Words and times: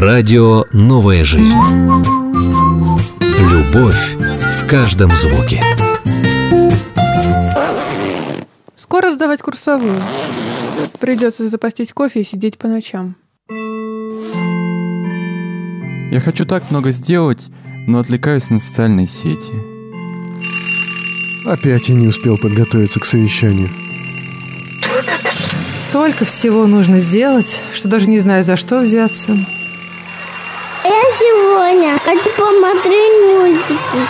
Радио 0.00 0.64
«Новая 0.72 1.24
жизнь». 1.24 1.60
Любовь 3.52 4.16
в 4.16 4.66
каждом 4.66 5.10
звуке. 5.10 5.60
Скоро 8.76 9.10
сдавать 9.10 9.42
курсовую. 9.42 10.00
Придется 11.00 11.50
запастись 11.50 11.92
кофе 11.92 12.22
и 12.22 12.24
сидеть 12.24 12.56
по 12.56 12.66
ночам. 12.66 13.14
Я 16.10 16.22
хочу 16.24 16.46
так 16.46 16.70
много 16.70 16.92
сделать, 16.92 17.50
но 17.86 17.98
отвлекаюсь 17.98 18.48
на 18.48 18.58
социальные 18.58 19.06
сети. 19.06 19.52
Опять 21.44 21.90
я 21.90 21.94
не 21.94 22.06
успел 22.08 22.38
подготовиться 22.38 23.00
к 23.00 23.04
совещанию. 23.04 23.68
Столько 25.76 26.24
всего 26.24 26.66
нужно 26.66 26.98
сделать, 27.00 27.60
что 27.74 27.88
даже 27.88 28.08
не 28.08 28.18
знаю, 28.18 28.42
за 28.42 28.56
что 28.56 28.80
взяться. 28.80 29.36
Я 31.70 31.76
сегодня 31.76 31.98
хочу 32.04 32.30
посмотреть 32.36 33.12
мультики. 33.22 34.06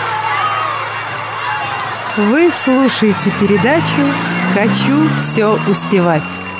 Вы 2.17 2.49
слушаете 2.49 3.31
передачу 3.39 4.01
«Хочу 4.55 5.07
все 5.15 5.59
успевать». 5.69 6.50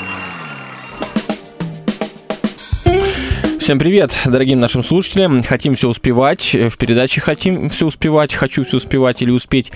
Всем 3.62 3.78
привет, 3.78 4.12
дорогим 4.26 4.60
нашим 4.60 4.84
слушателям. 4.84 5.44
Хотим 5.44 5.76
все 5.76 5.88
успевать. 5.88 6.56
В 6.56 6.78
передаче 6.78 7.22
«Хотим 7.22 7.70
все 7.70 7.86
успевать», 7.86 8.34
«Хочу 8.34 8.66
все 8.66 8.78
успевать» 8.78 9.22
или 9.22 9.30
«Успеть». 9.30 9.72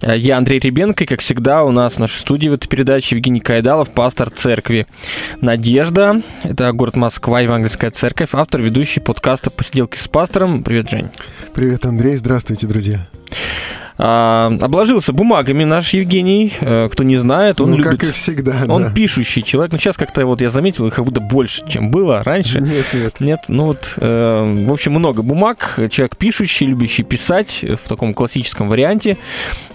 Я 0.00 0.36
Андрей 0.38 0.60
Ребенко, 0.60 1.02
и, 1.02 1.06
как 1.08 1.18
всегда, 1.18 1.64
у 1.64 1.72
нас 1.72 1.94
в 1.94 1.98
нашей 1.98 2.20
студии 2.20 2.48
в 2.48 2.52
этой 2.52 2.68
передаче 2.68 3.16
Евгений 3.16 3.40
Кайдалов, 3.40 3.90
пастор 3.90 4.30
церкви 4.30 4.86
«Надежда». 5.40 6.22
Это 6.44 6.70
город 6.70 6.94
Москва, 6.94 7.40
Евангельская 7.40 7.90
церковь, 7.90 8.28
автор, 8.34 8.60
ведущий 8.60 9.00
подкаста 9.00 9.50
«Посиделки 9.50 9.96
с 9.96 10.06
пастором». 10.06 10.62
Привет, 10.62 10.88
Жень. 10.88 11.08
Привет, 11.54 11.84
Андрей. 11.86 12.14
Здравствуйте, 12.14 12.68
друзья. 12.68 13.08
А, 13.96 14.52
обложился 14.60 15.12
бумагами 15.12 15.64
наш 15.64 15.94
Евгений. 15.94 16.52
Э, 16.60 16.88
кто 16.90 17.04
не 17.04 17.16
знает, 17.16 17.60
он 17.60 17.70
ну, 17.70 17.76
любит. 17.76 17.92
как 17.92 18.04
и 18.04 18.12
всегда, 18.12 18.64
Он 18.68 18.84
да. 18.84 18.90
пишущий 18.90 19.42
человек. 19.42 19.72
Но 19.72 19.78
сейчас 19.78 19.96
как-то 19.96 20.26
вот 20.26 20.40
я 20.40 20.50
заметил, 20.50 20.86
их 20.88 20.94
как 20.94 21.04
будто 21.04 21.20
больше, 21.20 21.62
чем 21.68 21.90
было 21.90 22.22
раньше. 22.24 22.60
Нет, 22.60 22.86
нет. 22.92 23.20
Нет, 23.20 23.40
ну 23.48 23.66
вот, 23.66 23.94
э, 23.96 24.64
в 24.66 24.72
общем, 24.72 24.92
много 24.92 25.22
бумаг. 25.22 25.78
Человек 25.90 26.16
пишущий, 26.16 26.66
любящий 26.66 27.04
писать 27.04 27.64
в 27.64 27.88
таком 27.88 28.14
классическом 28.14 28.68
варианте. 28.68 29.16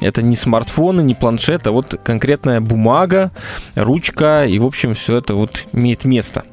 Это 0.01 0.21
не 0.21 0.35
смартфоны, 0.35 1.01
не 1.01 1.15
планшет, 1.15 1.65
а 1.67 1.71
вот 1.71 1.99
конкретная 2.03 2.59
бумага, 2.59 3.31
ручка, 3.75 4.45
и, 4.45 4.59
в 4.59 4.65
общем, 4.65 4.95
все 4.95 5.17
это 5.17 5.35
вот 5.35 5.65
имеет 5.71 6.03
место. 6.03 6.43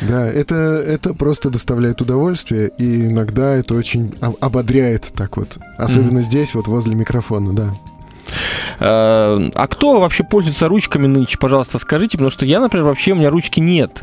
Да, 0.00 0.26
это, 0.26 0.54
это 0.86 1.14
просто 1.14 1.50
доставляет 1.50 2.00
удовольствие, 2.00 2.70
и 2.78 3.06
иногда 3.06 3.54
это 3.54 3.74
очень 3.74 4.12
об- 4.20 4.36
ободряет 4.40 5.12
так 5.14 5.36
вот. 5.36 5.58
Особенно 5.78 6.22
здесь, 6.22 6.54
вот 6.54 6.66
возле 6.68 6.94
микрофона, 6.94 7.52
да. 7.52 7.74
А 8.78 9.66
кто 9.68 10.00
вообще 10.00 10.24
пользуется 10.24 10.68
ручками 10.68 11.06
нынче, 11.06 11.38
пожалуйста, 11.38 11.78
скажите, 11.78 12.18
потому 12.18 12.30
что 12.30 12.46
я, 12.46 12.60
например, 12.60 12.86
вообще 12.86 13.12
у 13.12 13.16
меня 13.16 13.30
ручки 13.30 13.60
нет. 13.60 14.02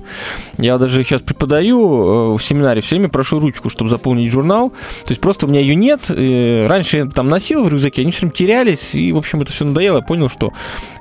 Я 0.58 0.78
даже 0.78 1.04
сейчас 1.04 1.22
преподаю 1.22 2.34
э, 2.34 2.38
в 2.38 2.42
семинаре, 2.42 2.82
все 2.82 2.96
время 2.96 3.10
прошу 3.10 3.40
ручку, 3.40 3.70
чтобы 3.70 3.90
заполнить 3.90 4.32
журнал. 4.32 4.70
То 4.70 5.10
есть 5.10 5.22
просто 5.22 5.46
у 5.46 5.50
меня 5.50 5.60
ее 5.60 5.76
нет. 5.76 6.10
Раньше 6.10 6.98
я 6.98 7.06
там 7.06 7.30
носил 7.30 7.64
в 7.64 7.70
рюкзаке, 7.70 8.02
они 8.02 8.12
все 8.12 8.22
время 8.22 8.34
терялись, 8.34 8.96
и, 8.96 9.12
в 9.12 9.18
общем, 9.18 9.42
это 9.42 9.52
все 9.52 9.66
надоело. 9.66 9.98
Я 9.98 10.02
понял, 10.02 10.30
что 10.30 10.54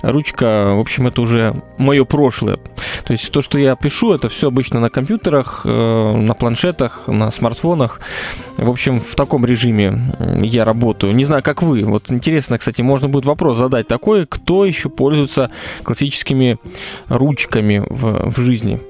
ручка, 0.02 0.70
в 0.72 0.80
общем, 0.80 1.06
это 1.06 1.20
уже 1.20 1.54
мое 1.76 2.04
прошлое. 2.04 2.58
То 3.04 3.12
есть 3.12 3.30
то, 3.30 3.42
что 3.42 3.58
я 3.58 3.76
пишу, 3.76 4.12
это 4.12 4.28
все 4.28 4.48
обычно 4.48 4.80
на 4.80 4.90
компьютерах, 4.90 5.62
э, 5.64 6.16
на 6.16 6.34
планшетах, 6.34 7.02
на 7.06 7.30
смартфонах. 7.30 8.00
В 8.56 8.70
общем, 8.70 9.00
в 9.00 9.14
таком 9.14 9.44
режиме 9.44 10.00
я 10.42 10.64
работаю. 10.64 11.14
Не 11.14 11.24
знаю, 11.24 11.42
как 11.42 11.62
вы. 11.62 11.80
Вот 11.80 12.10
интересно, 12.10 12.58
кстати, 12.58 12.82
можно 12.82 13.07
будет 13.08 13.24
вопрос 13.24 13.58
задать 13.58 13.88
такой, 13.88 14.26
кто 14.26 14.64
еще 14.64 14.88
пользуется 14.88 15.50
классическими 15.82 16.58
ручками 17.08 17.84
в, 17.88 18.30
в 18.30 18.40
жизни 18.40 18.80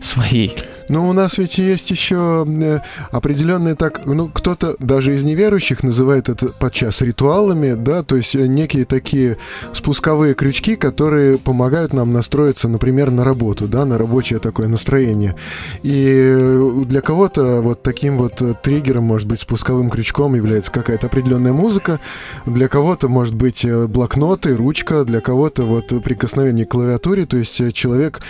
своей. 0.00 0.56
Но 0.88 1.08
у 1.08 1.12
нас 1.12 1.38
ведь 1.38 1.58
есть 1.58 1.90
еще 1.90 2.46
э, 2.46 2.80
определенные 3.10 3.74
так, 3.74 4.06
ну, 4.06 4.28
кто-то 4.28 4.76
даже 4.78 5.14
из 5.14 5.24
неверующих 5.24 5.82
называет 5.82 6.28
это 6.28 6.48
подчас 6.48 7.00
ритуалами, 7.00 7.74
да, 7.74 8.02
то 8.02 8.16
есть 8.16 8.36
э, 8.36 8.46
некие 8.46 8.84
такие 8.84 9.36
спусковые 9.72 10.34
крючки, 10.34 10.76
которые 10.76 11.38
помогают 11.38 11.92
нам 11.92 12.12
настроиться, 12.12 12.68
например, 12.68 13.10
на 13.10 13.24
работу, 13.24 13.66
да, 13.66 13.84
на 13.84 13.98
рабочее 13.98 14.38
такое 14.38 14.68
настроение. 14.68 15.34
И 15.82 16.06
э, 16.08 16.82
для 16.86 17.00
кого-то 17.00 17.60
вот 17.62 17.82
таким 17.82 18.18
вот 18.18 18.42
триггером, 18.62 19.04
может 19.04 19.26
быть, 19.26 19.40
спусковым 19.40 19.90
крючком 19.90 20.34
является 20.34 20.70
какая-то 20.70 21.08
определенная 21.08 21.52
музыка, 21.52 22.00
для 22.44 22.68
кого-то, 22.68 23.08
может 23.08 23.34
быть, 23.34 23.66
блокноты, 23.88 24.54
ручка, 24.54 25.04
для 25.04 25.20
кого-то 25.20 25.64
вот 25.64 25.88
прикосновение 26.04 26.64
к 26.64 26.70
клавиатуре, 26.70 27.24
то 27.24 27.36
есть 27.36 27.74
человек, 27.74 28.20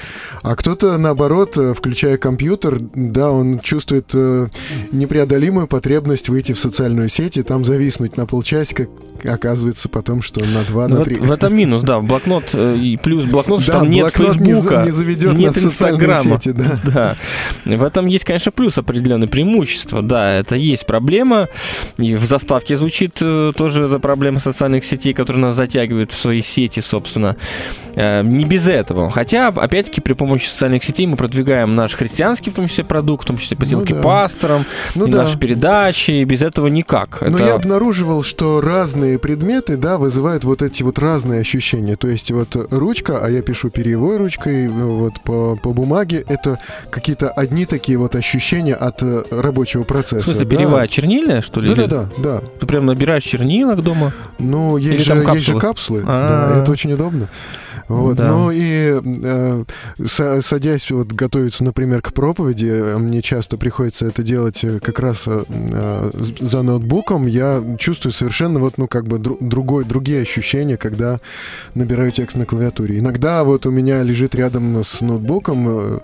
а 0.42 0.56
кто-то, 0.56 0.96
наоборот, 0.96 1.56
включая 1.76 2.16
компьютер, 2.16 2.45
да, 2.94 3.30
он 3.30 3.58
чувствует 3.60 4.10
э, 4.14 4.48
непреодолимую 4.92 5.66
потребность 5.66 6.28
выйти 6.28 6.52
в 6.52 6.58
социальную 6.58 7.08
сеть 7.08 7.36
и 7.36 7.42
там 7.42 7.64
зависнуть 7.64 8.16
на 8.16 8.26
полчасика, 8.26 8.86
оказывается 9.24 9.88
потом, 9.88 10.22
что 10.22 10.44
на 10.44 10.62
два, 10.64 10.88
Ну, 10.88 10.96
на 10.96 11.00
в, 11.00 11.04
три. 11.04 11.16
в 11.16 11.30
этом 11.30 11.54
минус, 11.54 11.82
да. 11.82 12.00
Блокнот 12.00 12.44
э, 12.52 12.76
и 12.76 12.96
плюс 12.96 13.24
блокнот, 13.24 13.62
что 13.62 13.72
Да, 13.72 13.78
там 13.80 13.90
нет 13.90 14.12
блокнот 14.16 14.36
не 14.40 14.52
Фейсбука, 14.54 14.82
не 14.84 14.90
заведет 14.90 15.32
нет 15.34 15.56
Инстаграма. 15.58 16.14
сети, 16.14 16.52
да. 16.52 16.80
Да. 16.84 17.16
В 17.64 17.82
этом 17.82 18.06
есть, 18.06 18.24
конечно, 18.24 18.52
плюс 18.52 18.78
определенное 18.78 19.26
преимущество. 19.28 20.02
Да, 20.02 20.32
это 20.34 20.54
есть 20.56 20.86
проблема. 20.86 21.48
И 21.98 22.14
в 22.14 22.24
заставке 22.24 22.76
звучит 22.76 23.18
э, 23.20 23.52
тоже 23.56 23.86
эта 23.86 23.98
проблема 23.98 24.40
социальных 24.40 24.84
сетей, 24.84 25.14
которая 25.14 25.42
нас 25.42 25.56
затягивает 25.56 26.12
в 26.12 26.20
свои 26.20 26.42
сети, 26.42 26.80
собственно. 26.80 27.36
Э, 27.96 28.22
Не 28.22 28.44
без 28.44 28.68
этого. 28.68 29.10
Хотя, 29.10 29.48
опять-таки, 29.48 30.00
при 30.00 30.12
помощи 30.12 30.46
социальных 30.46 30.84
сетей 30.84 31.06
мы 31.06 31.16
продвигаем 31.16 31.74
наш 31.74 31.94
христианский, 31.94 32.26
в 32.50 32.54
том 32.54 32.68
числе, 32.68 32.84
продукт, 32.84 33.24
в 33.24 33.26
том 33.26 33.38
числе 33.38 33.56
посылки 33.56 33.92
да. 33.92 34.00
пасторам, 34.02 34.64
Ну 34.94 35.06
и 35.06 35.10
да. 35.10 35.18
наши 35.22 35.38
передачи. 35.38 36.10
И 36.12 36.24
без 36.24 36.42
этого 36.42 36.66
никак. 36.68 37.20
Но 37.20 37.36
Это- 37.38 37.44
я 37.46 37.54
обнаруживал, 37.54 38.22
что 38.22 38.60
разные 38.60 39.18
предметы, 39.18 39.76
да, 39.76 39.98
вызывают 39.98 40.44
вот 40.44 40.62
эти 40.62 40.82
вот 40.82 40.98
разные 40.98 41.40
ощущения. 41.40 41.96
То 41.96 42.08
есть 42.08 42.30
вот 42.30 42.56
ручка, 42.70 43.18
а 43.22 43.28
я 43.30 43.42
пишу 43.42 43.70
перьевой 43.70 44.16
ручкой, 44.16 44.68
вот 44.68 45.14
по, 45.24 45.56
по 45.56 45.70
бумаге, 45.72 46.24
это 46.28 46.58
какие-то 46.90 47.30
одни 47.30 47.66
такие 47.66 47.98
вот 47.98 48.14
ощущения 48.14 48.74
от 48.74 49.02
э, 49.02 49.24
рабочего 49.30 49.82
процесса. 49.82 50.22
В 50.22 50.24
смысле, 50.26 50.44
да. 50.44 50.50
перьевая 50.56 50.88
чернильная, 50.88 51.42
что 51.42 51.60
ли? 51.60 51.68
Да-да-да, 51.74 52.08
да. 52.18 52.40
Ты 52.60 52.66
прям 52.66 52.86
набираешь 52.86 53.22
чернилок 53.24 53.82
дома? 53.82 54.12
Ну, 54.38 54.76
есть, 54.76 54.94
Или 54.94 55.02
же, 55.02 55.22
там 55.22 55.34
есть 55.34 55.46
же 55.46 55.52
капсулы? 55.54 55.60
капсулы, 55.60 56.02
А. 56.06 56.48
да, 56.54 56.60
это 56.62 56.70
очень 56.72 56.92
удобно. 56.92 57.28
Вот. 57.88 58.16
Да. 58.16 58.28
Ну 58.28 58.50
и 58.50 59.00
э, 59.22 59.64
са- 60.00 60.40
садясь 60.42 60.90
вот 60.90 61.12
готовиться, 61.12 61.62
например, 61.64 62.02
к 62.02 62.12
проповеди, 62.12 62.66
э, 62.66 62.96
мне 62.98 63.22
часто 63.22 63.56
приходится 63.56 64.06
это 64.06 64.22
делать 64.22 64.64
э, 64.64 64.80
как 64.80 64.98
раз 64.98 65.24
э, 65.26 65.44
э, 65.48 66.10
за 66.40 66.62
ноутбуком, 66.62 67.26
я 67.26 67.62
чувствую 67.78 68.12
совершенно 68.12 68.58
вот, 68.58 68.78
ну, 68.78 68.88
как 68.88 69.06
бы 69.06 69.18
дру- 69.18 69.38
другой, 69.40 69.84
другие 69.84 70.22
ощущения, 70.22 70.76
когда 70.76 71.18
набираю 71.74 72.10
текст 72.10 72.36
на 72.36 72.44
клавиатуре. 72.44 72.98
Иногда 72.98 73.44
вот 73.44 73.66
у 73.66 73.70
меня 73.70 74.02
лежит 74.02 74.34
рядом 74.34 74.82
с 74.82 75.00
ноутбуком 75.00 75.66
э, 75.68 75.98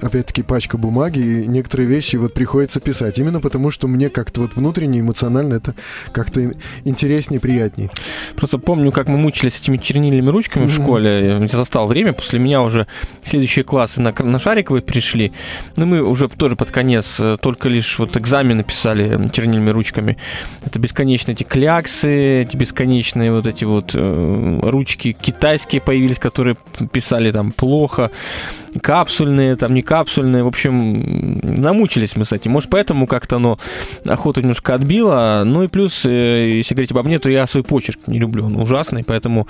опять-таки 0.00 0.42
пачка 0.42 0.78
бумаги, 0.78 1.20
и 1.20 1.46
некоторые 1.46 1.88
вещи 1.88 2.16
вот 2.16 2.34
приходится 2.34 2.80
писать. 2.80 3.18
Именно 3.18 3.40
потому, 3.40 3.70
что 3.70 3.88
мне 3.88 4.10
как-то 4.10 4.40
вот 4.42 4.54
внутренне, 4.54 5.00
эмоционально 5.00 5.54
это 5.54 5.74
как-то 6.12 6.52
интереснее, 6.84 7.40
приятнее. 7.40 7.90
Просто 8.36 8.58
помню, 8.58 8.92
как 8.92 9.08
мы 9.08 9.16
мучились 9.18 9.58
этими 9.58 9.76
чернильными 9.76 10.30
ручками 10.30 10.66
в 10.66 10.74
Мгм. 10.74 10.82
школе. 10.82 11.38
Я 11.40 11.48
застал 11.48 11.86
время, 11.86 12.12
после 12.12 12.38
меня 12.38 12.62
уже 12.62 12.86
следующие 13.24 13.64
классы 13.64 14.00
на, 14.00 14.12
на 14.18 14.38
шариковые 14.38 14.82
пришли. 14.82 15.32
Но 15.76 15.86
мы 15.86 16.02
уже 16.02 16.28
тоже 16.28 16.56
под 16.56 16.70
конец 16.70 17.18
э, 17.20 17.36
только 17.40 17.68
лишь 17.68 17.98
вот 17.98 18.16
экзамены 18.16 18.64
писали 18.64 19.24
э, 19.26 19.28
чернильными 19.32 19.70
ручками. 19.70 20.16
Это 20.64 20.78
бесконечные 20.78 21.34
эти 21.34 21.42
кляксы, 21.44 22.42
эти 22.42 22.56
бесконечные 22.56 23.32
вот 23.32 23.46
эти 23.46 23.64
вот 23.64 23.92
э, 23.94 24.60
ручки 24.62 25.12
китайские 25.12 25.80
появились, 25.80 26.18
которые 26.18 26.56
писали 26.92 27.30
там 27.32 27.52
плохо. 27.52 28.10
Капсульные, 28.82 29.56
там 29.56 29.74
не 29.74 29.82
капсульные. 29.82 30.42
В 30.44 30.46
общем, 30.46 31.40
намучились 31.42 32.16
мы 32.16 32.24
с 32.24 32.32
этим. 32.32 32.52
Может, 32.52 32.70
поэтому 32.70 33.06
как-то 33.06 33.36
оно 33.36 33.58
охоту 34.04 34.40
немножко 34.40 34.74
отбило. 34.74 35.42
Ну 35.44 35.62
и 35.62 35.66
плюс, 35.68 36.04
э, 36.04 36.50
если 36.56 36.74
говорить 36.74 36.90
обо 36.92 37.02
мне, 37.02 37.18
то 37.18 37.30
я 37.30 37.46
свой 37.46 37.64
почерк 37.64 37.98
не 38.06 38.18
люблю. 38.18 38.46
Он 38.46 38.56
ужасный, 38.56 39.04
поэтому 39.04 39.46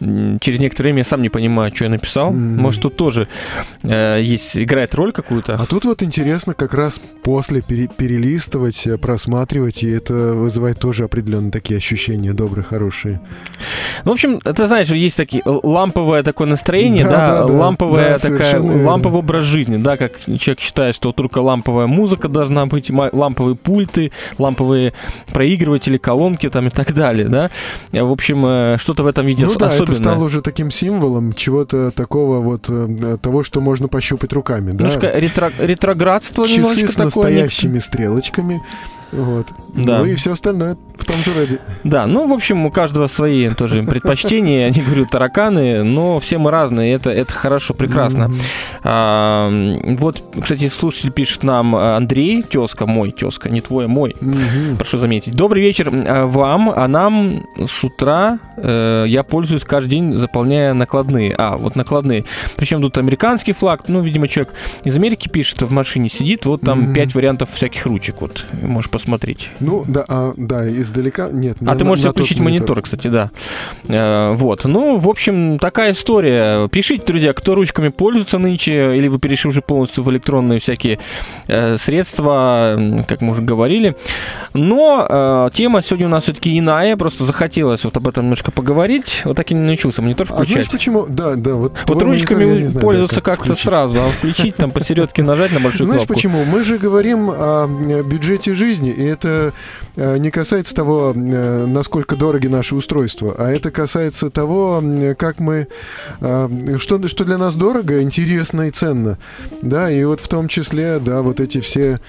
через 0.00 0.58
некоторое 0.58 0.88
время 0.88 0.98
я 0.98 1.04
сам 1.04 1.22
не 1.22 1.28
понимаю, 1.28 1.72
что 1.74 1.84
я 1.84 1.90
написал. 1.90 2.32
Мгм. 2.32 2.60
Может, 2.60 2.82
тут 2.82 2.96
тоже 2.96 3.28
э, 3.82 4.20
есть, 4.22 4.56
играет 4.56 4.94
роль 4.94 5.12
какую-то. 5.12 5.54
А 5.54 5.66
тут 5.66 5.84
вот 5.84 6.02
интересно 6.02 6.54
как 6.54 6.74
раз 6.74 7.00
после 7.22 7.62
пере- 7.62 7.88
перелистывать, 7.88 8.86
э, 8.86 8.98
просматривать, 8.98 9.82
и 9.82 9.90
это 9.90 10.14
вызывает 10.34 10.78
тоже 10.78 11.04
определенные 11.04 11.50
такие 11.50 11.78
ощущения 11.78 12.32
добрые, 12.32 12.64
хорошие. 12.64 13.20
Ну, 14.04 14.10
в 14.10 14.14
общем, 14.14 14.40
ты 14.40 14.66
знаешь, 14.66 14.88
есть 14.88 15.16
такие 15.16 15.42
ламповое 15.44 16.22
такое 16.22 16.46
настроение, 16.46 17.04
Да, 17.04 17.10
да, 17.10 17.44
да, 17.44 17.52
ламповая 17.52 18.18
Да, 18.18 18.18
такая 18.18 18.60
наверное. 18.68 18.90
ламповый 18.90 19.18
образ 19.20 19.44
жизни, 19.44 19.76
да, 19.76 19.96
как 19.96 20.18
человек 20.38 20.60
считает, 20.60 20.94
что 20.94 21.12
только 21.12 21.38
ламповая 21.38 21.86
музыка 21.86 22.28
должна 22.28 22.66
быть, 22.66 22.90
ламповые 22.90 23.56
пульты, 23.56 24.12
ламповые 24.38 24.92
проигрыватели, 25.32 25.98
колонки 25.98 26.48
там 26.48 26.66
и 26.68 26.70
так 26.70 26.92
далее, 26.94 27.26
да. 27.28 27.50
Э, 27.92 28.02
В 28.02 28.12
общем, 28.12 28.44
э, 28.46 28.76
что-то 28.78 29.02
в 29.02 29.06
этом 29.06 29.26
виде 29.26 29.44
Ну 29.44 29.50
ос- 29.50 29.56
да, 29.56 29.66
это 29.66 29.74
особенное. 29.74 29.96
стало 29.96 30.24
уже 30.24 30.40
таким 30.40 30.70
символом 30.70 31.32
чего-то 31.32 31.90
такого 31.90 32.40
вот, 32.40 32.66
э, 32.68 33.16
того, 33.20 33.42
что 33.44 33.60
можно 33.60 33.88
пощупать 33.88 34.32
руками, 34.32 34.72
да? 34.72 34.84
Немножко 34.84 35.06
ретро- 35.18 35.52
ретроградство 35.58 36.44
Часы 36.44 36.58
немножечко 36.58 36.88
с 36.92 36.94
такое. 36.94 37.04
настоящими 37.06 37.78
стрелочками, 37.78 38.62
вот. 39.12 39.46
Да. 39.74 39.98
Ну 39.98 40.06
и 40.06 40.14
все 40.14 40.32
остальное 40.32 40.76
в 40.98 41.04
том 41.04 41.16
же 41.22 41.32
роде. 41.32 41.60
Да, 41.84 42.06
ну, 42.06 42.26
в 42.26 42.32
общем, 42.32 42.66
у 42.66 42.70
каждого 42.70 43.06
свои 43.06 43.48
тоже 43.50 43.82
предпочтения, 43.82 44.66
я 44.66 44.70
не 44.70 44.82
говорю 44.82 45.06
тараканы, 45.06 45.82
но 45.84 46.18
все 46.20 46.38
мы 46.38 46.50
разные, 46.50 46.92
это, 46.92 47.10
это 47.10 47.32
хорошо, 47.32 47.74
прекрасно. 47.74 48.32
А, 48.82 49.48
вот, 49.98 50.22
кстати, 50.40 50.68
слушатель 50.68 51.12
пишет 51.12 51.44
нам 51.44 51.74
Андрей, 51.76 52.42
тезка, 52.42 52.86
мой 52.86 53.12
тезка, 53.12 53.48
не 53.48 53.60
твой, 53.60 53.84
а 53.84 53.88
мой. 53.88 54.16
Прошу 54.76 54.98
заметить. 54.98 55.34
Добрый 55.34 55.62
вечер 55.62 55.88
э, 55.92 56.24
вам, 56.24 56.70
а 56.70 56.88
нам 56.88 57.44
с 57.56 57.84
утра 57.84 58.40
э, 58.56 59.06
я 59.08 59.22
пользуюсь 59.22 59.64
каждый 59.64 59.90
день, 59.90 60.14
заполняя 60.14 60.74
накладные. 60.74 61.34
А, 61.38 61.56
вот 61.56 61.76
накладные. 61.76 62.24
Причем 62.56 62.82
тут 62.82 62.98
американский 62.98 63.52
флаг, 63.52 63.84
ну, 63.88 64.02
видимо, 64.02 64.26
человек 64.26 64.52
из 64.84 64.96
Америки 64.96 65.28
пишет, 65.28 65.62
в 65.62 65.70
машине 65.70 66.08
сидит, 66.08 66.44
вот 66.44 66.62
там 66.62 66.92
пять 66.92 67.14
вариантов 67.14 67.50
всяких 67.52 67.86
ручек, 67.86 68.20
вот, 68.20 68.44
можешь 68.62 68.90
посмотреть. 68.98 69.50
Ну, 69.60 69.84
да, 69.86 70.04
а, 70.08 70.34
да, 70.36 70.68
издалека 70.68 71.28
нет. 71.30 71.56
А 71.66 71.74
ты 71.76 71.84
можешь 71.84 72.04
на 72.04 72.10
тот 72.10 72.18
включить 72.18 72.40
монитор, 72.40 72.82
кстати, 72.82 73.08
да. 73.08 73.30
Э, 73.88 74.32
Вот. 74.34 74.64
Ну, 74.64 74.98
в 74.98 75.08
общем, 75.08 75.58
такая 75.58 75.92
история. 75.92 76.68
Пишите, 76.68 77.04
друзья, 77.06 77.32
кто 77.32 77.54
ручками 77.54 77.88
пользуется 77.88 78.38
нынче, 78.38 78.96
или 78.96 79.08
вы 79.08 79.18
перешли 79.18 79.48
уже 79.48 79.62
полностью 79.62 80.04
в 80.04 80.10
электронные 80.10 80.58
всякие 80.60 80.98
э, 81.46 81.76
средства, 81.78 82.78
как 83.06 83.20
мы 83.22 83.32
уже 83.32 83.42
говорили. 83.42 83.96
Но 84.52 85.06
э, 85.48 85.50
тема 85.54 85.82
сегодня 85.82 86.06
у 86.06 86.10
нас 86.10 86.24
все-таки 86.24 86.58
иная, 86.58 86.96
просто 86.96 87.24
захотелось 87.24 87.84
вот 87.84 87.96
об 87.96 88.08
этом 88.08 88.24
немножко 88.24 88.50
поговорить. 88.50 89.22
Вот 89.24 89.36
так 89.36 89.50
и 89.50 89.54
не 89.54 89.60
научился 89.60 90.02
монитор 90.02 90.26
А 90.30 90.34
знаешь 90.34 90.48
включать. 90.48 90.70
почему? 90.70 91.06
Да, 91.08 91.34
да, 91.34 91.54
вот. 91.54 91.72
вот 91.86 92.02
ручками 92.02 92.44
монитор 92.44 92.72
да, 92.72 92.80
пользоваться 92.80 93.20
как 93.20 93.38
как-то 93.38 93.54
включить. 93.54 93.64
сразу, 93.64 93.98
а 94.00 94.08
включить 94.10 94.56
там 94.56 94.70
посередке 94.70 95.22
нажать 95.22 95.52
на 95.52 95.60
большую 95.60 95.84
Знаешь 95.86 96.00
кнопку. 96.02 96.14
почему? 96.14 96.44
Мы 96.44 96.64
же 96.64 96.78
говорим 96.78 97.30
о 97.30 97.66
бюджете 98.02 98.54
жизни, 98.54 98.87
и 98.90 99.04
это 99.04 99.52
э, 99.96 100.16
не 100.18 100.30
касается 100.30 100.74
того, 100.74 101.12
э, 101.14 101.66
насколько 101.66 102.16
дороги 102.16 102.46
наши 102.46 102.74
устройства, 102.74 103.34
а 103.38 103.50
это 103.50 103.70
касается 103.70 104.30
того, 104.30 104.82
как 105.16 105.40
мы, 105.40 105.68
э, 106.20 106.76
что, 106.78 107.06
что 107.08 107.24
для 107.24 107.38
нас 107.38 107.56
дорого, 107.56 108.02
интересно 108.02 108.62
и 108.62 108.70
ценно. 108.70 109.18
Да, 109.62 109.90
и 109.90 110.04
вот 110.04 110.20
в 110.20 110.28
том 110.28 110.48
числе, 110.48 110.98
да, 110.98 111.22
вот 111.22 111.40
эти 111.40 111.60
все 111.60 112.00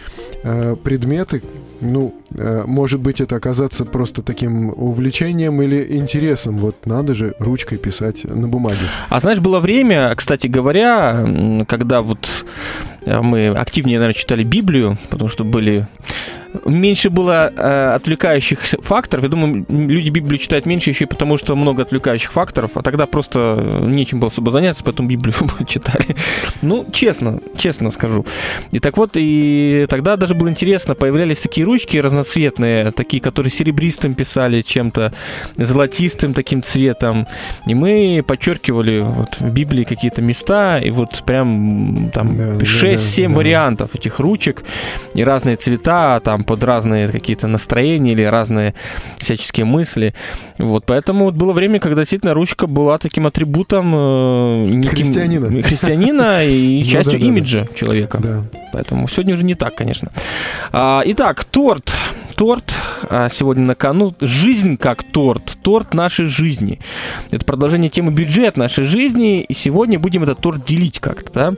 предметы, 0.84 1.44
ну, 1.82 2.14
может 2.66 3.00
быть, 3.00 3.22
это 3.22 3.36
оказаться 3.36 3.86
просто 3.86 4.22
таким 4.22 4.70
увлечением 4.70 5.62
или 5.62 5.98
интересом. 5.98 6.58
Вот 6.58 6.86
надо 6.86 7.14
же 7.14 7.36
ручкой 7.40 7.78
писать 7.78 8.24
на 8.24 8.48
бумаге. 8.48 8.78
А 9.10 9.20
знаешь, 9.20 9.40
было 9.40 9.60
время, 9.60 10.14
кстати 10.16 10.48
говоря, 10.48 11.66
когда 11.68 12.02
вот 12.02 12.46
мы 13.06 13.48
активнее, 13.50 14.00
наверное, 14.00 14.18
читали 14.18 14.44
Библию, 14.44 14.98
потому 15.10 15.30
что 15.30 15.44
были 15.44 15.88
меньше 16.66 17.10
было 17.10 17.52
э, 17.56 17.96
отвлекающих 17.96 18.60
факторов. 18.60 19.24
Я 19.24 19.30
думаю, 19.30 19.66
люди 19.70 20.10
Библию 20.10 20.38
читают 20.38 20.66
меньше 20.66 20.90
еще 20.90 21.06
и 21.06 21.08
потому, 21.08 21.38
что 21.38 21.56
много 21.56 21.84
отвлекающих 21.84 22.32
факторов, 22.32 22.72
а 22.76 22.82
тогда 22.82 23.06
просто 23.06 23.40
э, 23.60 23.86
нечем 23.86 24.20
было 24.20 24.30
особо 24.30 24.52
заняться, 24.52 24.84
поэтому 24.84 25.08
Библию 25.08 25.36
читали. 25.68 26.16
Ну, 26.62 26.86
честно, 26.92 27.40
честно 27.58 27.92
скажу. 27.92 28.26
И 28.72 28.80
так 28.80 28.98
вот, 28.98 29.12
и 29.16 29.86
тогда 29.90 30.16
даже 30.16 30.36
было 30.36 30.50
интересно, 30.50 30.96
появлялись 30.96 31.40
такие 31.40 31.66
ручки 31.66 31.98
разноцветные, 31.98 32.92
такие, 32.92 33.22
которые 33.22 33.52
серебристым 33.52 34.14
писали 34.14 34.62
чем-то, 34.62 35.14
золотистым 35.56 36.34
таким 36.34 36.64
цветом. 36.64 37.28
И 37.66 37.76
мы 37.76 38.24
подчеркивали 38.26 39.00
вот 39.00 39.40
в 39.40 39.52
Библии 39.52 39.84
какие-то 39.84 40.22
места, 40.22 40.80
и 40.80 40.90
вот 40.90 41.24
прям 41.26 42.12
там 42.14 42.38
да, 42.38 42.56
6-7 42.56 43.24
да, 43.24 43.30
да. 43.30 43.36
вариантов 43.36 43.96
этих 43.96 44.20
ручек, 44.20 44.64
и 45.14 45.24
разные 45.24 45.56
цвета, 45.56 46.20
там 46.20 46.39
под 46.46 46.64
разные 46.64 47.08
какие-то 47.08 47.48
настроения 47.48 48.14
или 48.14 48.24
разные 48.24 48.74
всяческие 49.18 49.66
мысли. 49.66 50.14
Вот, 50.58 50.86
поэтому 50.86 51.26
вот 51.26 51.36
было 51.36 51.54
время, 51.54 51.80
когда 51.80 52.02
действительно 52.02 52.34
ручка 52.34 52.68
была 52.68 52.98
таким 52.98 53.28
атрибутом 53.28 53.94
э, 53.96 54.70
неким- 54.72 54.90
Христианина. 54.90 55.64
христианина 55.64 56.46
и 56.46 56.80
Ну 56.84 56.86
частью 56.86 57.20
имиджа 57.20 57.68
человека. 57.76 58.20
Поэтому 58.74 59.08
сегодня 59.08 59.34
уже 59.34 59.44
не 59.44 59.56
так, 59.56 59.76
конечно. 59.76 60.12
А, 60.72 61.02
итак, 61.06 61.44
торт. 61.46 61.94
Торт 62.36 62.74
а, 63.10 63.28
сегодня 63.30 63.66
на 63.66 63.76
кону. 63.76 64.16
Жизнь 64.22 64.78
как 64.78 65.04
торт. 65.04 65.58
Торт 65.62 65.94
нашей 65.94 66.26
жизни. 66.26 66.80
Это 67.32 67.44
продолжение 67.44 67.90
темы 67.90 68.12
бюджет 68.14 68.56
нашей 68.56 68.86
жизни. 68.86 69.42
И 69.42 69.54
сегодня 69.54 70.00
будем 70.00 70.24
этот 70.24 70.40
торт 70.40 70.66
делить 70.66 71.00
как-то, 71.00 71.32
да? 71.34 71.54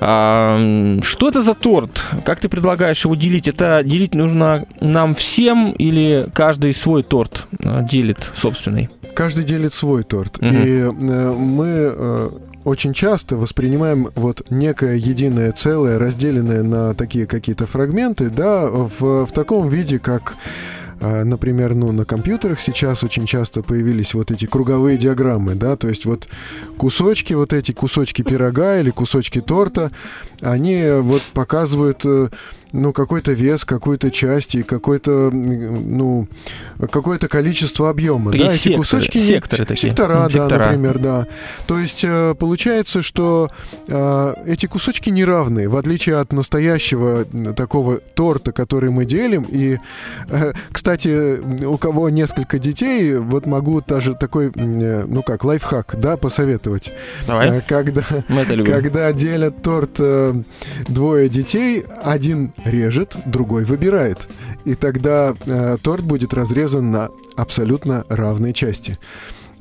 А, 0.00 0.98
что 1.02 1.28
это 1.28 1.42
за 1.42 1.54
торт? 1.54 2.02
Как 2.24 2.40
ты 2.40 2.48
предлагаешь 2.48 3.04
его 3.04 3.14
делить? 3.14 3.48
Это 3.48 3.82
делить 3.84 4.14
нужно 4.14 4.66
нам 4.80 5.14
всем 5.14 5.72
или 5.72 6.26
каждый 6.34 6.74
свой 6.74 7.02
торт 7.02 7.46
а, 7.64 7.82
делит 7.82 8.32
собственный? 8.34 8.90
Каждый 9.14 9.44
делит 9.44 9.72
свой 9.72 10.02
торт. 10.02 10.40
Мгм. 10.40 10.62
И 10.62 10.68
э, 10.68 11.32
мы 11.32 11.66
э, 11.66 12.30
очень 12.64 12.92
часто 12.92 13.36
воспринимаем 13.36 14.10
вот 14.14 14.42
некое 14.50 14.96
единое 14.96 15.52
целое, 15.52 15.98
разделенное 15.98 16.62
на 16.62 16.94
такие 16.94 17.26
какие-то 17.26 17.66
фрагменты, 17.66 18.28
да, 18.28 18.66
в, 18.66 19.24
в 19.24 19.32
таком 19.32 19.68
виде, 19.68 19.98
как 19.98 20.34
Например, 21.00 21.74
ну, 21.74 21.92
на 21.92 22.04
компьютерах 22.04 22.58
сейчас 22.60 23.04
очень 23.04 23.26
часто 23.26 23.62
появились 23.62 24.14
вот 24.14 24.30
эти 24.30 24.46
круговые 24.46 24.96
диаграммы, 24.96 25.54
да, 25.54 25.76
то 25.76 25.88
есть 25.88 26.06
вот 26.06 26.28
кусочки, 26.78 27.34
вот 27.34 27.52
эти 27.52 27.72
кусочки 27.72 28.22
пирога 28.22 28.80
или 28.80 28.90
кусочки 28.90 29.40
торта, 29.40 29.92
они 30.40 30.84
вот 31.00 31.22
показывают, 31.34 32.02
э, 32.04 32.28
ну, 32.72 32.92
какой-то 32.92 33.32
вес, 33.32 33.64
какую-то 33.64 34.10
часть 34.10 34.54
и 34.54 34.62
какой-то, 34.62 35.30
ну, 35.32 36.28
какое-то 36.90 37.28
количество 37.28 37.90
объема. 37.90 38.32
Такие 38.32 38.48
да, 38.48 38.54
эти 38.54 38.60
секторы, 38.60 38.78
кусочки 38.78 39.18
не- 39.18 39.24
секторы 39.24 39.64
такие. 39.64 39.90
Сектора, 39.90 40.14
Ну, 40.14 40.20
да, 40.24 40.28
сектора. 40.30 40.64
например, 40.66 40.98
да. 40.98 41.26
То 41.66 41.78
есть 41.78 42.04
э, 42.04 42.34
получается, 42.38 43.02
что 43.02 43.50
э, 43.88 44.34
эти 44.46 44.66
кусочки 44.66 45.10
неравные, 45.10 45.68
в 45.68 45.76
отличие 45.76 46.16
от 46.16 46.32
настоящего 46.32 47.24
такого 47.54 47.98
торта, 47.98 48.52
который 48.52 48.90
мы 48.90 49.04
делим. 49.04 49.46
И, 49.48 49.78
э, 50.28 50.52
кстати, 50.72 51.64
у 51.64 51.76
кого 51.78 52.10
несколько 52.10 52.58
детей, 52.58 53.16
вот 53.16 53.46
могу 53.46 53.80
даже 53.86 54.14
такой, 54.14 54.50
ну 54.54 55.22
как, 55.22 55.44
лайфхак, 55.44 55.94
да, 55.98 56.16
посоветовать. 56.16 56.92
Давай, 57.26 57.62
Когда 57.66 58.02
мы 58.28 58.40
это 58.42 58.54
любим. 58.54 58.72
когда 58.72 59.12
делят 59.12 59.62
торт 59.62 60.00
двое 60.88 61.28
детей, 61.28 61.84
один 62.02 62.52
режет, 62.64 63.16
другой 63.26 63.64
выбирает. 63.64 64.28
И 64.64 64.74
тогда 64.74 65.34
э, 65.46 65.76
торт 65.82 66.04
будет 66.04 66.34
разрезан 66.34 66.90
на 66.90 67.10
абсолютно 67.36 68.04
равные 68.08 68.52
части. 68.52 68.98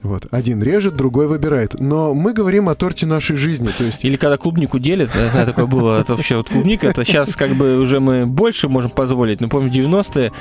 Вот. 0.06 0.28
Один 0.32 0.62
режет, 0.62 0.96
другой 0.96 1.28
выбирает. 1.28 1.74
Но 1.80 2.14
мы 2.14 2.34
говорим 2.34 2.70
о 2.70 2.76
торте 2.76 3.06
нашей 3.08 3.36
жизни. 3.36 3.70
То 3.76 3.84
есть 3.84 4.06
Или 4.06 4.18
когда 4.18 4.38
клубнику 4.38 4.78
делят, 4.78 5.10
я 5.16 5.30
знаю, 5.30 5.48
такое 5.48 5.66
было, 5.66 6.00
это 6.00 6.16
вообще 6.16 6.38
вот 6.38 6.50
клубника, 6.50 6.88
это 6.88 7.04
сейчас 7.04 7.36
как 7.36 7.52
бы 7.56 7.78
уже 7.80 8.00
мы 8.00 8.26
больше 8.28 8.68
можем 8.68 8.92
позволить, 8.92 9.42
но 9.42 9.50
помню 9.50 9.72
90-е, 9.72 10.32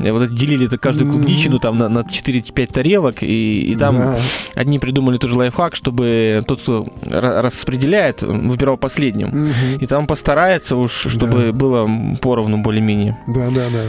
э, 0.00 0.12
вот 0.12 0.34
делили 0.34 0.66
это 0.66 0.76
каждую 0.76 1.12
клубничину 1.12 1.58
там 1.60 1.78
на, 1.78 1.88
на 1.88 2.00
4-5 2.00 2.72
тарелок, 2.72 3.22
и, 3.22 3.62
и 3.72 3.76
там 3.76 3.96
да. 3.96 4.18
одни 4.54 4.78
придумали 4.78 5.18
тоже 5.18 5.36
лайфхак, 5.36 5.76
чтобы 5.76 6.42
тот, 6.46 6.62
кто 6.62 6.86
ра- 7.02 7.40
распределяет, 7.42 8.22
выбирал 8.22 8.76
последним. 8.76 9.28
Мгм. 9.28 9.52
И 9.80 9.86
там 9.86 10.06
постарается 10.06 10.76
уж, 10.76 10.92
чтобы 10.92 11.46
Да. 11.46 11.52
было 11.52 11.88
поровну 12.20 12.58
более-менее. 12.58 13.16
Да, 13.28 13.48
да, 13.50 13.66
да. 13.72 13.84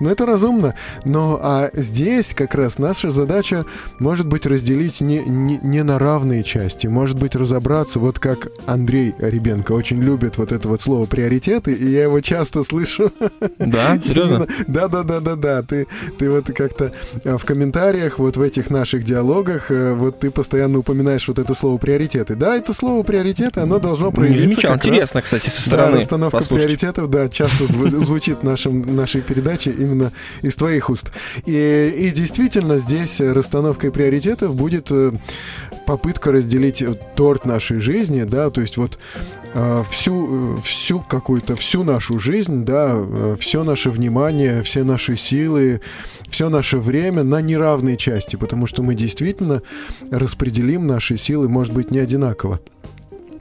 Но 0.00 0.10
это 0.10 0.26
разумно. 0.26 0.74
Но 1.04 1.38
а 1.42 1.70
здесь 1.72 2.34
как 2.34 2.54
раз 2.54 2.78
наша 2.78 3.10
задача 3.10 3.64
может 3.98 4.26
быть 4.26 4.46
разделить 4.46 5.00
не, 5.00 5.18
не, 5.20 5.58
не 5.62 5.82
на 5.82 5.98
равные 5.98 6.42
части, 6.42 6.86
может 6.86 7.18
быть 7.18 7.34
разобраться, 7.36 7.98
вот 8.00 8.18
как 8.18 8.48
Андрей 8.66 9.14
Ребенко 9.18 9.72
очень 9.72 10.00
любит 10.02 10.38
вот 10.38 10.52
это 10.52 10.68
вот 10.68 10.82
слово 10.82 11.06
приоритеты, 11.06 11.72
и 11.72 11.88
я 11.88 12.04
его 12.04 12.20
часто 12.20 12.62
слышу. 12.64 13.12
Да, 13.58 13.98
серьезно? 14.04 14.46
Да, 14.66 14.88
да, 14.88 15.02
да, 15.02 15.20
да, 15.20 15.36
да. 15.36 15.62
Ты, 15.62 15.86
ты 16.18 16.30
вот 16.30 16.46
как-то 16.46 16.92
э, 17.24 17.36
в 17.36 17.44
комментариях, 17.44 18.18
вот 18.18 18.36
в 18.36 18.42
этих 18.42 18.70
наших 18.70 19.04
диалогах, 19.04 19.70
э, 19.70 19.94
вот 19.94 20.20
ты 20.20 20.30
постоянно 20.30 20.78
упоминаешь 20.78 21.26
вот 21.28 21.38
это 21.38 21.54
слово 21.54 21.78
приоритеты. 21.78 22.34
Да, 22.34 22.56
это 22.56 22.72
слово 22.72 23.02
приоритеты, 23.02 23.60
оно 23.60 23.78
должно 23.78 24.08
Не 24.08 24.12
проявиться. 24.12 24.42
замечал. 24.42 24.72
как 24.72 24.84
раз- 24.84 24.86
Интересно, 24.86 25.22
кстати, 25.22 25.50
со 25.50 25.56
да, 25.70 25.76
стороны. 25.76 25.96
расстановка 25.98 26.38
послушать. 26.38 26.64
приоритетов, 26.66 27.10
да, 27.10 27.28
часто 27.28 27.64
зву- 27.64 27.88
звучит 28.04 28.38
в 28.42 28.92
нашей 28.94 29.20
передаче 29.20 29.70
именно 29.86 30.12
из 30.42 30.54
твоих 30.56 30.90
уст. 30.90 31.12
И, 31.44 31.94
и 31.96 32.10
действительно, 32.10 32.78
здесь 32.78 33.20
расстановкой 33.20 33.90
приоритетов 33.90 34.54
будет 34.54 34.90
э, 34.90 35.12
попытка 35.86 36.32
разделить 36.32 36.82
э, 36.82 36.94
торт 37.14 37.46
нашей 37.46 37.80
жизни, 37.80 38.24
да, 38.24 38.50
то 38.50 38.60
есть 38.60 38.76
вот 38.76 38.98
э, 39.54 39.82
всю, 39.90 40.58
всю 40.62 41.00
какую-то, 41.00 41.56
всю 41.56 41.84
нашу 41.84 42.18
жизнь, 42.18 42.64
да, 42.64 42.96
все 43.38 43.64
наше 43.64 43.90
внимание, 43.90 44.62
все 44.62 44.84
наши 44.84 45.16
силы, 45.16 45.80
все 46.28 46.48
наше 46.48 46.78
время 46.78 47.22
на 47.22 47.40
неравные 47.40 47.96
части, 47.96 48.36
потому 48.36 48.66
что 48.66 48.82
мы 48.82 48.94
действительно 48.94 49.62
распределим 50.10 50.86
наши 50.86 51.16
силы, 51.16 51.48
может 51.48 51.72
быть, 51.72 51.90
не 51.90 51.98
одинаково. 51.98 52.60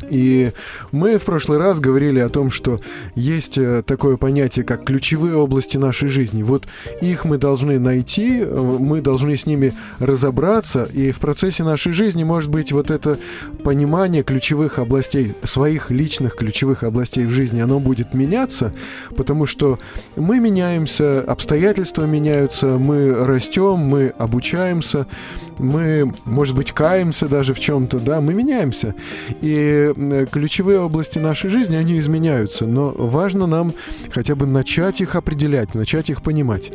И 0.10 0.52
мы 0.92 1.18
в 1.18 1.24
прошлый 1.24 1.58
раз 1.58 1.80
говорили 1.80 2.20
о 2.20 2.30
том, 2.30 2.52
что 2.52 2.80
есть 3.16 3.58
э, 3.58 3.84
такое 3.86 4.18
понятие, 4.18 4.66
как 4.66 4.84
ключевые 4.84 5.36
области 5.36 5.78
нашей 5.78 6.10
жизни. 6.10 6.44
Вот 6.44 6.66
их 7.02 7.26
мы 7.26 7.38
должны 7.38 7.80
найти, 7.80 8.42
э, 8.42 8.78
мы 8.80 9.02
должны 9.02 9.36
с 9.36 9.46
ними 9.46 9.74
разобраться, 10.00 10.84
и 10.94 11.12
в 11.12 11.20
процессе 11.20 11.64
нашей 11.64 11.94
жизни, 11.94 12.24
может 12.24 12.50
быть, 12.50 12.72
вот 12.72 12.92
это 12.92 13.18
понимание 13.64 14.24
ключевых 14.24 14.80
областей, 14.80 15.34
своих 15.44 15.92
личных 15.92 16.36
ключевых 16.36 16.84
областей 16.84 17.26
в 17.26 17.32
жизни, 17.32 17.60
оно 17.60 17.80
будет 17.80 18.14
меняться, 18.14 18.74
потому 19.16 19.46
что 19.46 19.80
мы 20.16 20.40
меняемся, 20.40 21.22
обстоятельства 21.22 22.04
меняются, 22.04 22.78
мы 22.78 23.14
растем, 23.26 23.78
мы 23.78 24.14
обучаемся, 24.18 25.08
мы, 25.58 26.14
может 26.26 26.56
быть, 26.56 26.72
каемся 26.72 27.28
даже 27.28 27.54
в 27.54 27.60
чем-то, 27.60 28.00
да, 28.00 28.22
мы 28.22 28.34
меняемся. 28.34 28.94
И 29.42 29.94
э, 29.96 30.26
ключевые 30.32 30.80
области 30.80 31.20
нашей 31.20 31.50
жизни, 31.50 31.76
они 31.76 31.98
изменяются, 32.00 32.66
но 32.66 32.94
важно 32.98 33.48
нам 33.48 33.74
хотя 34.12 34.36
бы 34.36 34.46
начать 34.46 35.02
их 35.02 35.16
определять, 35.16 35.76
начать 35.76 36.10
их 36.10 36.22
понимать. 36.22 36.72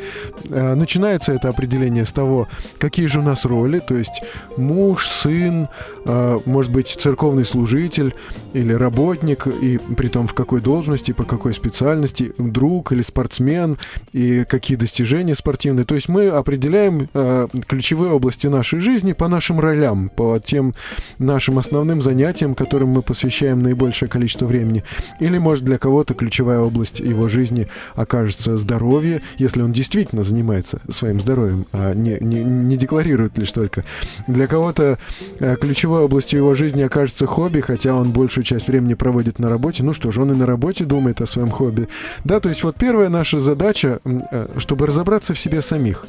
Э, 0.48 0.74
Начинается 0.74 1.32
это 1.32 1.48
определение 1.48 2.04
с 2.04 2.12
того, 2.12 2.48
какие 2.78 3.06
же 3.06 3.20
у 3.20 3.22
нас 3.22 3.44
роли, 3.44 3.80
то 3.80 3.96
есть 3.96 4.22
муж, 4.56 5.06
сын, 5.06 5.68
э, 6.04 6.38
может 6.44 6.72
быть, 6.72 6.88
церковный 6.88 7.44
служитель 7.44 8.14
или 8.52 8.72
работник, 8.72 9.46
и 9.46 9.78
при 9.96 10.08
том 10.08 10.26
в 10.26 10.34
какой 10.34 10.60
должности, 10.60 11.12
по 11.12 11.24
какой 11.24 11.54
специальности, 11.54 12.32
друг 12.38 12.92
или 12.92 13.02
спортсмен, 13.02 13.78
и 14.12 14.44
какие 14.44 14.76
достижения 14.76 15.34
спортивные. 15.34 15.84
То 15.84 15.94
есть 15.94 16.08
мы 16.08 16.28
определяем 16.28 17.08
э, 17.12 17.48
ключевые 17.66 18.12
области 18.12 18.46
нашей 18.46 18.80
жизни 18.80 19.12
по 19.12 19.28
нашим 19.28 19.60
ролям, 19.60 20.08
по 20.08 20.38
тем 20.38 20.72
нашим 21.18 21.58
основным 21.58 22.02
занятиям, 22.02 22.54
которым 22.54 22.90
мы 22.90 23.02
посвящаем 23.10 23.58
наибольшее 23.58 24.08
количество 24.08 24.46
времени. 24.46 24.84
Или, 25.18 25.38
может, 25.38 25.64
для 25.64 25.78
кого-то 25.78 26.14
ключевая 26.14 26.60
область 26.60 27.00
его 27.00 27.26
жизни 27.26 27.66
окажется 27.96 28.56
здоровье, 28.56 29.20
если 29.36 29.62
он 29.62 29.72
действительно 29.72 30.22
занимается 30.22 30.80
своим 30.88 31.20
здоровьем, 31.20 31.66
а 31.72 31.92
не, 31.92 32.18
не, 32.20 32.44
не 32.44 32.76
декларирует 32.76 33.36
лишь 33.36 33.50
только. 33.50 33.84
Для 34.28 34.46
кого-то 34.46 35.00
э, 35.40 35.56
ключевой 35.56 36.02
областью 36.02 36.38
его 36.38 36.54
жизни 36.54 36.82
окажется 36.82 37.26
хобби, 37.26 37.58
хотя 37.58 37.96
он 37.96 38.12
большую 38.12 38.44
часть 38.44 38.68
времени 38.68 38.94
проводит 38.94 39.40
на 39.40 39.48
работе. 39.48 39.82
Ну 39.82 39.92
что 39.92 40.12
ж, 40.12 40.18
он 40.18 40.30
и 40.30 40.36
на 40.36 40.46
работе 40.46 40.84
думает 40.84 41.20
о 41.20 41.26
своем 41.26 41.48
хобби. 41.48 41.88
Да, 42.22 42.38
то 42.38 42.48
есть 42.48 42.62
вот 42.62 42.76
первая 42.76 43.08
наша 43.08 43.40
задача, 43.40 43.98
э, 44.04 44.46
чтобы 44.58 44.86
разобраться 44.86 45.34
в 45.34 45.38
себе 45.40 45.62
самих 45.62 46.06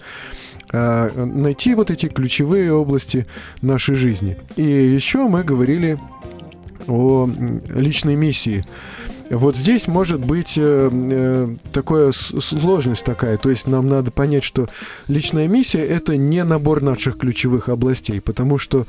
э, 0.72 1.25
найти 1.25 1.74
вот 1.74 1.89
эти 1.89 2.05
ключевые 2.05 2.72
области 2.72 3.25
нашей 3.63 3.96
жизни. 3.96 4.38
И 4.55 4.62
еще 4.62 5.27
мы 5.27 5.43
говорили 5.43 5.98
о 6.88 7.30
личной 7.70 8.16
миссии. 8.16 8.64
Вот 9.32 9.56
здесь 9.56 9.88
может 9.88 10.20
быть 10.20 10.58
э, 10.58 10.90
э, 10.92 11.56
такая 11.72 12.12
сложность 12.12 13.06
такая, 13.06 13.38
то 13.38 13.50
есть 13.50 13.66
нам 13.66 13.88
надо 13.88 14.12
понять, 14.12 14.44
что 14.44 14.68
личная 15.08 15.48
миссия 15.48 15.86
это 15.86 16.18
не 16.18 16.44
набор 16.44 16.82
наших 16.82 17.18
ключевых 17.18 17.70
областей, 17.70 18.20
потому 18.20 18.58
что 18.58 18.86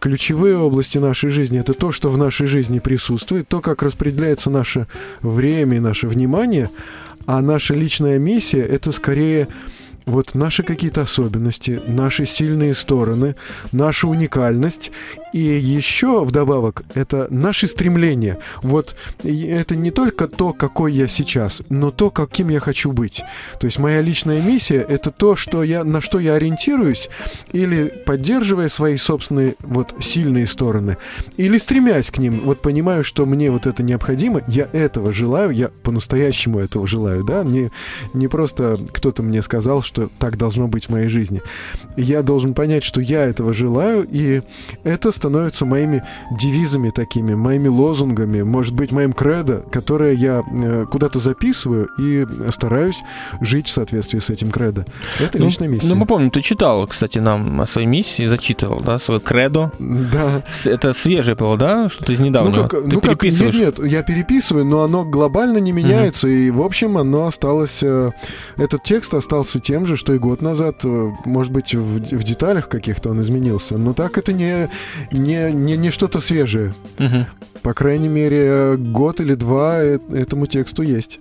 ключевые 0.00 0.58
области 0.58 0.98
нашей 0.98 1.30
жизни 1.30 1.60
это 1.60 1.72
то, 1.72 1.92
что 1.92 2.08
в 2.08 2.18
нашей 2.18 2.48
жизни 2.48 2.80
присутствует, 2.80 3.46
то, 3.46 3.60
как 3.60 3.82
распределяется 3.82 4.50
наше 4.50 4.88
время 5.22 5.76
и 5.76 5.80
наше 5.80 6.08
внимание, 6.08 6.68
а 7.26 7.40
наша 7.40 7.72
личная 7.72 8.18
миссия 8.18 8.62
это 8.62 8.90
скорее 8.90 9.46
вот 10.06 10.34
наши 10.34 10.62
какие-то 10.62 11.02
особенности, 11.02 11.80
наши 11.86 12.26
сильные 12.26 12.74
стороны, 12.74 13.34
наша 13.72 14.06
уникальность. 14.06 14.92
И 15.36 15.38
еще 15.38 16.24
вдобавок, 16.24 16.84
это 16.94 17.26
наши 17.28 17.68
стремления. 17.68 18.38
Вот 18.62 18.96
это 19.22 19.76
не 19.76 19.90
только 19.90 20.28
то, 20.28 20.54
какой 20.54 20.94
я 20.94 21.08
сейчас, 21.08 21.60
но 21.68 21.90
то, 21.90 22.10
каким 22.10 22.48
я 22.48 22.58
хочу 22.58 22.90
быть. 22.90 23.22
То 23.60 23.66
есть 23.66 23.78
моя 23.78 24.00
личная 24.00 24.40
миссия— 24.40 24.80
это 24.88 25.10
то, 25.10 25.36
что 25.36 25.62
я, 25.62 25.84
на 25.84 26.00
что 26.00 26.20
я 26.20 26.36
ориентируюсь, 26.36 27.10
или 27.52 28.02
поддерживая 28.06 28.70
свои 28.70 28.96
собственные 28.96 29.56
вот 29.60 29.94
сильные 30.00 30.46
стороны, 30.46 30.96
или 31.36 31.58
стремясь 31.58 32.10
к 32.10 32.16
ним. 32.16 32.40
Вот 32.42 32.62
понимаю, 32.62 33.04
что 33.04 33.26
мне 33.26 33.50
вот 33.50 33.66
это 33.66 33.82
необходимо, 33.82 34.40
я 34.48 34.66
этого 34.72 35.12
желаю, 35.12 35.50
я 35.50 35.68
по-настоящему 35.68 36.60
этого 36.60 36.86
желаю, 36.86 37.24
да, 37.24 37.44
не, 37.44 37.70
не 38.14 38.28
просто 38.28 38.78
кто-то 38.90 39.22
мне 39.22 39.42
сказал, 39.42 39.82
что 39.82 40.08
так 40.18 40.38
должно 40.38 40.66
быть 40.66 40.86
в 40.86 40.92
моей 40.92 41.08
жизни. 41.08 41.42
Я 41.98 42.22
должен 42.22 42.54
понять, 42.54 42.84
что 42.84 43.02
я 43.02 43.26
этого 43.26 43.52
желаю, 43.52 44.08
и 44.10 44.40
это 44.82 45.12
становится 45.12 45.25
моими 45.64 46.02
девизами 46.30 46.90
такими, 46.90 47.34
моими 47.34 47.68
лозунгами, 47.68 48.42
может 48.42 48.74
быть, 48.74 48.92
моим 48.92 49.12
кредо, 49.12 49.64
которое 49.70 50.12
я 50.12 50.42
э, 50.46 50.86
куда-то 50.90 51.18
записываю 51.18 51.88
и 51.98 52.26
стараюсь 52.50 52.96
жить 53.40 53.68
в 53.68 53.72
соответствии 53.72 54.18
с 54.18 54.30
этим 54.30 54.50
кредо. 54.50 54.86
Это 55.20 55.38
Ну, 55.38 55.46
личная 55.46 55.68
миссия. 55.68 55.88
Ну, 55.88 55.96
мы 55.96 56.06
помним, 56.06 56.30
ты 56.30 56.40
читал, 56.40 56.86
кстати, 56.86 57.18
нам 57.18 57.60
о 57.60 57.66
своей 57.66 57.86
миссии, 57.86 58.26
зачитывал, 58.26 58.80
да, 58.80 58.98
свое 58.98 59.20
кредо. 59.20 59.72
Да. 59.78 60.42
Это 60.64 60.92
свежее 60.92 61.34
было, 61.34 61.56
да, 61.56 61.88
что-то 61.88 62.12
из 62.12 62.20
Ну 62.20 62.26
недавнего? 62.26 62.68
как, 62.68 62.82
ты 62.82 62.88
ну 62.88 63.00
как, 63.00 63.22
нет, 63.22 63.54
нет, 63.54 63.78
я 63.84 64.02
переписываю, 64.02 64.64
но 64.64 64.82
оно 64.82 65.04
глобально 65.04 65.58
не 65.58 65.72
меняется, 65.72 66.28
и 66.28 66.50
в 66.50 66.62
общем 66.62 66.98
оно 66.98 67.26
осталось, 67.26 67.82
э, 67.82 68.10
этот 68.56 68.82
текст 68.82 69.14
остался 69.14 69.58
тем 69.60 69.86
же, 69.86 69.96
что 69.96 70.14
и 70.14 70.18
год 70.18 70.42
назад, 70.42 70.84
э, 70.84 71.12
может 71.24 71.52
быть 71.52 71.74
в, 71.74 71.98
в 71.98 72.24
деталях 72.24 72.68
каких-то 72.68 73.10
он 73.10 73.20
изменился, 73.20 73.78
но 73.78 73.92
так 73.92 74.18
это 74.18 74.32
не 74.32 74.68
не 75.12 75.52
не, 75.52 75.76
не 75.76 75.90
что-то 75.90 76.20
свежее, 76.20 76.72
Мгм. 76.98 77.26
по 77.62 77.74
крайней 77.74 78.08
мере 78.08 78.40
э, 78.44 78.76
год 78.76 79.20
или 79.20 79.34
два 79.34 79.80
э- 79.82 79.98
этому 80.14 80.46
тексту 80.46 80.82
есть. 80.82 81.20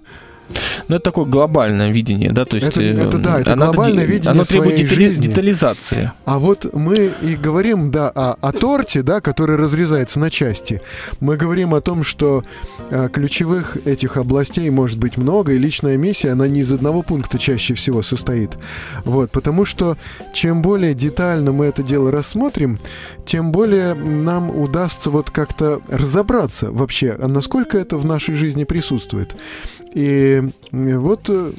Ну, 0.87 0.95
это 0.95 1.03
такое 1.05 1.25
глобальное 1.25 1.89
видение, 1.91 2.31
да, 2.31 2.45
то 2.45 2.55
есть... 2.55 2.67
Это- 2.67 2.81
э, 2.81 2.93
это 3.07 3.17
да, 3.17 3.39
это 3.39 3.53
а 3.53 3.55
надо 3.55 3.73
глобальное 3.73 4.05
де- 4.05 4.13
видение 4.13 4.31
Оно 4.31 4.43
требует 4.43 4.75
детали- 4.77 4.95
жизни. 4.95 5.25
детализации. 5.25 6.11
А 6.25 6.37
вот 6.39 6.71
мы 6.73 7.11
и 7.21 7.35
говорим, 7.35 7.89
да, 7.91 8.09
о, 8.09 8.35
о 8.39 8.51
торте, 8.51 9.01
да, 9.01 9.21
который 9.21 9.55
разрезается 9.55 10.19
на 10.19 10.29
части. 10.29 10.81
Мы 11.19 11.37
говорим 11.37 11.73
о 11.73 11.81
том, 11.81 12.03
что 12.03 12.43
э, 12.91 13.09
ключевых 13.11 13.77
этих 13.85 14.17
областей 14.17 14.69
может 14.69 14.99
быть 14.99 15.17
много, 15.17 15.53
и 15.53 15.57
личная 15.57 15.97
миссия, 15.97 16.31
она 16.31 16.47
не 16.47 16.59
из 16.61 16.71
одного 16.71 17.01
пункта 17.01 17.39
чаще 17.39 17.73
всего 17.73 18.03
состоит. 18.03 18.51
Вот, 19.03 19.31
потому 19.31 19.65
что 19.65 19.97
чем 20.33 20.61
более 20.61 20.93
детально 20.93 21.51
мы 21.51 21.65
это 21.65 21.81
дело 21.81 22.11
рассмотрим, 22.11 22.79
тем 23.25 23.51
более 23.51 23.95
нам 23.95 24.49
удастся 24.55 25.09
вот 25.09 25.31
как-то 25.31 25.81
разобраться 25.89 26.71
вообще, 26.71 27.17
а 27.19 27.27
насколько 27.27 27.77
это 27.77 27.97
в 27.97 28.05
нашей 28.05 28.35
жизни 28.35 28.63
присутствует. 28.63 29.35
И 29.93 30.34
э, 30.39 30.97
вот 30.97 31.29
э, 31.29 31.53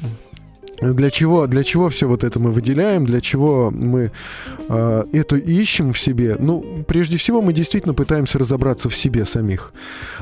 для 0.81 1.09
чего, 1.09 1.47
для 1.47 1.63
чего 1.63 1.89
все 1.89 2.07
вот 2.07 2.23
это 2.23 2.39
мы 2.39 2.51
выделяем, 2.51 3.05
для 3.05 3.19
чего 3.19 3.71
мы 3.71 4.11
э, 4.69 5.03
это 5.11 5.35
ищем 5.35 5.91
в 5.91 5.99
себе? 5.99 6.35
Ну, 6.39 6.83
прежде 6.87 7.17
всего, 7.17 7.41
мы 7.41 7.53
действительно 7.53 7.95
пытаемся 7.95 8.37
разобраться 8.37 8.87
в 8.89 8.95
себе 8.95 9.25
самих. 9.25 9.73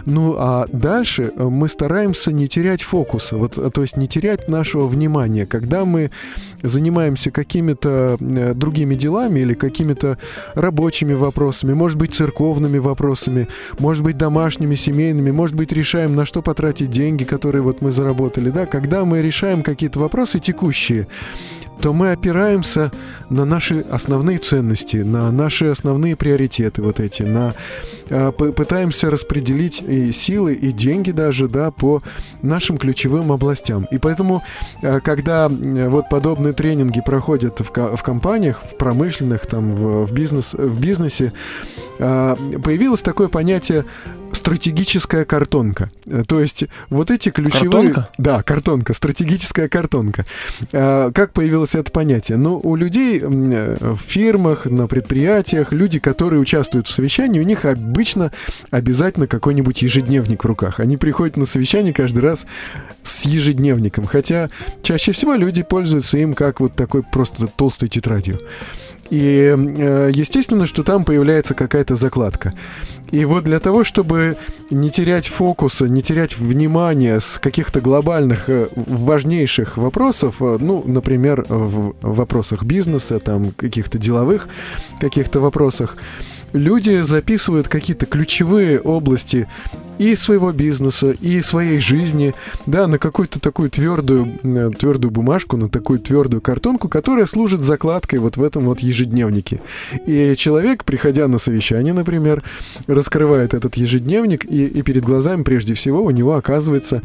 Ну, 0.05 0.35
а 0.37 0.65
дальше 0.71 1.33
э, 1.35 1.43
мы 1.43 1.67
стараемся 1.67 2.31
не 2.31 2.47
терять 2.47 2.83
фокуса, 2.83 3.35
вот, 3.37 3.57
э, 3.57 3.69
то 3.69 3.81
есть 3.81 3.97
не 3.97 4.07
терять 4.07 4.47
нашего 4.47 4.87
внимания. 4.87 5.45
Когда 5.45 5.83
мы 5.83 6.11
занимаемся 6.61 7.31
какими-то 7.31 8.17
э, 8.19 8.53
другими 8.53 8.95
делами 8.95 9.41
или 9.41 9.53
какими-то 9.53 10.17
рабочими 10.53 11.13
вопросами, 11.13 11.73
может 11.73 11.97
быть, 11.97 12.15
церковными 12.15 12.77
вопросами, 12.77 13.47
может 13.79 14.03
быть, 14.03 14.17
домашними, 14.17 14.75
семейными, 14.75 15.31
может 15.31 15.55
быть, 15.55 15.73
решаем, 15.73 16.15
на 16.15 16.25
что 16.25 16.41
потратить 16.41 16.89
деньги, 16.89 17.25
которые 17.25 17.61
вот 17.61 17.81
мы 17.81 17.91
заработали, 17.91 18.51
да, 18.51 18.65
когда 18.65 19.03
мы 19.03 19.21
решаем 19.21 19.61
какие-то 19.61 19.99
вопросы 19.99 20.39
текущие, 20.45 21.07
то 21.81 21.93
мы 21.93 22.11
опираемся 22.13 22.91
на 23.29 23.43
наши 23.45 23.81
основные 23.91 24.37
ценности, 24.37 24.97
на 24.97 25.31
наши 25.31 25.65
основные 25.65 26.15
приоритеты 26.15 26.81
вот 26.81 26.99
эти, 26.99 27.23
на 27.23 27.53
п- 28.07 28.53
пытаемся 28.53 29.09
распределить 29.09 29.81
и 29.81 30.11
силы, 30.11 30.53
и 30.53 30.71
деньги 30.71 31.11
даже, 31.11 31.47
да, 31.47 31.71
по 31.71 32.01
нашим 32.41 32.77
ключевым 32.77 33.31
областям. 33.31 33.87
И 33.91 33.97
поэтому, 33.97 34.41
э, 34.81 34.99
когда 35.01 35.49
вот 35.49 36.09
подобные 36.09 36.53
тренинги 36.53 37.01
проходят 37.01 37.59
в, 37.59 37.71
в 37.97 38.03
компаниях, 38.03 38.61
в 38.63 38.77
промышленных, 38.77 39.45
там, 39.45 39.75
в, 39.75 40.05
в 40.05 40.13
бизнес, 40.13 40.53
в 40.53 40.79
бизнесе, 40.79 41.33
э, 41.99 42.35
появилось 42.63 43.01
такое 43.01 43.27
понятие 43.27 43.83
стратегическая 44.35 45.25
картонка. 45.25 45.89
Э, 46.05 46.23
То 46.27 46.39
есть 46.39 46.65
вот 46.89 47.11
эти 47.11 47.29
ключевые... 47.29 47.93
Картонка? 47.93 48.09
Да, 48.17 48.43
картонка, 48.43 48.93
стратегическая 48.93 49.67
картонка. 49.67 50.25
А, 50.71 51.11
Как 51.11 51.33
появилось 51.33 51.75
это 51.75 51.91
понятие? 51.91 52.37
Ну, 52.37 52.59
у 52.61 52.75
людей 52.75 53.19
э, 53.21 53.77
в 53.79 53.97
фирмах, 53.97 54.65
на 54.65 54.87
предприятиях, 54.87 55.71
люди, 55.71 55.99
которые 55.99 56.39
участвуют 56.39 56.87
в 56.87 56.91
совещании, 56.91 57.39
у 57.39 57.43
них 57.43 57.65
обычно 57.65 58.31
обязательно 58.71 59.27
какой-нибудь 59.27 59.81
ежедневник 59.81 60.43
в 60.43 60.47
руках. 60.47 60.79
Они 60.79 60.97
приходят 60.97 61.37
на 61.37 61.45
совещание 61.45 61.93
каждый 61.93 62.19
раз 62.19 62.45
с 63.03 63.25
ежедневником. 63.25 64.05
Хотя 64.05 64.49
чаще 64.81 65.11
всего 65.11 65.35
люди 65.35 65.63
пользуются 65.63 66.17
им 66.17 66.33
как 66.33 66.59
вот 66.59 66.75
такой 66.75 67.03
просто 67.03 67.47
толстой 67.47 67.89
тетрадью. 67.89 68.39
И 69.09 69.53
э, 69.55 70.09
естественно, 70.13 70.65
что 70.65 70.83
там 70.83 71.05
появляется 71.05 71.53
какая-то 71.53 71.95
закладка. 71.95 72.53
И 73.11 73.23
вот 73.25 73.43
для 73.43 73.59
того, 73.59 73.83
чтобы 73.83 74.35
не 74.71 74.89
терять 74.89 75.27
фокуса, 75.27 75.85
не 75.85 76.01
терять 76.01 76.37
внимания 76.37 77.19
с 77.19 77.37
каких-то 77.37 77.81
глобальных, 77.81 78.49
э, 78.49 78.67
важнейших 78.75 79.77
вопросов, 79.77 80.37
э, 80.41 80.57
ну, 80.59 80.83
например, 80.85 81.45
в 81.47 81.95
вопросах 82.01 82.63
бизнеса, 82.63 83.19
там, 83.19 83.51
каких-то 83.51 83.97
деловых 83.97 84.49
каких-то 84.99 85.39
вопросах, 85.39 85.97
люди 86.55 87.01
записывают 87.03 87.67
какие-то 87.67 88.05
ключевые 88.05 88.79
области 88.79 89.47
и 89.97 90.15
своего 90.15 90.51
бизнеса, 90.51 91.11
и 91.11 91.41
своей 91.41 91.79
жизни, 91.79 92.33
да, 92.65 92.87
на 92.87 92.97
какую-то 92.97 93.39
такую 93.39 93.69
твердую, 93.69 94.39
э, 94.43 94.71
твердую 94.77 95.11
бумажку, 95.11 95.57
на 95.57 95.69
такую 95.69 95.99
твердую 95.99 96.41
картонку, 96.41 96.89
которая 96.89 97.25
служит 97.25 97.61
закладкой 97.61 98.19
вот 98.19 98.37
в 98.37 98.43
этом 98.43 98.65
вот 98.65 98.79
ежедневнике. 98.79 99.61
И 100.05 100.33
человек, 100.35 100.83
приходя 100.83 101.27
на 101.27 101.37
совещание, 101.37 101.93
например, 101.93 102.43
раскрывает 102.87 103.53
этот 103.53 103.75
ежедневник, 103.75 104.45
и, 104.45 104.65
и 104.65 104.81
перед 104.81 105.03
глазами 105.03 105.43
прежде 105.43 105.73
всего 105.73 106.03
у 106.03 106.11
него 106.11 106.35
оказывается 106.35 107.01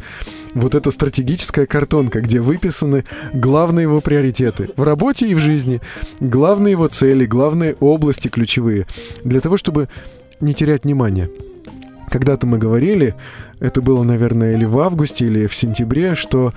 вот 0.53 0.75
эта 0.75 0.91
стратегическая 0.91 1.65
картонка, 1.65 2.21
где 2.21 2.39
выписаны 2.41 3.05
главные 3.33 3.83
его 3.83 4.01
приоритеты 4.01 4.69
в 4.75 4.83
работе 4.83 5.27
и 5.27 5.35
в 5.35 5.39
жизни, 5.39 5.81
главные 6.19 6.73
его 6.73 6.87
цели, 6.87 7.25
главные 7.25 7.75
области 7.79 8.27
ключевые, 8.27 8.85
для 9.23 9.39
того, 9.41 9.57
чтобы 9.57 9.89
не 10.39 10.53
терять 10.53 10.83
внимание. 10.83 11.29
Когда-то 12.09 12.45
мы 12.45 12.57
говорили, 12.57 13.15
это 13.61 13.81
было, 13.81 14.03
наверное, 14.03 14.55
или 14.55 14.65
в 14.65 14.77
августе, 14.79 15.27
или 15.27 15.47
в 15.47 15.55
сентябре, 15.55 16.15
что 16.15 16.53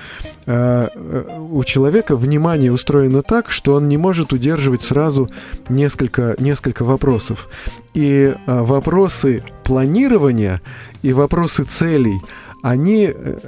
э, 0.46 0.88
э, 0.92 1.38
у 1.52 1.62
человека 1.62 2.16
внимание 2.16 2.72
устроено 2.72 3.22
так, 3.22 3.50
что 3.50 3.74
он 3.74 3.86
не 3.86 3.96
может 3.96 4.32
удерживать 4.32 4.82
сразу 4.82 5.30
несколько, 5.68 6.34
несколько 6.40 6.84
вопросов. 6.84 7.48
И 7.92 8.34
э, 8.34 8.34
вопросы 8.46 9.44
планирования 9.62 10.60
и 11.02 11.12
вопросы 11.12 11.62
целей, 11.62 12.18
они 12.64 13.12
э, 13.14 13.38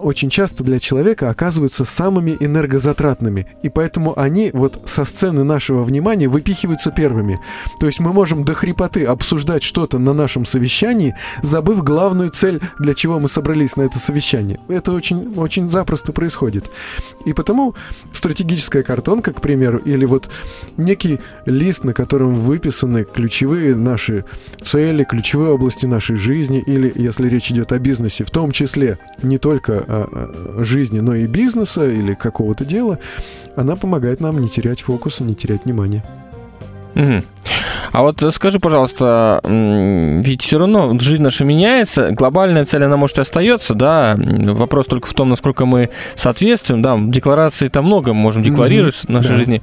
очень 0.00 0.30
часто 0.30 0.62
для 0.62 0.78
человека 0.78 1.30
оказываются 1.30 1.84
самыми 1.84 2.36
энергозатратными. 2.40 3.46
И 3.62 3.68
поэтому 3.68 4.18
они 4.18 4.50
вот 4.52 4.82
со 4.84 5.04
сцены 5.04 5.44
нашего 5.44 5.82
внимания 5.82 6.28
выпихиваются 6.28 6.90
первыми. 6.90 7.38
То 7.80 7.86
есть 7.86 8.00
мы 8.00 8.12
можем 8.12 8.44
до 8.44 8.54
хрипоты 8.54 9.04
обсуждать 9.04 9.62
что-то 9.62 9.98
на 9.98 10.12
нашем 10.12 10.44
совещании, 10.46 11.16
забыв 11.42 11.82
главную 11.82 12.30
цель, 12.30 12.60
для 12.78 12.94
чего 12.94 13.18
мы 13.20 13.28
собрались 13.28 13.76
на 13.76 13.82
это 13.82 13.98
совещание. 13.98 14.60
Это 14.68 14.92
очень, 14.92 15.34
очень 15.36 15.68
запросто 15.68 16.12
происходит. 16.12 16.70
И 17.24 17.32
потому 17.32 17.74
стратегическая 18.12 18.82
картонка, 18.82 19.32
к 19.32 19.40
примеру, 19.40 19.78
или 19.78 20.04
вот 20.04 20.30
некий 20.76 21.20
лист, 21.44 21.84
на 21.84 21.92
котором 21.92 22.34
выписаны 22.34 23.04
ключевые 23.04 23.74
наши 23.74 24.24
цели, 24.62 25.04
ключевые 25.04 25.52
области 25.52 25.86
нашей 25.86 26.16
жизни, 26.16 26.62
или, 26.66 26.92
если 26.94 27.28
речь 27.28 27.50
идет 27.50 27.72
о 27.72 27.78
бизнесе, 27.78 28.24
в 28.24 28.30
том 28.30 28.52
числе 28.52 28.98
не 29.22 29.38
только 29.38 29.84
жизни, 30.58 31.00
но 31.00 31.14
и 31.14 31.26
бизнеса 31.26 31.86
или 31.86 32.14
какого-то 32.14 32.64
дела, 32.64 32.98
она 33.56 33.76
помогает 33.76 34.20
нам 34.20 34.40
не 34.40 34.48
терять 34.48 34.82
фокуса, 34.82 35.24
не 35.24 35.34
терять 35.34 35.64
внимания. 35.64 36.04
Мгм. 36.94 37.22
А 37.92 38.02
вот 38.02 38.22
скажи, 38.34 38.58
пожалуйста, 38.58 39.40
ведь 39.44 40.42
все 40.42 40.58
равно 40.58 40.98
жизнь 40.98 41.22
наша 41.22 41.44
меняется, 41.44 42.10
глобальная 42.10 42.64
цель, 42.64 42.84
она 42.84 42.96
может 42.96 43.18
и 43.18 43.20
остается, 43.20 43.74
да, 43.74 44.16
вопрос 44.18 44.86
только 44.86 45.06
в 45.06 45.12
том, 45.12 45.28
насколько 45.28 45.66
мы 45.66 45.90
соответствуем, 46.14 46.80
да, 46.80 46.98
декларации 46.98 47.68
там 47.68 47.84
много 47.84 48.14
мы 48.14 48.20
можем 48.20 48.42
декларировать 48.42 48.94
в 48.94 49.08
нашей 49.10 49.32
да. 49.32 49.36
жизни, 49.36 49.62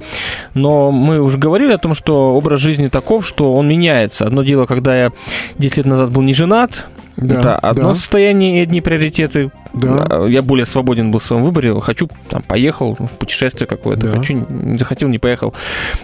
но 0.54 0.92
мы 0.92 1.20
уже 1.20 1.36
говорили 1.36 1.72
о 1.72 1.78
том, 1.78 1.94
что 1.94 2.34
образ 2.36 2.60
жизни 2.60 2.86
таков, 2.86 3.26
что 3.26 3.52
он 3.52 3.68
меняется. 3.68 4.26
Одно 4.26 4.44
дело, 4.44 4.66
когда 4.66 4.96
я 4.96 5.12
10 5.58 5.78
лет 5.78 5.86
назад 5.86 6.10
был 6.12 6.22
не 6.22 6.34
женат, 6.34 6.86
Да, 7.16 7.34
это 7.34 7.56
одно 7.56 7.88
да. 7.88 7.94
состояние 7.94 8.58
и 8.58 8.62
одни 8.62 8.80
приоритеты. 8.80 9.50
Да. 9.74 10.06
А, 10.08 10.26
Я 10.26 10.42
более 10.42 10.66
свободен 10.66 11.10
был 11.10 11.18
в 11.18 11.24
своем 11.24 11.42
выборе. 11.42 11.78
Хочу, 11.80 12.08
там, 12.30 12.42
поехал 12.42 12.94
в 12.94 13.08
путешествие 13.18 13.66
какое-то. 13.66 14.08
Да. 14.08 14.18
Хочу, 14.18 14.34
не 14.48 14.78
захотел, 14.78 15.08
не 15.08 15.18
поехал. 15.18 15.54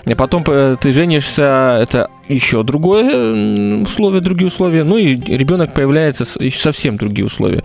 И 0.04 0.14
потом 0.14 0.44
э, 0.46 0.76
ты 0.80 0.92
женишься, 0.92 1.78
это 1.80 2.08
еще 2.28 2.62
другое 2.62 3.82
условие, 3.82 4.20
другие 4.20 4.46
условия. 4.48 4.84
Ну 4.84 4.96
и 4.96 5.14
ребенок 5.14 5.72
появляется, 5.74 6.24
еще 6.42 6.58
совсем 6.58 6.96
другие 6.96 7.26
условия. 7.26 7.64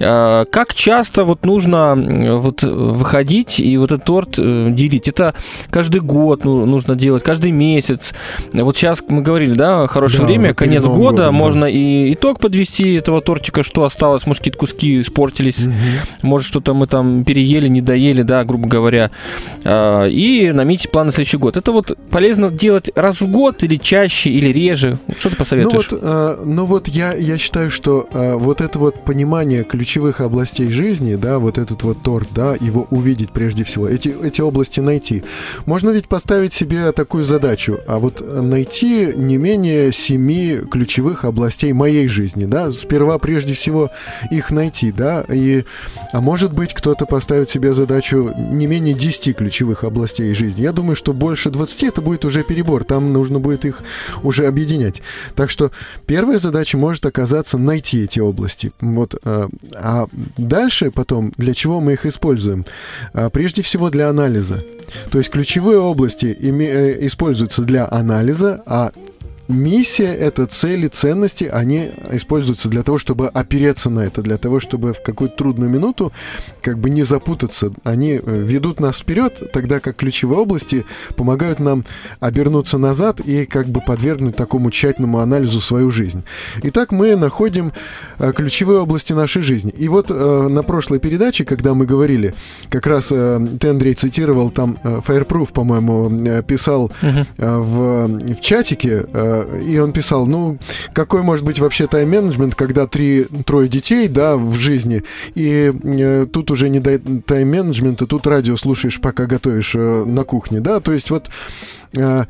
А, 0.00 0.44
Как 0.46 0.74
часто 0.74 1.24
вот 1.24 1.44
нужно 1.44 1.94
вот 2.40 2.62
выходить 2.62 3.60
и 3.60 3.76
вот 3.76 3.92
этот 3.92 4.04
торт 4.04 4.34
э, 4.38 4.68
делить? 4.70 5.08
Это 5.08 5.34
каждый 5.70 6.00
год 6.00 6.44
ну, 6.44 6.64
нужно 6.66 6.94
делать, 6.94 7.22
каждый 7.22 7.50
месяц. 7.50 8.12
Вот 8.52 8.76
сейчас 8.76 9.02
мы 9.08 9.22
говорили, 9.22 9.52
да, 9.52 9.86
хорошее 9.86 10.20
Да, 10.22 10.26
время, 10.26 10.48
вот 10.48 10.56
конец 10.56 10.82
года, 10.82 10.98
годом, 10.98 11.16
да. 11.26 11.32
можно 11.32 11.64
и 11.66 12.12
итог 12.12 12.40
подвести 12.40 12.94
этого 12.94 13.20
тортика, 13.20 13.62
что 13.62 13.84
осталось, 13.84 14.26
может, 14.26 14.40
какие-то 14.40 14.58
куски 14.58 15.02
испортились, 15.38 15.68
может, 16.22 16.48
что-то 16.48 16.74
мы 16.74 16.86
там 16.86 17.24
переели, 17.24 17.68
не 17.68 17.80
доели, 17.80 18.22
да, 18.22 18.44
грубо 18.44 18.68
говоря, 18.68 19.10
А, 19.64 20.06
и 20.06 20.50
наметить 20.50 20.90
план 20.90 21.06
на 21.06 21.12
следующий 21.12 21.36
год. 21.36 21.56
Это 21.56 21.72
вот 21.72 21.96
полезно 22.10 22.50
делать 22.50 22.90
раз 22.94 23.20
в 23.20 23.30
год 23.30 23.62
или 23.62 23.76
чаще, 23.76 24.30
или 24.30 24.48
реже? 24.48 24.98
Что 25.18 25.30
ты 25.30 25.36
Ну 25.38 25.38
посоветуешь? 25.38 25.88
вот, 25.90 26.00
э, 26.02 26.42
ну 26.44 26.64
вот 26.64 26.88
я, 26.88 27.14
я 27.14 27.38
считаю, 27.38 27.70
что 27.70 28.08
э, 28.12 28.34
вот 28.34 28.60
это 28.60 28.78
вот 28.78 29.04
понимание 29.04 29.64
ключевых 29.64 30.20
областей 30.20 30.70
жизни, 30.70 31.16
да, 31.16 31.38
вот 31.38 31.58
этот 31.58 31.82
вот 31.82 32.02
торт, 32.02 32.28
да, 32.34 32.54
его 32.60 32.86
увидеть 32.90 33.30
прежде 33.30 33.64
всего, 33.64 33.88
эти, 33.88 34.14
эти 34.22 34.40
области 34.40 34.80
найти. 34.80 35.22
Можно 35.66 35.90
ведь 35.90 36.08
поставить 36.08 36.52
себе 36.52 36.92
такую 36.92 37.24
задачу, 37.24 37.78
а 37.86 37.98
вот 37.98 38.22
найти 38.42 39.12
не 39.14 39.36
менее 39.36 39.92
семи 39.92 40.58
ключевых 40.70 41.24
областей 41.24 41.72
моей 41.72 42.08
жизни, 42.08 42.44
да, 42.46 42.70
сперва 42.70 43.18
прежде 43.18 43.54
всего 43.54 43.90
их 44.30 44.50
найти, 44.50 44.92
да, 44.92 45.24
и, 45.28 45.64
а 46.12 46.20
может 46.20 46.52
быть 46.52 46.74
кто-то 46.74 47.06
поставит 47.06 47.50
себе 47.50 47.72
задачу 47.72 48.32
не 48.36 48.66
менее 48.66 48.94
10 48.94 49.36
ключевых 49.36 49.84
областей 49.84 50.34
жизни. 50.34 50.62
Я 50.62 50.72
думаю, 50.72 50.96
что 50.96 51.12
больше 51.12 51.50
20 51.50 51.84
это 51.84 52.00
будет 52.00 52.24
уже 52.24 52.42
перебор, 52.42 52.84
там 52.84 53.12
нужно 53.12 53.38
будет 53.38 53.64
их 53.64 53.82
уже 54.22 54.46
объединять. 54.46 55.02
Так 55.34 55.50
что 55.50 55.70
первая 56.06 56.38
задача 56.38 56.76
может 56.76 57.06
оказаться 57.06 57.58
найти 57.58 58.04
эти 58.04 58.20
области. 58.20 58.72
Вот, 58.80 59.14
а, 59.24 59.48
а 59.74 60.06
дальше 60.36 60.90
потом 60.90 61.32
для 61.36 61.54
чего 61.54 61.80
мы 61.80 61.92
их 61.92 62.06
используем? 62.06 62.64
А, 63.12 63.30
прежде 63.30 63.62
всего 63.62 63.90
для 63.90 64.08
анализа. 64.08 64.64
То 65.10 65.18
есть 65.18 65.30
ключевые 65.30 65.78
области 65.78 66.26
э, 66.26 67.06
используются 67.06 67.62
для 67.62 67.86
анализа, 67.90 68.62
а 68.66 68.92
миссия, 69.48 70.14
это 70.14 70.46
цели, 70.46 70.88
ценности, 70.88 71.44
они 71.44 71.90
используются 72.12 72.68
для 72.68 72.82
того, 72.82 72.98
чтобы 72.98 73.28
опереться 73.28 73.90
на 73.90 74.00
это, 74.00 74.22
для 74.22 74.36
того, 74.36 74.60
чтобы 74.60 74.92
в 74.92 75.02
какую-то 75.02 75.36
трудную 75.36 75.70
минуту 75.70 76.12
как 76.60 76.78
бы 76.78 76.90
не 76.90 77.02
запутаться. 77.02 77.72
Они 77.84 78.12
э, 78.12 78.20
ведут 78.24 78.80
нас 78.80 78.98
вперед, 78.98 79.50
тогда 79.52 79.80
как 79.80 79.96
ключевые 79.96 80.40
области 80.40 80.84
помогают 81.16 81.60
нам 81.60 81.84
обернуться 82.20 82.78
назад 82.78 83.20
и 83.20 83.46
как 83.46 83.66
бы 83.66 83.80
подвергнуть 83.80 84.36
такому 84.36 84.70
тщательному 84.70 85.18
анализу 85.18 85.60
свою 85.60 85.90
жизнь. 85.90 86.22
Итак, 86.62 86.92
мы 86.92 87.16
находим 87.16 87.72
э, 88.18 88.32
ключевые 88.34 88.80
области 88.80 89.12
нашей 89.12 89.42
жизни. 89.42 89.72
И 89.76 89.88
вот 89.88 90.10
э, 90.10 90.48
на 90.48 90.62
прошлой 90.62 90.98
передаче, 90.98 91.44
когда 91.44 91.74
мы 91.74 91.86
говорили, 91.86 92.34
как 92.68 92.86
раз 92.86 93.08
э, 93.10 93.46
ты, 93.58 93.68
Андрей, 93.68 93.94
цитировал 93.94 94.50
там 94.50 94.78
э, 94.82 95.00
Fireproof, 95.06 95.52
по-моему, 95.52 96.10
э, 96.10 96.42
писал 96.42 96.92
э, 97.00 97.24
в, 97.38 98.06
в 98.06 98.40
чатике, 98.40 99.06
и 99.42 99.78
он 99.78 99.92
писал, 99.92 100.26
ну, 100.26 100.58
какой 100.92 101.22
может 101.22 101.44
быть 101.44 101.58
вообще 101.58 101.86
тайм-менеджмент, 101.86 102.54
когда 102.54 102.86
три, 102.86 103.26
трое 103.44 103.68
детей, 103.68 104.08
да, 104.08 104.36
в 104.36 104.54
жизни, 104.54 105.02
и 105.34 105.72
э, 105.82 106.26
тут 106.32 106.50
уже 106.50 106.68
не 106.68 106.80
до 106.80 106.98
тайм-менеджмента, 106.98 108.06
тут 108.06 108.26
радио 108.26 108.56
слушаешь, 108.56 109.00
пока 109.00 109.26
готовишь 109.26 109.74
э, 109.74 110.04
на 110.04 110.24
кухне, 110.24 110.60
да, 110.60 110.80
то 110.80 110.92
есть 110.92 111.10
вот... 111.10 111.30
э, 111.96 112.24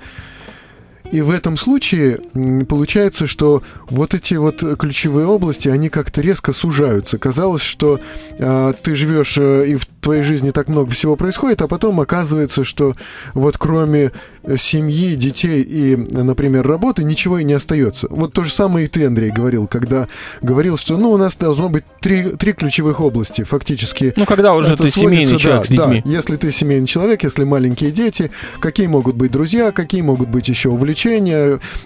И 1.11 1.21
в 1.21 1.31
этом 1.31 1.57
случае 1.57 2.19
получается, 2.69 3.27
что 3.27 3.63
вот 3.89 4.15
эти 4.15 4.35
вот 4.35 4.63
ключевые 4.79 5.27
области, 5.27 5.69
они 5.69 5.89
как-то 5.89 6.21
резко 6.21 6.53
сужаются. 6.53 7.19
Казалось, 7.19 7.63
что 7.63 8.01
а, 8.39 8.73
ты 8.75 8.95
живешь 8.95 9.39
э, 9.39 9.69
и 9.69 9.77
в 9.77 9.87
твоей 10.01 10.23
жизни 10.23 10.51
так 10.51 10.69
много 10.69 10.91
всего 10.91 11.17
происходит, 11.17 11.63
а 11.63 11.69
потом 11.69 12.01
оказывается, 12.01 12.65
что 12.65 12.95
вот 13.35 13.57
кроме 13.59 14.13
э, 14.43 14.57
семьи, 14.59 15.15
детей 15.15 15.63
и, 15.63 15.95
э, 15.95 16.23
например, 16.23 16.67
работы 16.67 17.05
ничего 17.05 17.39
и 17.39 17.45
не 17.45 17.55
остается. 17.55 18.07
Вот 18.11 18.33
то 18.33 18.45
же 18.45 18.53
самое 18.53 18.87
и 18.87 18.89
ты, 18.89 19.07
Андрей, 19.07 19.31
говорил, 19.31 19.67
когда 19.67 20.09
говорил, 20.43 20.77
что 20.77 20.97
ну 20.97 21.11
у 21.11 21.17
нас 21.17 21.37
должно 21.37 21.69
быть 21.69 21.85
три, 22.01 22.31
три 22.37 22.53
ключевых 22.53 23.01
области, 23.01 23.45
фактически. 23.45 24.13
Ну, 24.17 24.27
когда 24.27 24.55
уже 24.55 24.77
ты 24.77 24.89
семейный 24.89 25.27
сводится, 25.27 25.39
человек 25.39 25.67
с 25.67 25.69
да, 25.71 25.87
детьми. 25.87 26.03
да, 26.05 26.11
если 26.11 26.37
ты 26.37 26.53
семейный 26.53 26.87
человек, 26.87 27.25
если 27.25 27.45
маленькие 27.45 27.91
дети, 27.91 28.31
какие 28.61 28.87
могут 28.87 29.17
быть 29.17 29.31
друзья, 29.31 29.73
какие 29.73 30.03
могут 30.03 30.29
быть 30.29 30.49
еще 30.49 30.69
увлечения. 30.69 30.98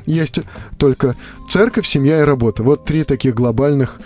Есть 0.06 0.40
только 0.78 1.16
церковь, 1.48 1.86
семья 1.86 2.20
и 2.20 2.24
работа. 2.24 2.62
Вот 2.62 2.84
три 2.84 3.04
таких 3.04 3.34
глобальных 3.34 4.00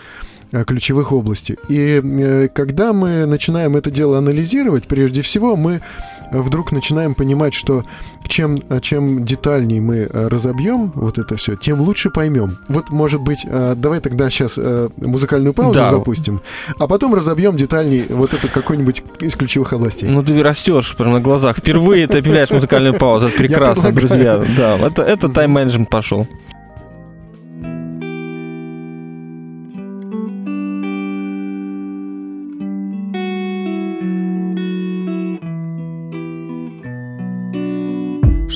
э, 0.52 0.64
ключевых 0.64 1.12
области. 1.12 1.56
И 1.68 2.00
э, 2.02 2.48
когда 2.48 2.92
мы 2.92 3.26
начинаем 3.26 3.76
это 3.76 3.90
дело 3.90 4.18
анализировать, 4.18 4.88
прежде 4.88 5.22
всего 5.22 5.56
мы 5.56 5.80
вдруг 6.32 6.72
начинаем 6.72 7.14
понимать, 7.14 7.54
что 7.54 7.84
чем, 8.28 8.56
э, 8.68 8.80
чем 8.80 9.24
детальней 9.24 9.80
мы 9.80 10.08
э, 10.10 10.28
разобьем 10.28 10.92
вот 10.94 11.18
это 11.18 11.36
все, 11.36 11.56
тем 11.56 11.80
лучше 11.80 12.10
поймем. 12.10 12.58
Вот, 12.68 12.90
может 12.90 13.20
быть, 13.20 13.46
э, 13.48 13.74
давай 13.76 14.00
тогда 14.00 14.30
сейчас 14.30 14.58
музыкальную 14.96 15.54
паузу 15.54 15.78
Да. 15.78 15.90
запустим, 15.90 16.40
а 16.78 16.86
потом 16.86 17.14
разобьем 17.14 17.56
детальней 17.56 18.04
вот 18.08 18.34
это 18.34 18.48
какой-нибудь 18.48 19.02
из 19.20 19.34
ключевых 19.34 19.72
областей. 19.72 20.08
Ну, 20.08 20.22
ты 20.22 20.42
растешь 20.42 20.96
прямо 20.96 21.14
на 21.14 21.20
глазах. 21.20 21.58
Впервые 21.58 22.06
ты 22.06 22.18
объявляешь 22.18 22.50
музыкальную 22.50 22.94
паузу. 22.94 23.26
Это 23.26 23.36
прекрасно, 23.36 23.92
друзья. 23.92 24.42
Да, 24.56 24.76
это, 24.78 25.02
это 25.02 25.28
тайм-менеджмент 25.28 25.88
пошел. 25.88 26.26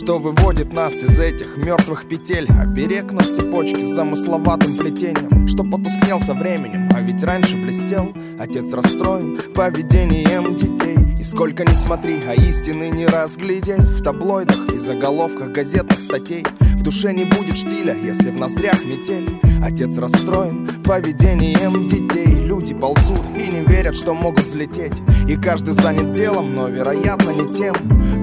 Что 0.02 0.18
выводит 0.18 0.72
нас 0.72 0.94
из 1.02 1.20
этих 1.20 1.58
мертвых 1.58 2.08
петель. 2.08 2.48
Оберег 2.58 3.12
на 3.12 3.20
цепочке 3.20 3.84
замысловатым 3.84 4.78
плетением 4.78 5.46
Что 5.46 5.62
потускнел 5.62 6.22
со 6.22 6.32
временем, 6.32 6.88
а 6.94 7.02
ведь 7.02 7.22
раньше 7.22 7.58
блестел 7.58 8.14
Отец 8.38 8.72
расстроен 8.72 9.36
поведением 9.54 10.56
детей. 10.56 10.96
И 11.20 11.22
сколько 11.22 11.66
ни 11.66 11.74
смотри, 11.74 12.18
а 12.26 12.32
истины 12.32 12.88
не 12.88 13.06
разглядеть. 13.06 13.80
В 13.82 14.02
таблоидах 14.02 14.72
и 14.72 14.78
заголовках 14.78 15.52
газетных 15.52 16.00
статей 16.00 16.46
В 16.60 16.82
душе 16.82 17.12
не 17.12 17.26
будет 17.26 17.58
штиля, 17.58 17.94
если 17.94 18.30
в 18.30 18.40
ноздрях 18.40 18.82
метель. 18.86 19.38
Отец 19.62 19.98
расстроен 19.98 20.66
поведением 20.82 21.86
детей. 21.86 22.26
Люди 22.26 22.74
ползут 22.74 23.20
и 23.36 23.52
не 23.52 23.60
верят, 23.66 23.94
что 23.94 24.14
могут 24.14 24.44
взлететь. 24.44 24.94
И 25.28 25.36
каждый 25.36 25.74
занят 25.74 26.12
делом, 26.12 26.54
но 26.54 26.68
вероятно 26.68 27.30
не 27.30 27.52
тем. 27.52 27.74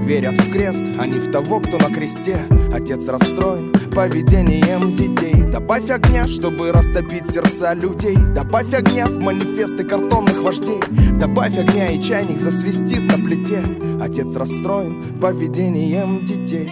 Верят 0.02 0.38
в 0.38 0.52
крест, 0.52 0.84
а 0.98 1.06
не 1.06 1.20
в 1.20 1.30
того, 1.30 1.60
кто 1.68 1.78
на 1.78 1.94
кресте 1.94 2.38
Отец 2.72 3.08
расстроен 3.08 3.70
поведением 3.94 4.94
детей. 4.94 5.44
Добавь 5.50 5.90
огня, 5.90 6.26
чтобы 6.26 6.72
растопить 6.72 7.30
сердца 7.30 7.74
людей. 7.74 8.16
Добавь 8.34 8.72
огня 8.72 9.06
в 9.06 9.18
манифесты 9.18 9.84
картонных 9.84 10.42
вождей. 10.42 10.80
Добавь 11.18 11.58
огня 11.58 11.90
и 11.90 12.00
чайник 12.00 12.38
засвистит 12.38 13.02
на 13.02 13.14
плите. 13.14 13.62
Отец 14.00 14.34
расстроен 14.36 15.02
поведением 15.20 16.24
детей. 16.24 16.70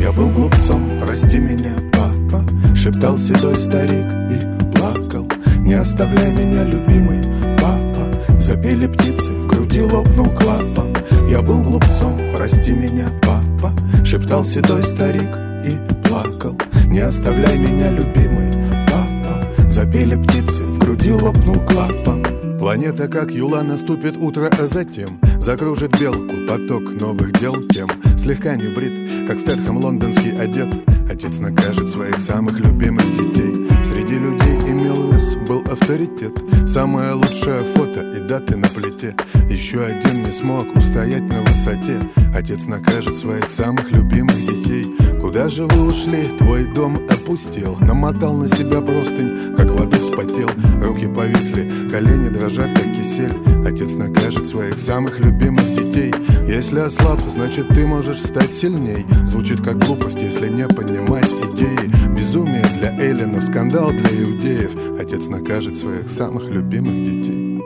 Я 0.00 0.12
был 0.12 0.30
глупцом, 0.30 0.98
прости 1.00 1.38
меня, 1.38 1.74
папа 1.92 2.44
Шептал 2.74 3.18
седой 3.18 3.56
старик 3.56 4.06
и 4.30 4.76
плакал. 4.76 5.26
Не 5.60 5.74
оставляй 5.74 6.32
меня, 6.32 6.64
любимый 6.64 7.22
папа 7.58 8.40
Запели 8.40 8.86
птицы, 8.86 9.32
в 9.32 9.46
груди 9.46 9.82
лопнул 9.82 10.30
клапан 10.30 10.85
Я 11.28 11.42
был 11.42 11.62
глупцом, 11.62 12.20
прости 12.34 12.72
меня, 12.72 13.08
папа 13.22 13.74
Шептал 14.04 14.44
седой 14.44 14.84
старик 14.84 15.28
и 15.66 15.76
плакал. 16.06 16.56
Не 16.86 17.00
оставляй 17.00 17.58
меня, 17.58 17.90
любимый 17.90 18.52
папа 18.86 19.44
Запели 19.68 20.14
птицы, 20.22 20.62
в 20.64 20.78
груди 20.78 21.12
лопнул 21.12 21.58
клапан. 21.60 22.24
Планета 22.58 23.08
как 23.08 23.32
юла 23.32 23.62
наступит 23.62 24.16
утро, 24.16 24.48
а 24.58 24.66
затем 24.66 25.20
Закружит 25.40 25.98
белку 25.98 26.34
поток 26.48 27.00
новых 27.00 27.32
дел 27.40 27.54
тем. 27.68 27.88
Слегка 28.16 28.56
не 28.56 28.68
брит, 28.68 29.26
как 29.26 29.40
Стэтхэм 29.40 29.76
лондонский 29.76 30.38
одет 30.38 30.68
Отец 31.10 31.38
накажет 31.38 31.90
своих 31.90 32.20
самых 32.20 32.60
любимых 32.60 33.04
детей. 33.16 33.68
Среди 33.84 34.18
людей 34.18 34.55
имел 34.86 35.10
вес, 35.10 35.34
был 35.48 35.62
авторитет. 35.70 36.32
Самое 36.66 37.12
лучшее 37.12 37.62
фото 37.74 38.00
и 38.10 38.20
даты 38.20 38.56
на 38.56 38.68
плите. 38.68 39.14
Еще 39.48 39.80
один 39.82 40.24
не 40.24 40.32
смог 40.32 40.74
устоять 40.76 41.22
на 41.22 41.42
высоте. 41.42 41.98
Отец 42.34 42.64
накажет 42.66 43.16
своих 43.16 43.50
самых 43.50 43.90
любимых 43.90 44.36
детей. 44.36 44.94
Куда 45.20 45.48
же 45.48 45.64
вы 45.66 45.88
ушли? 45.88 46.28
Твой 46.38 46.64
дом 46.72 46.96
опустел. 47.08 47.76
Намотал 47.80 48.34
на 48.34 48.48
себя 48.48 48.80
простынь, 48.80 49.56
как 49.56 49.70
в 49.70 49.90
вспотел. 49.90 50.48
Руки 50.80 51.06
повисли, 51.06 51.88
колени 51.88 52.28
дрожат, 52.28 52.68
как 52.68 52.92
кисель. 52.92 53.34
Отец 53.66 53.94
накажет 53.94 54.46
своих 54.46 54.78
самых 54.78 55.18
любимых 55.18 55.74
детей. 55.74 56.12
Если 56.46 56.78
ослаб, 56.78 57.18
значит 57.28 57.68
ты 57.68 57.86
можешь 57.86 58.18
стать 58.18 58.52
сильней. 58.52 59.04
Звучит 59.26 59.62
как 59.62 59.78
глупость, 59.78 60.20
если 60.20 60.48
не 60.48 60.66
понимать 60.68 61.24
идеи 61.24 62.05
Безумие 62.26 62.64
для 62.80 62.90
эллинов, 62.98 63.44
скандал 63.44 63.92
для 63.92 64.10
иудеев. 64.10 64.72
Отец 65.00 65.28
накажет 65.28 65.76
своих 65.76 66.10
самых 66.10 66.50
любимых 66.50 67.04
детей. 67.04 67.62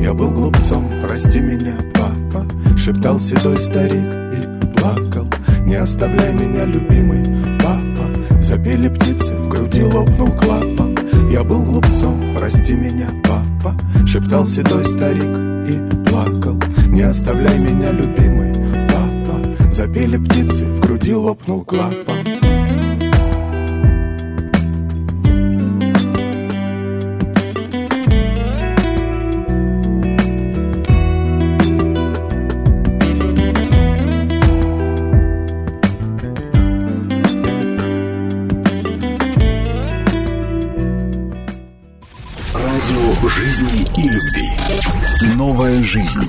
Я 0.00 0.14
был 0.14 0.30
глупцом, 0.30 0.88
прости 1.02 1.40
меня, 1.40 1.74
папа 1.92 2.46
Шептал 2.78 3.18
седой 3.18 3.58
старик 3.58 4.14
и 4.32 4.76
плакал. 4.78 5.26
Не 5.66 5.74
оставляй 5.74 6.32
меня, 6.34 6.64
любимый 6.66 7.58
папа. 7.58 8.40
Запели 8.40 8.88
птицы, 8.88 9.34
в 9.34 9.48
груди 9.48 9.82
лопнул 9.82 10.30
клапан. 10.30 10.96
Я 11.28 11.42
был 11.42 11.64
глупцом, 11.64 12.32
прости 12.36 12.74
меня, 12.74 13.08
папа 13.24 13.76
Шептал 14.06 14.46
седой 14.46 14.86
старик 14.86 15.68
и 15.68 16.08
плакал. 16.08 16.60
Не 16.86 17.02
оставляй 17.02 17.58
меня, 17.58 17.90
любимый 17.90 18.54
папа. 18.88 19.72
Запели 19.72 20.16
птицы, 20.16 20.64
в 20.66 20.80
груди 20.80 21.12
лопнул 21.12 21.64
клапан 21.64 22.29
жизнь. 45.90 46.20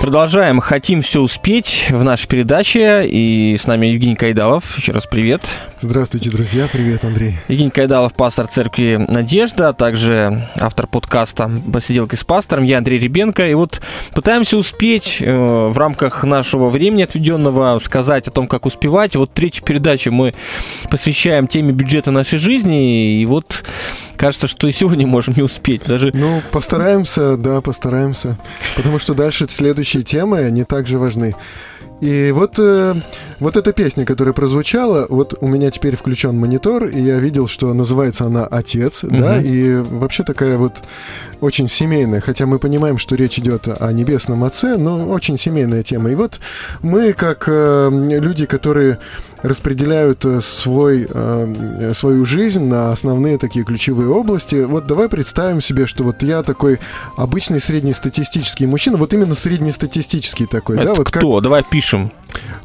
Продолжаем. 0.00 0.60
Хотим 0.60 1.02
все 1.02 1.20
успеть 1.20 1.88
в 1.90 2.02
нашей 2.02 2.26
передаче. 2.26 3.06
И 3.06 3.56
с 3.60 3.66
нами 3.66 3.88
Евгений 3.88 4.14
Кайдалов. 4.14 4.78
Еще 4.78 4.92
раз 4.92 5.04
привет. 5.04 5.42
Здравствуйте, 5.80 6.30
друзья. 6.30 6.66
Привет, 6.72 7.04
Андрей. 7.04 7.38
Евгений 7.48 7.70
Кайдалов, 7.70 8.14
пастор 8.14 8.46
церкви 8.46 9.04
«Надежда», 9.08 9.68
а 9.68 9.72
также 9.74 10.48
автор 10.54 10.86
подкаста 10.86 11.50
«Посиделки 11.70 12.14
с 12.14 12.24
пастором». 12.24 12.64
Я 12.64 12.78
Андрей 12.78 12.98
Ребенко. 12.98 13.46
И 13.46 13.52
вот 13.52 13.82
пытаемся 14.14 14.56
успеть 14.56 15.18
э, 15.20 15.34
в 15.34 15.76
рамках 15.76 16.24
нашего 16.24 16.68
времени 16.68 17.02
отведенного 17.02 17.78
сказать 17.82 18.26
о 18.28 18.30
том, 18.30 18.46
как 18.46 18.64
успевать. 18.64 19.16
Вот 19.16 19.34
третью 19.34 19.64
передачу 19.64 20.10
мы 20.12 20.34
посвящаем 20.90 21.46
теме 21.46 21.72
бюджета 21.72 22.10
нашей 22.10 22.38
жизни. 22.38 23.20
И 23.20 23.26
вот 23.26 23.64
кажется, 24.16 24.46
что 24.46 24.66
и 24.66 24.72
сегодня 24.72 25.06
можем 25.06 25.34
не 25.36 25.42
успеть. 25.42 25.82
Даже 25.86 26.10
Ну, 26.14 26.42
постараемся, 26.50 27.36
да, 27.36 27.60
постараемся. 27.60 28.36
Потому 28.76 28.98
что 28.98 29.14
дальше 29.14 29.46
следующие 29.48 30.02
темы, 30.02 30.48
не 30.50 30.64
так 30.64 30.86
же 30.86 30.98
важны. 30.98 31.34
И 32.02 32.30
вот, 32.30 32.58
э, 32.58 32.94
вот 33.40 33.56
эта 33.56 33.72
песня, 33.72 34.04
которая 34.04 34.34
прозвучала, 34.34 35.06
вот 35.08 35.32
у 35.40 35.46
меня 35.46 35.70
теперь 35.70 35.96
включен 35.96 36.38
монитор, 36.38 36.84
и 36.88 37.00
я 37.00 37.16
видел, 37.16 37.48
что 37.48 37.72
называется 37.72 38.26
она 38.26 38.44
«Отец», 38.44 39.00
да, 39.02 39.36
Мгм. 39.36 39.40
и 39.46 39.76
вообще 39.76 40.22
такая 40.22 40.58
вот 40.58 40.82
очень 41.40 41.68
семейная, 41.68 42.20
хотя 42.20 42.44
мы 42.44 42.58
понимаем, 42.58 42.98
что 42.98 43.14
речь 43.14 43.38
идет 43.38 43.66
о 43.68 43.90
небесном 43.92 44.44
отце, 44.44 44.76
но 44.76 45.08
очень 45.08 45.38
семейная 45.38 45.82
тема. 45.82 46.10
И 46.10 46.14
вот 46.14 46.38
мы, 46.82 47.14
как 47.14 47.44
э, 47.48 47.88
люди, 47.90 48.44
которые 48.44 48.98
распределяют 49.46 50.24
э, 50.24 50.40
свой, 50.40 51.06
э, 51.08 51.92
свою 51.94 52.24
жизнь 52.24 52.64
на 52.64 52.92
основные 52.92 53.38
такие 53.38 53.64
ключевые 53.64 54.08
области. 54.08 54.56
Вот 54.64 54.86
давай 54.86 55.08
представим 55.08 55.60
себе, 55.60 55.86
что 55.86 56.04
вот 56.04 56.22
я 56.22 56.42
такой 56.42 56.80
обычный 57.16 57.60
среднестатистический 57.60 58.66
мужчина, 58.66 58.96
вот 58.96 59.14
именно 59.14 59.34
среднестатистический 59.34 60.46
такой, 60.46 60.76
Это 60.76 60.86
да? 60.86 60.94
Вот 60.94 61.10
кто? 61.10 61.40
Давай 61.40 61.62
пишем. 61.62 62.12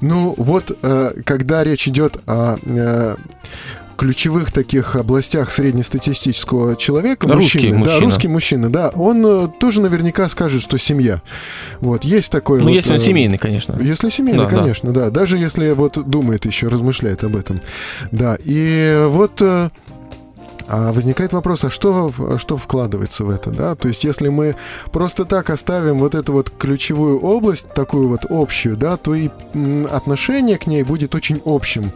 ну 0.02 0.34
вот, 0.38 0.78
э, 0.82 1.14
когда 1.24 1.64
речь 1.64 1.88
идет 1.88 2.18
о 2.26 2.58
э, 2.64 3.16
ключевых 3.98 4.52
таких 4.52 4.96
областях 4.96 5.52
среднестатистического 5.52 6.76
человека, 6.76 7.28
Русский 7.28 7.60
мужчины, 7.60 7.72
да, 7.74 7.78
мужчина. 7.80 8.00
русский 8.02 8.28
мужчина, 8.28 8.70
да, 8.70 8.90
он 8.90 9.26
э, 9.26 9.48
тоже 9.60 9.82
наверняка 9.82 10.28
скажет, 10.30 10.62
что 10.62 10.78
семья. 10.78 11.22
Вот, 11.80 12.04
есть 12.04 12.32
такой 12.32 12.60
Ну, 12.60 12.66
вот, 12.66 12.74
если 12.74 12.92
он 12.92 12.98
э, 12.98 13.00
семейный, 13.00 13.38
конечно. 13.38 13.78
Если 13.80 14.10
семейный, 14.10 14.44
Да, 14.44 14.50
да. 14.50 14.58
конечно, 14.58 14.92
да. 14.92 15.10
Даже 15.10 15.38
если 15.38 15.72
вот 15.72 15.98
думает 16.10 16.46
еще, 16.46 16.68
размышляет 16.68 17.24
об 17.24 17.36
этом. 17.36 17.60
Да, 18.12 18.38
и 18.44 19.06
вот 19.08 19.42
э, 19.42 19.70
а 20.74 20.94
возникает 20.94 21.34
вопрос, 21.34 21.66
а 21.66 21.70
что, 21.70 22.14
что 22.38 22.56
вкладывается 22.56 23.26
в 23.26 23.30
это, 23.30 23.50
да? 23.50 23.76
То 23.76 23.90
есть, 23.90 24.06
если 24.06 24.30
мы 24.30 24.56
просто 24.94 25.26
так 25.26 25.50
оставим 25.50 26.00
вот 26.00 26.16
эту 26.16 26.32
вот 26.32 26.50
ключевую 26.50 27.20
область, 27.20 27.68
такую 27.74 28.08
вот 28.08 28.22
общую, 28.30 28.78
да, 28.78 28.96
то 28.96 29.14
и 29.14 29.30
отношение 29.92 30.58
к 30.58 30.68
ней 30.68 30.84
будет 30.84 31.14
очень 31.14 31.42
общим. 31.44 31.92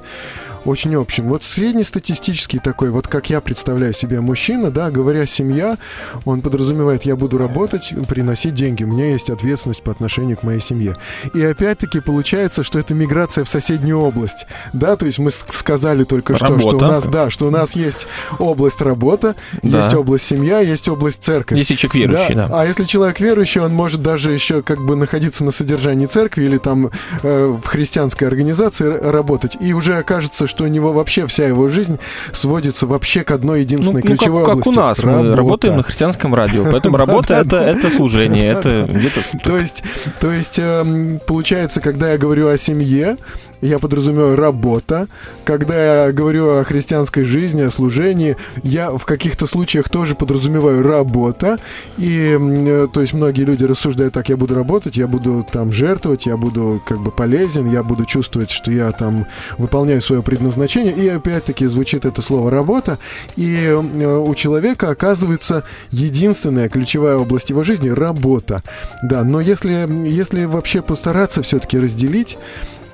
Очень 0.65 0.95
общим. 0.95 1.25
Вот 1.30 1.43
среднестатистический 1.43 2.58
такой, 2.60 2.89
вот 2.89 3.08
как 3.08 3.30
я 3.30 3.39
представляю 3.39 3.93
себе 3.93 4.19
мужчина, 4.19 4.71
да, 4.71 4.89
говоря 4.89 5.25
семья, 5.28 5.78
он 6.25 6.41
подразумевает, 6.41 7.04
я 7.04 7.15
буду 7.15 7.38
работать, 7.38 7.93
приносить 8.10 8.56
деньги, 8.56 8.84
у 8.84 8.88
меня 8.88 9.12
есть 9.12 9.30
ответственность 9.30 9.84
по 9.84 9.91
отношению 9.91 10.38
к 10.38 10.43
моей 10.43 10.60
семье. 10.60 10.95
И 11.36 11.41
опять-таки 11.43 11.99
получается, 11.99 12.63
что 12.63 12.80
это 12.80 12.95
миграция 12.95 13.43
в 13.43 13.47
соседнюю 13.49 13.99
область, 13.99 14.47
да, 14.73 14.95
то 14.95 15.06
есть 15.06 15.19
мы 15.19 15.30
сказали 15.32 16.04
только 16.04 16.36
что, 16.36 16.60
что 16.60 16.78
у 16.78 16.80
Работа. 16.80 16.88
нас, 16.88 17.06
да, 17.06 17.30
что 17.30 17.47
у 17.47 17.51
нас 17.51 17.75
есть 17.75 18.08
область 18.39 18.82
работа, 18.82 19.36
Да. 19.62 19.78
есть 19.80 19.93
область 19.93 20.25
семья, 20.25 20.62
есть 20.62 20.89
область 20.89 21.23
церковь. 21.23 21.58
Если 21.60 21.75
человек 21.75 21.95
верующий, 22.12 22.36
да. 22.36 22.49
А 22.51 22.65
если 22.65 22.86
человек 22.86 23.19
верующий, 23.19 23.62
он 23.62 23.71
может 23.73 24.01
даже 24.01 24.32
еще 24.32 24.63
как 24.63 24.84
бы 24.84 24.95
находиться 24.95 25.43
на 25.43 25.51
содержании 25.51 26.08
церкви 26.08 26.43
или 26.45 26.58
там 26.58 26.89
э, 27.21 27.45
в 27.62 27.67
христианской 27.67 28.28
организации 28.28 28.86
работать, 28.88 29.58
и 29.60 29.71
уже 29.73 29.97
окажется, 29.97 30.47
что 30.47 30.54
у 30.63 30.67
него 30.67 30.93
вообще 30.93 31.27
вся 31.27 31.47
его 31.47 31.69
жизнь 31.69 31.99
сводится 32.31 32.87
вообще 32.87 33.23
к 33.23 33.31
одной 33.31 33.59
Ну, 33.59 33.61
единственной 33.61 34.01
ну, 34.03 34.07
как, 34.07 34.17
ключевой 34.17 34.45
как 34.45 34.55
у 34.55 34.59
области. 34.59 34.79
нас, 34.79 35.03
мы 35.03 35.11
Работа. 35.11 35.35
работаем 35.35 35.77
на 35.77 35.83
христианском 35.83 36.33
радио, 36.33 36.63
поэтому 36.71 36.97
работа 36.97 37.33
это, 37.35 37.57
это 37.57 37.89
служение, 37.89 38.47
это 38.47 38.87
где-то 38.89 39.21
То 39.43 39.57
есть, 39.57 39.83
то 40.19 40.31
есть 40.31 40.59
эм, 40.59 41.19
получается, 41.25 41.81
когда 41.81 42.11
я 42.11 42.17
говорю 42.17 42.49
о 42.49 42.57
семье, 42.57 43.17
я 43.65 43.80
подразумеваю 43.80 44.36
работа. 44.36 45.08
Когда 45.43 46.06
я 46.06 46.12
говорю 46.12 46.60
о 46.60 46.63
христианской 46.63 47.23
жизни, 47.23 47.62
о 47.62 47.71
служении, 47.71 48.38
я 48.63 48.91
в 48.91 49.06
каких-то 49.06 49.47
случаях 49.47 49.89
тоже 49.89 50.15
подразумеваю 50.15 50.84
работа. 50.84 51.58
И, 51.97 52.38
э, 52.39 52.88
то 52.91 53.01
есть, 53.01 53.13
многие 53.13 53.43
люди 53.43 53.63
рассуждают 53.63 54.13
так, 54.13 54.30
я 54.30 54.38
буду 54.38 54.56
работать, 54.56 54.97
я 54.97 55.08
буду 55.08 55.45
там 55.51 55.71
жертвовать, 55.71 56.25
я 56.25 56.38
буду 56.38 56.82
как 56.86 56.99
бы 56.99 57.12
полезен, 57.12 57.69
я 57.71 57.84
буду 57.84 58.06
чувствовать, 58.06 58.51
что 58.51 58.71
я 58.71 58.91
там 58.91 59.25
выполняю 59.58 60.01
свое 60.01 60.21
предназначение. 60.21 60.93
И 60.93 61.08
опять-таки 61.08 61.65
звучит 61.65 62.06
это 62.06 62.21
слово 62.21 62.51
работа. 62.51 62.99
И 63.36 63.56
э, 63.56 63.75
у 63.75 64.36
человека 64.36 64.89
оказывается 64.89 65.63
единственная 65.91 66.69
ключевая 66.69 67.17
область 67.17 67.49
его 67.49 67.63
жизни– 67.63 67.89
работа. 67.95 68.63
Да, 69.04 69.23
но 69.23 69.41
если, 69.41 69.88
если 70.08 70.45
вообще 70.45 70.82
постараться 70.82 71.41
все-таки 71.41 71.80
разделить 71.80 72.38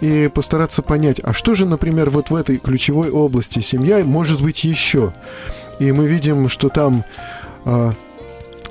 и 0.01 0.27
постараться 0.27 0.81
понять, 0.81 1.21
а 1.23 1.33
что 1.33 1.55
же, 1.55 1.65
например, 1.65 2.09
вот 2.09 2.29
в 2.29 2.35
этой 2.35 2.57
ключевой 2.57 3.09
области 3.11 3.59
семья 3.59 4.03
может 4.03 4.41
быть 4.41 4.63
еще? 4.63 5.13
И 5.79 5.91
мы 5.91 6.07
видим, 6.07 6.49
что 6.49 6.69
там 6.69 7.03
а, 7.65 7.93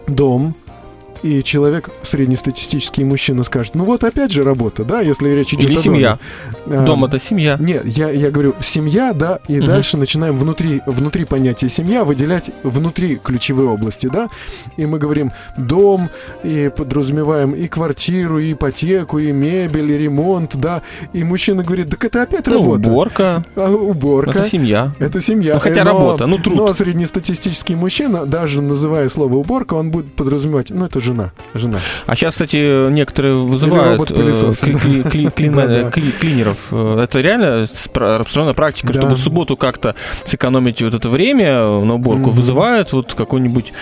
дом, 0.07 0.55
и 1.23 1.43
человек, 1.43 1.91
среднестатистический 2.03 3.05
мужчина, 3.05 3.45
скажет, 3.45 3.75
ну 3.75 3.85
вот 3.85 4.05
опять 4.05 4.31
же 4.33 4.43
работа, 4.43 4.85
да, 4.85 5.01
если 5.01 5.29
речь 5.31 5.53
идет 5.55 5.71
Или 5.71 5.79
о 5.79 5.83
семья. 5.83 6.19
доме. 6.67 6.81
А, 6.81 6.87
Дом 6.87 7.05
это 7.05 7.19
семья. 7.19 7.57
нет, 7.59 7.85
я, 7.87 8.11
я 8.11 8.31
говорю 8.31 8.55
семья, 8.61 9.13
да, 9.13 9.39
и 9.49 9.57
Мгм. 9.59 9.67
дальше 9.67 9.97
начинаем 9.97 10.37
внутри, 10.39 10.81
внутри 10.87 11.25
понятия 11.25 11.69
семья 11.69 12.05
выделять 12.05 12.51
внутри 12.63 13.17
ключевые 13.23 13.69
области, 13.69 14.09
да, 14.13 14.29
и 14.77 14.87
мы 14.87 14.99
говорим 14.99 15.33
дом, 15.59 16.09
и 16.45 16.71
подразумеваем 16.75 17.53
и 17.53 17.67
квартиру, 17.69 18.39
и 18.39 18.53
ипотеку, 18.53 19.19
и 19.19 19.33
мебель, 19.33 19.91
и 19.93 19.99
ремонт, 19.99 20.57
да, 20.57 20.83
и 21.13 21.25
мужчина 21.25 21.63
говорит, 21.63 21.91
так 21.91 22.05
это 22.05 22.23
опять 22.23 22.47
Ну, 22.47 22.55
работа. 22.55 22.89
уборка. 22.89 23.45
А, 23.57 23.71
уборка. 23.71 24.31
Это 24.41 24.49
семья. 24.49 24.93
Это 24.99 25.21
семья. 25.21 25.55
Ну, 25.55 25.61
хотя 25.61 25.85
но- 25.85 25.91
работа, 25.93 26.27
ну, 26.27 26.37
труд. 26.39 26.57
Но 26.57 26.73
среднестатистический 26.75 27.75
мужчина, 27.75 28.27
даже 28.27 28.63
называя 28.63 29.09
слово 29.09 29.35
уборка, 29.37 29.75
он 29.75 29.91
будет 29.91 30.13
подразумевать, 30.15 30.71
ну, 30.71 30.85
это 30.85 31.01
жена, 31.15 31.33
жена. 31.55 31.79
А 32.07 32.17
сейчас, 32.17 32.35
кстати, 32.35 32.91
некоторые 32.91 33.35
вызывают 33.35 34.11
э, 34.11 34.15
кли- 34.15 34.81
кли- 34.81 35.03
кли- 35.03 35.33
клин- 35.37 35.55
Да, 35.55 35.67
да. 35.67 35.89
кли- 35.91 36.13
клинеров. 36.19 36.57
Э, 36.71 37.01
Это 37.05 37.21
реально 37.21 37.63
распространенная 37.63 38.55
практика, 38.55 38.93
Да. 38.93 39.01
чтобы 39.01 39.15
в 39.15 39.19
субботу 39.19 39.57
как-то 39.57 39.95
сэкономить 40.25 40.83
вот 40.83 40.95
это 40.95 41.09
время 41.09 41.63
на 41.63 41.95
уборку. 41.95 42.31
Вызывают 42.31 42.93
вот 42.93 43.15
какую-нибудь 43.15 43.73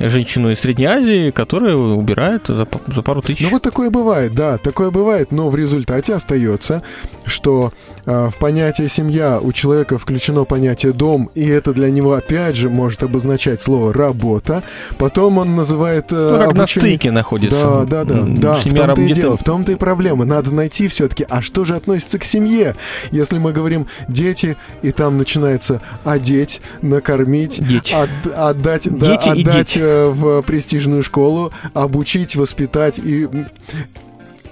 женщину 0.00 0.50
из 0.50 0.60
Средней 0.60 0.86
Азии, 0.86 1.30
которая 1.30 1.76
убирает 1.76 2.42
за, 2.48 2.64
пару 2.66 3.22
тысяч. 3.22 3.40
Ну 3.42 3.50
вот 3.50 3.62
такое 3.62 3.90
бывает, 3.90 4.34
да, 4.34 4.58
такое 4.58 4.90
бывает, 4.90 5.32
но 5.32 5.48
в 5.48 5.56
результате 5.56 6.14
остается, 6.14 6.82
что 7.26 7.72
э, 8.06 8.28
в 8.30 8.38
понятие 8.38 8.88
семья 8.88 9.38
у 9.40 9.52
человека 9.52 9.98
включено 9.98 10.44
понятие 10.44 10.92
дом, 10.92 11.30
и 11.34 11.46
это 11.46 11.72
для 11.72 11.90
него 11.90 12.12
опять 12.14 12.56
же 12.56 12.68
может 12.70 13.02
обозначать 13.02 13.60
слово 13.60 13.92
работа. 13.92 14.62
Потом 14.98 15.38
он 15.38 15.56
называет 15.56 16.06
э, 16.12 16.30
Ну, 16.32 16.38
как 16.38 16.48
обучение- 16.48 16.66
стыке 16.80 17.10
находится. 17.10 17.84
Да, 17.86 18.04
да, 18.04 18.04
да, 18.04 18.22
да. 18.26 18.54
В 18.54 18.74
том-то 18.74 19.00
и 19.02 19.12
дело, 19.12 19.36
в 19.36 19.44
том-то 19.44 19.72
и 19.72 19.74
проблема. 19.74 20.24
Надо 20.24 20.54
найти 20.54 20.88
все-таки, 20.88 21.24
а 21.28 21.42
что 21.42 21.64
же 21.64 21.74
относится 21.76 22.18
к 22.18 22.24
семье? 22.24 22.74
Если 23.10 23.38
мы 23.38 23.52
говорим 23.52 23.86
дети, 24.08 24.56
и 24.82 24.90
там 24.92 25.18
начинается 25.18 25.80
одеть, 26.04 26.60
накормить, 26.82 27.66
Дети. 27.66 27.92
от- 27.92 28.26
отдать, 28.36 28.88
да, 28.98 29.16
Дети 29.16 29.28
и 29.28 29.42
отдать 29.42 29.54
дети. 29.74 29.78
э, 29.82 30.08
в 30.08 30.42
престижную 30.42 31.02
школу, 31.02 31.52
обучить, 31.74 32.36
воспитать 32.36 32.98
и 32.98 33.28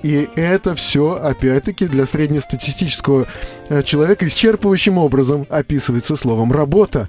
и 0.02 0.28
это 0.34 0.74
все, 0.74 1.12
опять-таки, 1.22 1.86
для 1.86 2.06
среднестатистического 2.06 3.26
э, 3.68 3.82
человека 3.84 4.26
исчерпывающим 4.26 4.98
образом 4.98 5.46
описывается 5.48 6.16
словом 6.16 6.50
«работа». 6.52 7.08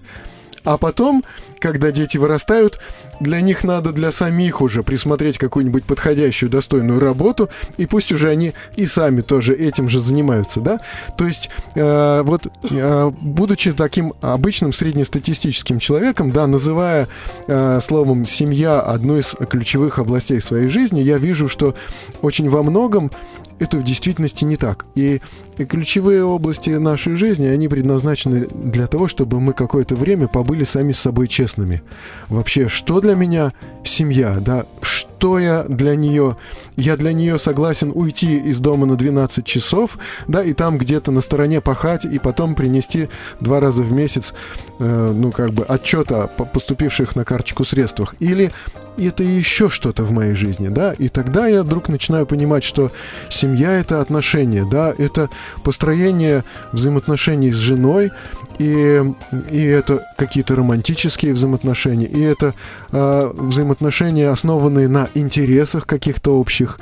А 0.64 0.78
потом, 0.78 1.24
когда 1.60 1.92
дети 1.92 2.18
вырастают, 2.18 2.80
для 3.20 3.42
них 3.42 3.64
надо 3.64 3.92
для 3.92 4.12
самих 4.12 4.62
уже 4.62 4.84
присмотреть 4.84 5.38
какую-нибудь 5.38 5.86
подходящую, 5.86 6.50
достойную 6.50 7.00
работу, 7.00 7.50
и 7.78 7.86
пусть 7.86 8.12
уже 8.12 8.30
они 8.30 8.54
и 8.76 8.86
сами 8.86 9.22
тоже 9.22 9.54
этим 9.56 9.90
же 9.90 10.00
занимаются, 10.00 10.60
да? 10.60 10.80
То 11.18 11.28
есть, 11.28 11.50
э, 11.76 12.22
вот, 12.24 12.48
э, 12.70 13.12
будучи 13.22 13.72
таким 13.72 14.14
обычным 14.22 14.74
среднестатистическим 14.74 15.80
человеком, 15.80 16.32
да, 16.32 16.48
называя 16.48 17.08
э, 17.48 17.80
словом 17.86 18.26
«семья» 18.26 18.80
одну 18.80 19.18
из 19.18 19.36
ключевых 19.50 20.00
областей 20.00 20.42
своей 20.42 20.68
жизни, 20.68 21.00
я 21.02 21.18
вижу, 21.18 21.48
что 21.48 21.76
очень 22.22 22.50
во 22.50 22.64
многом 22.64 23.12
это 23.60 23.78
в 23.78 23.84
действительности 23.84 24.44
не 24.44 24.58
так. 24.58 24.86
И, 24.96 25.22
и 25.58 25.66
ключевые 25.66 26.24
области 26.24 26.72
нашей 26.72 27.16
жизни, 27.16 27.46
они 27.46 27.68
предназначены 27.68 28.48
для 28.52 28.88
того, 28.88 29.08
чтобы 29.08 29.40
мы 29.40 29.54
какое-то 29.54 29.96
время 29.96 30.28
побыли 30.28 30.64
сами 30.64 30.92
с 30.92 31.00
собой 31.00 31.28
честными. 31.28 31.82
Вообще, 32.30 32.68
что 32.68 33.00
для 33.04 33.16
меня 33.16 33.52
семья, 33.84 34.38
да, 34.40 34.66
что 34.82 35.13
я 35.40 35.64
для 35.64 35.96
нее, 35.96 36.38
я 36.76 36.98
для 36.98 37.14
нее 37.14 37.40
согласен 37.40 37.92
уйти 37.94 38.38
из 38.38 38.60
дома 38.60 38.86
на 38.86 38.96
12 38.96 39.46
часов, 39.46 39.98
да, 40.28 40.44
и 40.44 40.54
там 40.54 40.78
где-то 40.78 41.12
на 41.12 41.22
стороне 41.22 41.62
пахать, 41.62 42.06
и 42.06 42.20
потом 42.20 42.56
принести 42.56 43.10
два 43.40 43.60
раза 43.60 43.82
в 43.82 43.92
месяц, 43.92 44.34
э, 44.80 45.14
ну, 45.16 45.32
как 45.32 45.52
бы, 45.54 45.64
отчет 45.64 46.12
о 46.12 46.28
по- 46.28 46.46
поступивших 46.46 47.16
на 47.16 47.24
карточку 47.26 47.66
средствах. 47.66 48.16
Или 48.20 48.52
это 48.98 49.24
еще 49.24 49.70
что-то 49.70 50.04
в 50.04 50.12
моей 50.12 50.36
жизни, 50.36 50.68
да, 50.68 50.94
и 50.94 51.10
тогда 51.10 51.48
я 51.48 51.64
вдруг 51.64 51.90
начинаю 51.90 52.26
понимать, 52.26 52.64
что 52.64 52.92
семья— 53.30 53.72
это 53.80 54.02
отношения, 54.02 54.66
да, 54.70 54.94
это 54.98 55.30
построение 55.64 56.44
взаимоотношений 56.72 57.52
с 57.52 57.56
женой, 57.56 58.12
и, 58.60 59.04
и 59.52 59.66
это 59.66 60.06
какие-то 60.18 60.56
романтические 60.56 61.34
взаимоотношения, 61.34 62.06
и 62.06 62.22
это 62.22 62.54
э, 62.92 63.32
взаимоотношения, 63.34 64.30
основанные 64.30 64.88
на 64.88 65.10
интересах 65.14 65.86
каких-то 65.86 66.40
общих, 66.40 66.80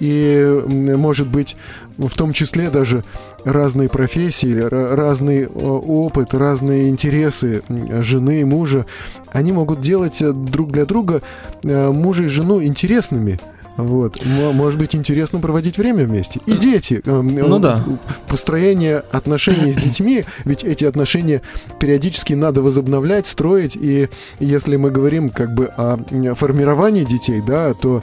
и, 0.00 0.62
может 0.66 1.28
быть, 1.28 1.56
в 1.98 2.14
том 2.16 2.32
числе 2.32 2.70
даже 2.70 3.04
разные 3.44 3.88
профессии, 3.88 4.58
разный 4.58 5.46
опыт, 5.46 6.34
разные 6.34 6.88
интересы 6.88 7.62
жены 8.00 8.40
и 8.40 8.44
мужа, 8.44 8.86
они 9.32 9.52
могут 9.52 9.80
делать 9.80 10.20
э, 10.22 10.32
друг 10.32 10.72
для 10.72 10.86
друга 10.86 11.22
э, 11.62 11.90
мужа 11.90 12.24
и 12.24 12.28
жену 12.28 12.62
интересными. 12.62 13.38
Вот. 13.76 14.24
Может 14.24 14.78
быть, 14.78 14.94
интересно 14.94 15.40
проводить 15.40 15.78
время 15.78 16.04
вместе. 16.04 16.40
И 16.46 16.52
дети. 16.52 17.02
эм, 17.04 17.28
Ну 17.28 17.58
э, 17.58 17.60
да. 17.60 17.84
Построение 18.28 19.02
отношений 19.10 19.72
с 19.72 19.76
детьми, 19.76 20.24
ведь 20.44 20.64
эти 20.64 20.84
отношения 20.84 21.42
периодически 21.80 22.34
надо 22.34 22.62
возобновлять, 22.62 23.26
строить. 23.26 23.76
И 23.76 24.08
если 24.38 24.76
мы 24.76 24.90
говорим 24.90 25.28
как 25.28 25.54
бы 25.54 25.66
о 25.76 25.98
формировании 26.34 27.04
детей, 27.04 27.42
да, 27.46 27.74
то 27.74 28.02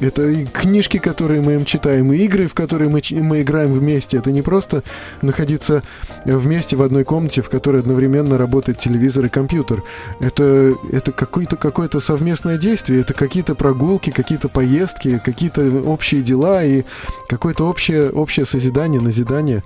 это 0.00 0.28
и 0.28 0.44
книжки, 0.44 0.98
которые 0.98 1.40
мы 1.40 1.54
им 1.54 1.64
читаем, 1.64 2.12
и 2.12 2.16
игры, 2.18 2.46
в 2.46 2.54
которые 2.54 2.88
мы, 2.88 3.00
мы 3.10 3.42
играем 3.42 3.72
вместе. 3.72 4.18
Это 4.18 4.30
не 4.30 4.42
просто 4.42 4.82
находиться 5.22 5.82
вместе 6.24 6.76
в 6.76 6.82
одной 6.82 7.04
комнате, 7.04 7.42
в 7.42 7.48
которой 7.48 7.80
одновременно 7.80 8.38
работает 8.38 8.78
телевизор 8.78 9.26
и 9.26 9.28
компьютер. 9.28 9.82
Это, 10.20 10.74
это 10.90 11.12
какое-то 11.12 11.56
какое 11.56 11.88
совместное 11.98 12.56
действие, 12.58 13.00
это 13.00 13.14
какие-то 13.14 13.54
прогулки, 13.54 14.10
какие-то 14.10 14.48
поездки, 14.48 15.20
какие-то 15.24 15.62
общие 15.84 16.22
дела 16.22 16.64
и 16.64 16.84
какое-то 17.28 17.68
общее, 17.68 18.10
общее 18.10 18.46
созидание, 18.46 19.00
назидание. 19.00 19.62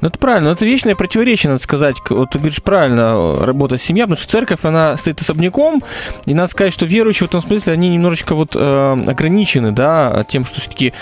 Ну, 0.00 0.08
это 0.08 0.18
правильно, 0.18 0.50
но 0.50 0.54
это 0.54 0.64
вечное 0.64 0.94
противоречие, 0.94 1.50
надо 1.50 1.62
сказать. 1.62 1.96
Вот 2.08 2.30
ты 2.30 2.38
говоришь 2.38 2.62
правильно, 2.62 3.12
э, 3.40 3.44
работа 3.44 3.78
семья, 3.78 4.04
потому 4.04 4.16
что 4.16 4.28
церковь, 4.30 4.60
она 4.62 4.96
стоит 4.96 5.20
особняком, 5.20 5.82
и 6.26 6.34
надо 6.34 6.50
сказать, 6.50 6.72
что 6.72 6.86
верующие 6.86 7.26
в 7.26 7.30
этом 7.30 7.40
смысле, 7.42 7.72
они 7.72 7.88
немножечко 7.90 8.34
вот 8.34 8.52
э, 8.54 8.96
ограничены, 9.08 9.72
да, 9.72 10.24
тем, 10.30 10.44
что 10.44 10.60
все-таки 10.60 10.92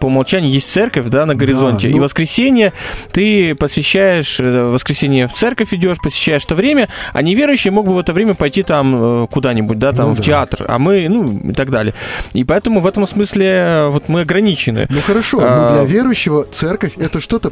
по 0.00 0.06
умолчанию 0.06 0.50
есть 0.52 0.70
церковь, 0.70 1.06
да, 1.06 1.26
на 1.26 1.34
горизонте, 1.34 1.88
ну- 1.88 1.96
и 1.96 2.00
воскресенье 2.00 2.72
ты 3.12 3.54
посвящаешь, 3.54 4.38
э, 4.40 4.64
воскресенье 4.68 5.26
в 5.26 5.32
церковь 5.32 5.72
идешь, 5.74 5.98
посещаешь 6.02 6.44
это 6.44 6.54
время, 6.54 6.88
а 7.12 7.22
неверующие 7.22 7.72
могут 7.72 7.94
в 7.94 7.98
это 7.98 8.12
время 8.12 8.34
пойти 8.34 8.62
там 8.62 9.24
э, 9.24 9.26
куда-нибудь, 9.30 9.78
да, 9.78 9.92
там 9.92 10.10
Ну 10.10 10.14
в 10.14 10.18
да. 10.18 10.22
театр, 10.22 10.64
а 10.68 10.78
мы, 10.78 11.08
ну, 11.08 11.38
и 11.50 11.52
так 11.54 11.70
далее. 11.70 11.94
И 12.34 12.44
поэтому 12.44 12.80
в 12.80 12.86
этом 12.86 13.06
смысле 13.06 13.46
э, 13.46 13.88
вот 13.88 14.08
мы 14.08 14.20
ограничены. 14.20 14.86
Ну 14.88 15.00
хорошо, 15.00 15.40
А- 15.42 15.70
но 15.72 15.84
для 15.84 15.92
верующего 15.92 16.44
церковь 16.44 16.96
это 16.96 17.20
что-то 17.20 17.50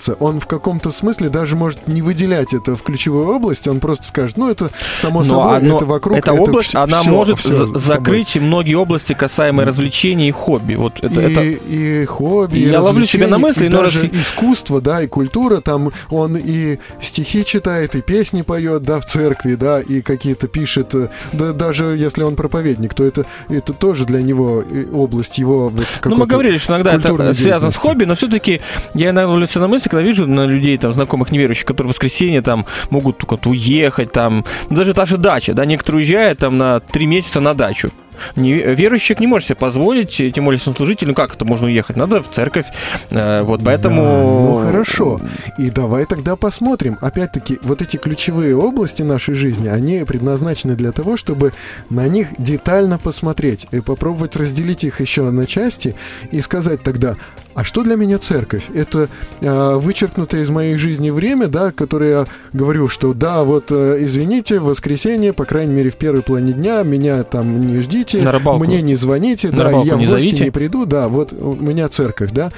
подразумевается. 0.00 0.16
Он 0.20 0.40
в 0.40 0.46
каком-то 0.46 0.90
смысле 0.90 1.28
даже 1.28 1.56
может 1.56 1.86
не 1.88 2.02
выделять 2.02 2.54
это 2.54 2.74
в 2.76 2.82
ключевую 2.82 3.28
область, 3.28 3.68
он 3.68 3.80
просто 3.80 4.04
скажет, 4.04 4.36
ну 4.36 4.50
это 4.50 4.70
само 4.96 5.20
Но 5.20 5.24
собой, 5.24 5.56
оно- 5.58 5.76
это 5.76 5.86
вокруг, 5.86 6.16
эта 6.18 6.32
это 6.32 6.42
область, 6.42 6.68
всё- 6.70 6.80
она 6.80 7.00
всё- 7.00 7.10
может 7.10 7.38
всё 7.38 7.48
за- 7.50 7.66
с 7.66 7.68
собой. 7.68 7.80
закрыть 7.82 8.36
многие 8.36 8.74
области, 8.74 9.12
касаемые 9.12 9.66
развлечений 9.66 10.28
и 10.28 10.32
хобби. 10.32 10.74
Вот 10.74 10.98
это, 11.02 11.20
и, 11.20 11.32
это- 11.32 11.42
и 11.42 12.04
хобби, 12.06 12.58
И 12.58 12.64
и 12.64 12.68
я 12.70 12.80
ловлю 12.80 13.04
себя 13.04 13.28
на 13.28 13.38
мысли, 13.38 13.66
и 13.66 13.68
но 13.68 13.82
даже 13.82 14.02
раз- 14.02 14.10
искусство, 14.12 14.80
да, 14.80 15.02
и 15.02 15.06
культура, 15.06 15.60
там 15.60 15.90
он 16.10 16.36
и 16.36 16.78
стихи 17.00 17.44
читает, 17.44 17.94
и 17.94 18.00
песни 18.00 18.42
поет, 18.42 18.82
да, 18.82 18.98
в 19.00 19.04
церкви, 19.06 19.54
да, 19.54 19.80
и 19.80 20.00
какие-то 20.00 20.48
пишет, 20.48 20.94
э, 20.94 21.08
да, 21.32 21.52
даже 21.52 21.84
если 21.96 22.22
он 22.22 22.36
проповедник, 22.36 22.94
то 22.94 23.04
это, 23.04 23.26
это 23.48 23.72
тоже 23.72 24.04
для 24.04 24.22
него 24.22 24.62
э, 24.70 24.84
область 24.92 25.38
его 25.38 25.68
вот 25.68 25.86
ну, 26.04 26.16
мы 26.16 26.26
говорили, 26.26 26.58
что 26.58 26.74
иногда 26.74 26.94
это 26.94 27.34
связано 27.34 27.70
с 27.70 27.76
хобби, 27.76 28.04
но 28.04 28.14
все-таки 28.14 28.60
я 28.94 29.12
ловлю 29.26 29.46
себя 29.46 29.62
на 29.62 29.68
мысли, 29.68 29.88
когда 29.90 30.02
вижу 30.02 30.26
на 30.26 30.46
людей, 30.46 30.78
там, 30.78 30.92
знакомых 30.92 31.32
неверующих, 31.32 31.66
которые 31.66 31.90
в 31.90 31.94
воскресенье 31.94 32.42
там 32.42 32.64
могут 32.90 33.24
куда-то 33.24 33.50
уехать, 33.50 34.12
там, 34.12 34.44
даже 34.70 34.94
та 34.94 35.04
же 35.04 35.18
дача, 35.18 35.52
да, 35.52 35.64
некоторые 35.64 35.98
уезжают 35.98 36.38
там 36.38 36.56
на 36.56 36.80
три 36.80 37.06
месяца 37.06 37.40
на 37.40 37.54
дачу. 37.54 37.90
Не, 38.36 38.74
верующий 38.74 39.16
не 39.18 39.26
может 39.26 39.48
себе 39.48 39.56
позволить, 39.56 40.10
тем 40.34 40.44
более, 40.44 40.60
служитель, 40.60 41.08
ну 41.08 41.14
как 41.14 41.34
это 41.34 41.44
можно 41.44 41.66
уехать? 41.66 41.96
Надо 41.96 42.22
в 42.22 42.30
церковь, 42.30 42.66
э, 43.10 43.42
вот, 43.42 43.60
поэтому... 43.64 44.02
Да, 44.02 44.22
ну 44.22 44.66
хорошо. 44.66 45.20
И 45.58 45.70
давай 45.70 46.04
тогда 46.06 46.36
посмотрим. 46.36 46.98
Опять-таки, 47.00 47.58
вот 47.62 47.82
эти 47.82 47.96
ключевые 47.96 48.56
области 48.56 49.02
нашей 49.02 49.34
жизни, 49.34 49.68
они 49.68 50.04
предназначены 50.04 50.74
для 50.74 50.92
того, 50.92 51.16
чтобы 51.16 51.52
на 51.88 52.08
них 52.08 52.28
детально 52.38 52.98
посмотреть 52.98 53.66
и 53.70 53.80
попробовать 53.80 54.36
разделить 54.36 54.84
их 54.84 55.00
еще 55.00 55.30
на 55.30 55.46
части 55.46 55.94
и 56.30 56.40
сказать 56.40 56.82
тогда, 56.82 57.16
а 57.54 57.64
что 57.64 57.82
для 57.82 57.96
меня 57.96 58.18
церковь? 58.18 58.64
Это 58.72 59.08
э, 59.40 59.74
вычеркнутое 59.74 60.42
из 60.42 60.50
моей 60.50 60.76
жизни 60.76 61.10
время, 61.10 61.48
да, 61.48 61.72
которое 61.72 62.10
я 62.10 62.26
говорю, 62.52 62.88
что 62.88 63.12
да, 63.12 63.42
вот 63.42 63.72
э, 63.72 63.98
извините, 64.00 64.60
воскресенье, 64.60 65.32
по 65.32 65.44
крайней 65.44 65.74
мере, 65.74 65.90
в 65.90 65.96
первой 65.96 66.22
половине 66.22 66.52
дня 66.52 66.82
меня 66.84 67.22
там 67.24 67.60
не 67.66 67.80
ждите, 67.80 68.09
На 68.18 68.32
рыбалку. 68.32 68.64
мне 68.64 68.82
не 68.82 68.94
звоните, 68.96 69.50
На 69.50 69.56
да, 69.58 69.64
рыбалку 69.64 69.86
я 69.86 69.94
в 69.94 69.98
не 69.98 70.06
гости 70.06 70.20
зовите. 70.28 70.44
не 70.44 70.50
приду, 70.50 70.86
да, 70.86 71.08
вот 71.08 71.32
у 71.32 71.54
меня 71.54 71.88
церковь, 71.88 72.30
да, 72.32 72.50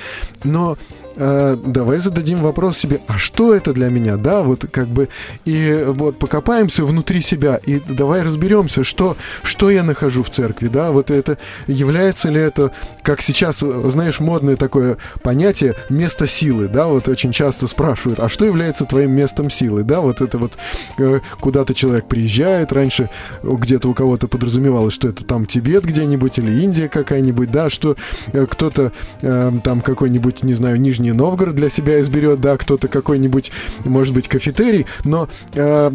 но 0.44 0.76
э, 1.16 1.56
давай 1.64 1.98
зададим 1.98 2.40
вопрос 2.40 2.78
себе, 2.78 3.00
а 3.06 3.18
что 3.18 3.54
это 3.54 3.72
для 3.72 3.88
меня, 3.88 4.16
да, 4.16 4.42
вот 4.42 4.66
как 4.70 4.88
бы, 4.88 5.08
и 5.44 5.84
вот 5.86 6.18
покопаемся 6.18 6.84
внутри 6.84 7.20
себя, 7.20 7.56
и 7.56 7.80
давай 7.88 8.22
разберемся, 8.22 8.84
что, 8.84 9.16
что 9.42 9.70
я 9.70 9.82
нахожу 9.82 10.22
в 10.22 10.30
церкви, 10.30 10.68
да, 10.68 10.90
вот 10.90 11.10
это, 11.10 11.38
является 11.66 12.28
ли 12.28 12.40
это, 12.40 12.72
как 13.02 13.20
сейчас, 13.20 13.58
знаешь, 13.58 14.20
модное 14.20 14.56
такое 14.56 14.98
понятие, 15.22 15.74
место 15.88 16.26
силы, 16.26 16.68
да, 16.68 16.86
вот 16.86 17.08
очень 17.08 17.32
часто 17.32 17.66
спрашивают, 17.66 18.20
а 18.20 18.28
что 18.28 18.44
является 18.44 18.84
твоим 18.84 19.12
местом 19.12 19.50
силы, 19.50 19.82
да, 19.82 20.00
вот 20.00 20.20
это 20.20 20.38
вот, 20.38 20.58
э, 20.98 21.20
куда-то 21.40 21.74
человек 21.74 22.06
приезжает, 22.06 22.72
раньше 22.72 23.10
где-то 23.42 23.88
у 23.88 23.94
кого-то 23.94 24.28
подразумевалось, 24.28 24.94
что 24.94 25.08
это 25.08 25.24
там 25.24 25.46
Тибет 25.46 25.84
где-нибудь 25.84 26.38
или 26.38 26.62
Индия 26.62 26.88
какая-нибудь, 26.88 27.50
да, 27.50 27.70
что 27.70 27.96
э, 28.32 28.46
кто-то 28.48 28.92
э, 29.20 29.52
там 29.62 29.80
какой-нибудь, 29.80 30.42
не 30.42 30.54
знаю, 30.54 30.80
Нижний 30.80 31.01
Новгород 31.10 31.54
для 31.54 31.70
себя 31.70 32.00
изберет, 32.00 32.40
да, 32.40 32.56
кто-то 32.56 32.88
какой-нибудь, 32.88 33.50
может 33.84 34.14
быть, 34.14 34.28
кафетерий, 34.28 34.86
но 35.04 35.28
э, 35.54 35.90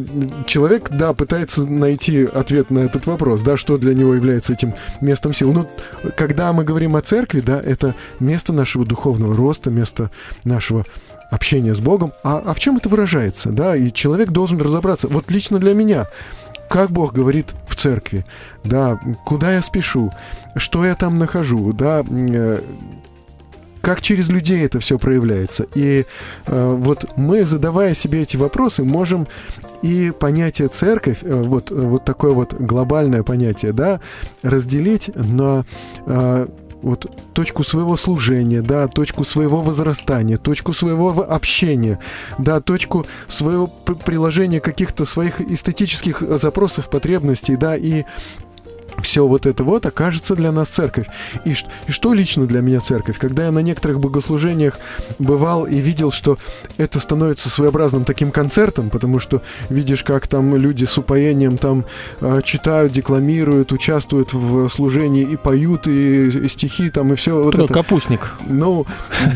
человек, 0.45 0.89
да, 0.89 1.13
пытается 1.13 1.65
найти 1.65 2.25
ответ 2.25 2.69
на 2.69 2.79
этот 2.79 3.05
вопрос, 3.05 3.41
да, 3.41 3.57
что 3.57 3.77
для 3.77 3.93
него 3.93 4.13
является 4.13 4.53
этим 4.53 4.73
местом 5.01 5.33
силы. 5.33 5.53
Ну, 5.53 5.67
когда 6.15 6.51
мы 6.53 6.63
говорим 6.63 6.95
о 6.95 7.01
церкви, 7.01 7.39
да, 7.39 7.61
это 7.61 7.95
место 8.19 8.53
нашего 8.53 8.85
духовного 8.85 9.35
роста, 9.35 9.69
место 9.69 10.11
нашего 10.43 10.85
общения 11.31 11.75
с 11.75 11.79
Богом. 11.79 12.11
А, 12.23 12.43
а 12.45 12.53
в 12.53 12.59
чем 12.59 12.77
это 12.77 12.89
выражается, 12.89 13.49
да? 13.51 13.75
И 13.75 13.91
человек 13.91 14.29
должен 14.29 14.59
разобраться. 14.59 15.07
Вот 15.07 15.29
лично 15.29 15.59
для 15.59 15.73
меня, 15.73 16.05
как 16.69 16.91
Бог 16.91 17.13
говорит 17.13 17.53
в 17.67 17.75
церкви, 17.75 18.25
да, 18.63 18.99
куда 19.25 19.53
я 19.53 19.61
спешу, 19.61 20.11
что 20.55 20.85
я 20.85 20.95
там 20.95 21.17
нахожу, 21.17 21.73
да, 21.73 22.03
э, 22.07 22.61
как 23.87 24.01
через 24.01 24.27
людей 24.27 24.65
это 24.65 24.81
все 24.81 24.99
проявляется. 24.99 25.65
И 25.73 26.05
э, 26.45 26.75
вот 26.77 27.05
мы, 27.15 27.45
задавая 27.45 27.93
себе 27.93 28.23
эти 28.23 28.35
вопросы, 28.35 28.83
можем 28.83 29.29
и 29.81 30.11
понятие 30.11 30.67
церковь, 30.67 31.19
э, 31.21 31.33
вот, 31.33 31.71
вот 31.71 32.03
такое 32.03 32.33
вот 32.33 32.53
глобальное 32.53 33.23
понятие, 33.23 33.71
да, 33.71 34.01
разделить 34.43 35.09
на 35.15 35.63
э, 36.05 36.47
вот 36.81 37.09
точку 37.33 37.63
своего 37.63 37.95
служения, 37.95 38.61
да, 38.61 38.89
точку 38.89 39.23
своего 39.23 39.61
возрастания, 39.61 40.35
точку 40.35 40.73
своего 40.73 41.11
общения, 41.23 41.97
да, 42.37 42.59
точку 42.59 43.05
своего 43.29 43.67
приложения 43.67 44.59
каких-то 44.59 45.05
своих 45.05 45.39
эстетических 45.39 46.21
э, 46.23 46.37
запросов, 46.37 46.89
потребностей, 46.89 47.55
да, 47.55 47.77
и 47.77 48.03
все 49.01 49.27
вот 49.27 49.45
это 49.45 49.63
вот 49.63 49.85
окажется 49.85 50.35
для 50.35 50.51
нас 50.51 50.69
церковь. 50.69 51.07
И, 51.45 51.55
и 51.87 51.91
что 51.91 52.13
лично 52.13 52.45
для 52.45 52.61
меня 52.61 52.79
церковь? 52.79 53.17
Когда 53.17 53.45
я 53.45 53.51
на 53.51 53.59
некоторых 53.59 53.99
богослужениях 53.99 54.79
бывал 55.19 55.65
и 55.65 55.77
видел, 55.77 56.11
что 56.11 56.37
это 56.77 56.99
становится 56.99 57.49
своеобразным 57.49 58.05
таким 58.05 58.31
концертом, 58.31 58.89
потому 58.89 59.19
что 59.19 59.41
видишь, 59.69 60.03
как 60.03 60.27
там 60.27 60.55
люди 60.55 60.85
с 60.85 60.97
упоением 60.97 61.57
там 61.57 61.85
э, 62.21 62.41
читают, 62.43 62.91
декламируют, 62.91 63.71
участвуют 63.71 64.33
в 64.33 64.67
служении 64.69 65.23
и 65.23 65.35
поют, 65.35 65.87
и, 65.87 66.27
и 66.27 66.47
стихи 66.47 66.89
там, 66.89 67.13
и 67.13 67.15
все 67.15 67.41
вот 67.41 67.57
это. 67.57 67.73
капустник. 67.73 68.33
Ну, 68.47 68.85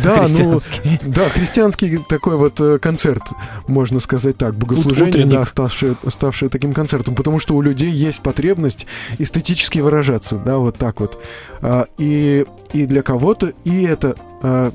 да, 0.03 0.27
ну, 0.29 0.59
да, 1.03 1.29
христианский 1.29 1.99
такой 2.09 2.37
вот 2.37 2.59
э, 2.59 2.79
концерт, 2.79 3.23
можно 3.67 3.99
сказать 3.99 4.37
так, 4.37 4.55
богослужение, 4.55 5.11
Утренник. 5.11 5.31
да, 5.31 5.45
ставшее, 5.45 5.95
ставшее 6.07 6.49
таким 6.49 6.73
концертом, 6.73 7.15
потому 7.15 7.39
что 7.39 7.55
у 7.55 7.61
людей 7.61 7.91
есть 7.91 8.21
потребность 8.21 8.87
эстетически 9.19 9.40
выражаться, 9.81 10.35
да, 10.35 10.57
вот 10.57 10.77
так 10.77 10.99
вот. 10.99 11.21
А, 11.61 11.87
и, 11.97 12.45
и 12.73 12.85
для 12.85 13.01
кого-то 13.01 13.53
и 13.63 13.83
это 13.83 14.15
а, 14.41 14.71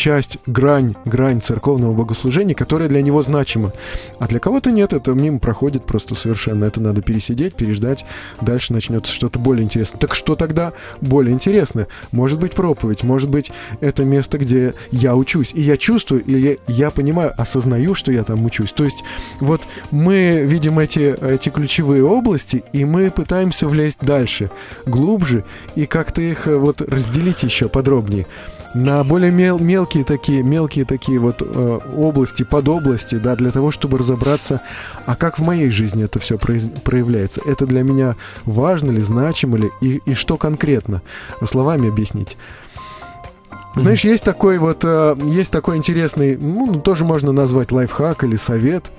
часть, 0.00 0.38
грань, 0.46 0.94
грань 1.04 1.42
церковного 1.42 1.92
богослужения, 1.92 2.54
которая 2.54 2.88
для 2.88 3.02
него 3.02 3.22
значима. 3.22 3.70
А 4.18 4.28
для 4.28 4.38
кого-то 4.38 4.70
нет, 4.70 4.94
это 4.94 5.12
мимо 5.12 5.38
проходит 5.38 5.84
просто 5.84 6.14
совершенно. 6.14 6.64
Это 6.64 6.80
надо 6.80 7.02
пересидеть, 7.02 7.52
переждать, 7.52 8.06
дальше 8.40 8.72
начнется 8.72 9.12
что-то 9.12 9.38
более 9.38 9.62
интересное. 9.62 9.98
Так 9.98 10.14
что 10.14 10.36
тогда 10.36 10.72
более 11.02 11.34
интересное? 11.34 11.86
Может 12.12 12.40
быть 12.40 12.52
проповедь, 12.52 13.02
может 13.02 13.28
быть 13.28 13.52
это 13.80 14.06
место, 14.06 14.38
где 14.38 14.72
я 14.90 15.14
учусь, 15.14 15.52
и 15.52 15.60
я 15.60 15.76
чувствую, 15.76 16.24
или 16.24 16.60
я, 16.66 16.90
понимаю, 16.90 17.34
осознаю, 17.36 17.94
что 17.94 18.10
я 18.10 18.24
там 18.24 18.42
учусь. 18.46 18.72
То 18.72 18.84
есть 18.84 19.04
вот 19.38 19.60
мы 19.90 20.44
видим 20.46 20.78
эти, 20.78 21.14
эти 21.22 21.50
ключевые 21.50 22.02
области, 22.02 22.64
и 22.72 22.86
мы 22.86 23.10
пытаемся 23.10 23.68
влезть 23.68 23.98
дальше, 24.00 24.50
глубже, 24.86 25.44
и 25.74 25.84
как-то 25.84 26.22
их 26.22 26.48
э, 26.48 26.56
вот 26.56 26.80
разделить 26.80 27.42
еще 27.42 27.68
подробнее 27.68 28.26
на 28.74 29.02
более 29.04 29.30
мел- 29.30 29.58
мелкие 29.58 30.04
такие, 30.04 30.42
мелкие 30.42 30.84
такие 30.84 31.18
вот 31.18 31.42
э, 31.42 31.78
области, 31.96 32.42
подобласти, 32.42 33.16
да, 33.16 33.36
для 33.36 33.50
того, 33.50 33.70
чтобы 33.70 33.98
разобраться, 33.98 34.60
а 35.06 35.16
как 35.16 35.38
в 35.38 35.42
моей 35.42 35.70
жизни 35.70 36.04
это 36.04 36.18
все 36.20 36.38
проявляется. 36.38 37.40
Это 37.44 37.66
для 37.66 37.82
меня 37.82 38.16
важно 38.44 38.90
ли, 38.90 39.00
значимо 39.00 39.58
ли, 39.58 39.70
и, 39.80 40.00
и 40.04 40.14
что 40.14 40.36
конкретно, 40.36 41.02
словами 41.44 41.88
объяснить. 41.88 42.36
Знаешь, 43.76 44.04
есть 44.04 44.24
такой 44.24 44.58
вот, 44.58 44.84
э, 44.84 45.16
есть 45.24 45.50
такой 45.50 45.76
интересный, 45.76 46.36
ну, 46.36 46.80
тоже 46.80 47.04
можно 47.04 47.32
назвать 47.32 47.72
лайфхак 47.72 48.24
или 48.24 48.36
совет. 48.36 48.90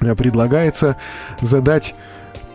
Э, 0.00 0.14
предлагается 0.14 0.96
задать 1.40 1.94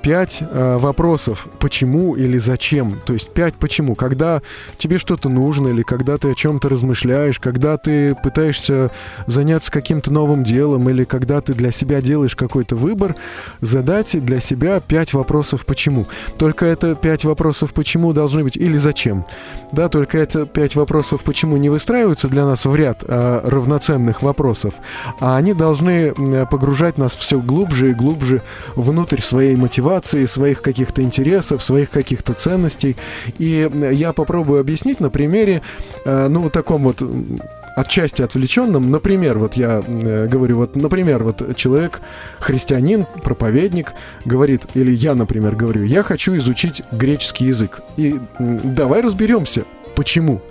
пять 0.02 0.42
э, 0.42 0.78
вопросов, 0.78 1.48
почему 1.60 2.16
или 2.16 2.38
зачем. 2.38 3.00
То 3.06 3.14
есть 3.14 3.30
пять 3.30 3.56
почему. 3.56 3.96
Когда 3.96 4.42
тебе 4.78 4.98
что-то 4.98 5.30
нужно, 5.30 5.70
или 5.70 5.84
когда 5.84 6.18
ты 6.18 6.32
о 6.32 6.36
чем-то 6.36 6.70
размышляешь, 6.70 7.40
когда 7.40 7.78
ты 7.78 8.16
пытаешься 8.16 8.92
заняться 9.28 9.72
каким-то 9.72 10.12
новым 10.12 10.44
делом, 10.44 10.90
или 10.90 11.04
когда 11.04 11.42
ты 11.42 11.54
для 11.54 11.72
себя 11.72 12.02
делаешь 12.02 12.36
какой-то 12.36 12.76
выбор, 12.76 13.16
задать 13.62 14.24
для 14.24 14.40
себя 14.40 14.80
пять 14.80 15.14
вопросов 15.14 15.66
почему. 15.66 16.08
Только 16.38 16.66
это 16.66 16.96
пять 16.96 17.26
вопросов 17.26 17.74
почему 17.74 18.14
должны 18.14 18.44
быть 18.44 18.58
или 18.58 18.78
зачем. 18.78 19.26
Да, 19.72 19.90
только 19.90 20.18
это 20.18 20.46
пять 20.46 20.76
вопросов 20.76 21.24
почему 21.24 21.58
не 21.58 21.70
выстраиваются 21.70 22.28
для 22.28 22.46
нас 22.46 22.66
в 22.66 22.76
ряд 22.76 23.04
а, 23.08 23.42
равноценных 23.48 24.22
вопросов, 24.22 24.76
а 25.20 25.38
они 25.38 25.54
должны 25.54 26.14
погружать 26.50 26.98
нас 26.98 27.16
все 27.16 27.40
глубже 27.40 27.92
и 27.92 27.94
глубже 27.94 28.42
внутрь 28.76 29.22
своей 29.22 29.56
мотивации 29.56 29.89
мотивации, 29.90 30.26
своих 30.26 30.62
каких-то 30.62 31.02
интересов, 31.02 31.64
своих 31.64 31.90
каких-то 31.90 32.34
ценностей. 32.34 32.96
И 33.40 33.70
я 33.92 34.14
попробую 34.14 34.62
объяснить 34.62 35.00
на 35.00 35.10
примере, 35.10 35.62
э, 36.06 36.28
ну, 36.30 36.42
вот 36.42 36.54
таком 36.54 36.84
вот 36.84 37.02
отчасти 37.76 38.22
отвлеченном. 38.22 38.92
Например, 38.92 39.40
вот 39.40 39.56
я 39.56 39.82
э, 39.86 40.28
говорю, 40.28 40.58
вот, 40.58 40.76
например, 40.76 41.24
вот 41.24 41.56
человек, 41.56 42.02
христианин, 42.40 43.06
проповедник, 43.24 43.94
говорит, 44.26 44.66
или 44.76 44.92
я, 44.92 45.16
например, 45.16 45.56
говорю, 45.56 45.84
я 45.84 46.04
хочу 46.04 46.36
изучить 46.38 46.84
греческий 46.92 47.46
язык. 47.46 47.82
И 47.98 48.20
давай 48.40 49.02
разберемся, 49.02 49.64
почему. 49.96 50.42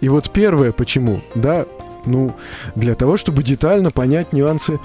И 0.00 0.08
вот 0.08 0.30
первое 0.30 0.72
почему, 0.72 1.20
да, 1.34 1.64
ну, 2.06 2.34
для 2.76 2.94
того, 2.94 3.16
чтобы 3.16 3.42
детально 3.42 3.90
понять 3.90 4.32
нюансы 4.32 4.78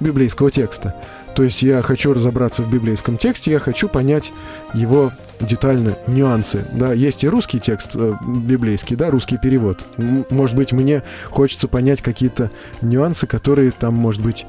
библейского 0.00 0.50
текста. 0.50 0.94
То 1.34 1.42
есть 1.42 1.62
я 1.62 1.82
хочу 1.82 2.12
разобраться 2.12 2.62
в 2.62 2.70
библейском 2.70 3.18
тексте, 3.18 3.50
я 3.50 3.58
хочу 3.58 3.88
понять 3.88 4.32
его 4.72 5.12
детально 5.40 5.96
нюансы. 6.06 6.64
Да, 6.72 6.92
есть 6.92 7.24
и 7.24 7.28
русский 7.28 7.58
текст 7.58 7.90
э, 7.94 8.14
библейский, 8.24 8.96
да, 8.96 9.10
русский 9.10 9.36
перевод. 9.36 9.84
Может 10.30 10.56
быть, 10.56 10.72
мне 10.72 11.02
хочется 11.30 11.66
понять 11.66 12.02
какие-то 12.02 12.50
нюансы, 12.82 13.26
которые 13.26 13.72
там, 13.72 13.94
может 13.94 14.22
быть, 14.22 14.46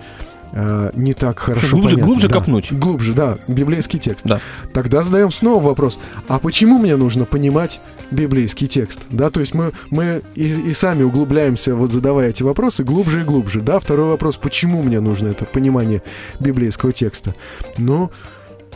э, 0.51 0.91
не 0.93 1.13
так 1.13 1.39
хорошо 1.39 1.77
глубже, 1.77 1.95
понятны. 1.95 2.05
Глубже 2.05 2.27
да. 2.27 2.33
копнуть. 2.33 2.71
Глубже, 2.71 3.13
да, 3.13 3.37
библейский 3.47 3.99
текст. 3.99 4.25
Да. 4.25 4.39
Тогда 4.73 5.03
задаем 5.03 5.31
снова 5.31 5.63
вопрос, 5.63 5.99
а 6.27 6.39
почему 6.39 6.77
мне 6.77 6.95
нужно 6.95 7.25
понимать 7.25 7.79
библейский 8.11 8.67
текст? 8.67 9.07
Да, 9.09 9.29
то 9.29 9.39
есть 9.39 9.53
мы, 9.53 9.71
мы 9.89 10.21
и, 10.35 10.69
и 10.69 10.73
сами 10.73 11.03
углубляемся, 11.03 11.75
вот 11.75 11.91
задавая 11.91 12.29
эти 12.29 12.43
вопросы, 12.43 12.83
глубже 12.83 13.21
и 13.21 13.23
глубже. 13.23 13.61
Да, 13.61 13.79
второй 13.79 14.09
вопрос, 14.09 14.35
почему 14.35 14.81
мне 14.81 14.99
нужно 14.99 15.29
это 15.29 15.45
понимание 15.45 16.01
библейского 16.39 16.91
текста? 16.91 17.35
Ну, 17.77 18.11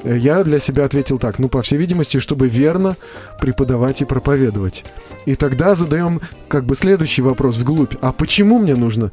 я 0.03 0.43
для 0.43 0.59
себя 0.59 0.85
ответил 0.85 1.17
так, 1.17 1.39
ну, 1.39 1.49
по 1.49 1.61
всей 1.61 1.77
видимости, 1.77 2.19
чтобы 2.19 2.47
верно 2.47 2.95
преподавать 3.39 4.01
и 4.01 4.05
проповедовать. 4.05 4.85
И 5.25 5.35
тогда 5.35 5.75
задаем 5.75 6.21
как 6.47 6.65
бы 6.65 6.75
следующий 6.75 7.21
вопрос 7.21 7.57
вглубь. 7.57 7.95
А 8.01 8.11
почему 8.11 8.59
мне 8.59 8.75
нужно 8.75 9.11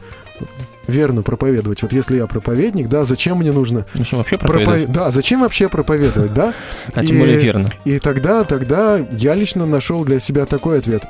верно 0.87 1.22
проповедовать. 1.22 1.82
Вот 1.82 1.93
если 1.93 2.16
я 2.16 2.26
проповедник, 2.26 2.89
да, 2.89 3.05
зачем 3.05 3.39
мне 3.39 3.53
нужно... 3.53 3.87
Зачем 3.95 4.18
вообще 4.18 4.37
проповедовать? 4.37 4.84
Пропов... 4.84 4.95
Да, 4.95 5.11
зачем 5.11 5.41
вообще 5.41 5.68
проповедовать, 5.68 6.34
да? 6.34 6.55
А 6.95 7.05
тем 7.05 7.18
более 7.18 7.39
верно. 7.39 7.70
И 7.84 7.99
тогда, 7.99 8.45
тогда 8.45 8.99
я 9.12 9.34
лично 9.34 9.66
нашел 9.66 10.05
для 10.05 10.20
себя 10.20 10.47
такой 10.47 10.78
ответ. 10.78 11.03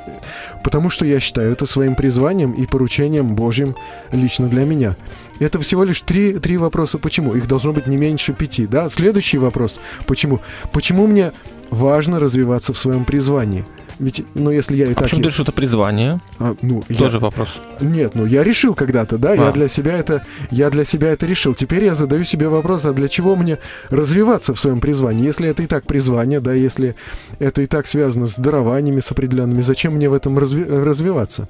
Потому 0.63 0.89
что 0.89 1.05
я 1.05 1.19
считаю 1.19 1.51
это 1.51 1.65
своим 1.65 1.95
призванием 1.95 2.51
и 2.51 2.65
поручением 2.65 3.35
Божьим 3.35 3.75
лично 4.11 4.47
для 4.47 4.65
меня. 4.65 4.95
Это 5.39 5.59
всего 5.61 5.83
лишь 5.83 6.01
три, 6.01 6.33
три 6.39 6.57
вопроса 6.57 6.97
«почему?». 6.97 7.35
Их 7.35 7.47
должно 7.47 7.73
быть 7.73 7.87
не 7.87 7.97
меньше 7.97 8.33
пяти, 8.33 8.67
да? 8.67 8.89
Следующий 8.89 9.37
вопрос 9.37 9.79
«почему?». 10.05 10.41
Почему 10.73 11.07
мне 11.07 11.31
важно 11.69 12.19
развиваться 12.19 12.73
в 12.73 12.77
своем 12.77 13.05
призвании– 13.05 13.65
ведь, 13.99 14.23
ну, 14.35 14.51
если 14.51 14.75
я 14.75 14.87
и 14.87 14.91
а 14.91 14.95
так... 14.95 15.03
Почему 15.03 15.21
я... 15.21 15.29
ты 15.29 15.33
что-то 15.33 15.51
призвание? 15.51 16.19
А, 16.39 16.55
ну, 16.61 16.83
Тоже 16.97 17.17
я... 17.17 17.19
вопрос. 17.19 17.55
Нет, 17.81 18.13
ну, 18.13 18.25
я 18.25 18.43
решил 18.43 18.75
когда-то, 18.75 19.17
да, 19.17 19.31
а. 19.31 19.35
я 19.35 19.51
для 19.51 19.67
себя 19.67 19.97
это... 19.97 20.23
Я 20.51 20.69
для 20.69 20.85
себя 20.85 21.09
это 21.09 21.25
решил. 21.25 21.55
Теперь 21.55 21.85
я 21.85 21.95
задаю 21.95 22.23
себе 22.23 22.47
вопрос, 22.47 22.85
а 22.85 22.93
для 22.93 23.07
чего 23.07 23.35
мне 23.35 23.57
развиваться 23.89 24.53
в 24.53 24.59
своем 24.59 24.79
призвании? 24.81 25.25
Если 25.25 25.47
это 25.47 25.63
и 25.63 25.67
так 25.67 25.85
призвание, 25.85 26.39
да, 26.39 26.53
если 26.53 26.95
это 27.39 27.61
и 27.61 27.65
так 27.65 27.87
связано 27.87 28.27
с 28.27 28.35
дарованиями, 28.35 28.99
с 28.99 29.11
определенными, 29.11 29.61
зачем 29.61 29.93
мне 29.95 30.09
в 30.09 30.13
этом 30.13 30.37
разви... 30.37 30.63
развиваться? 30.63 31.47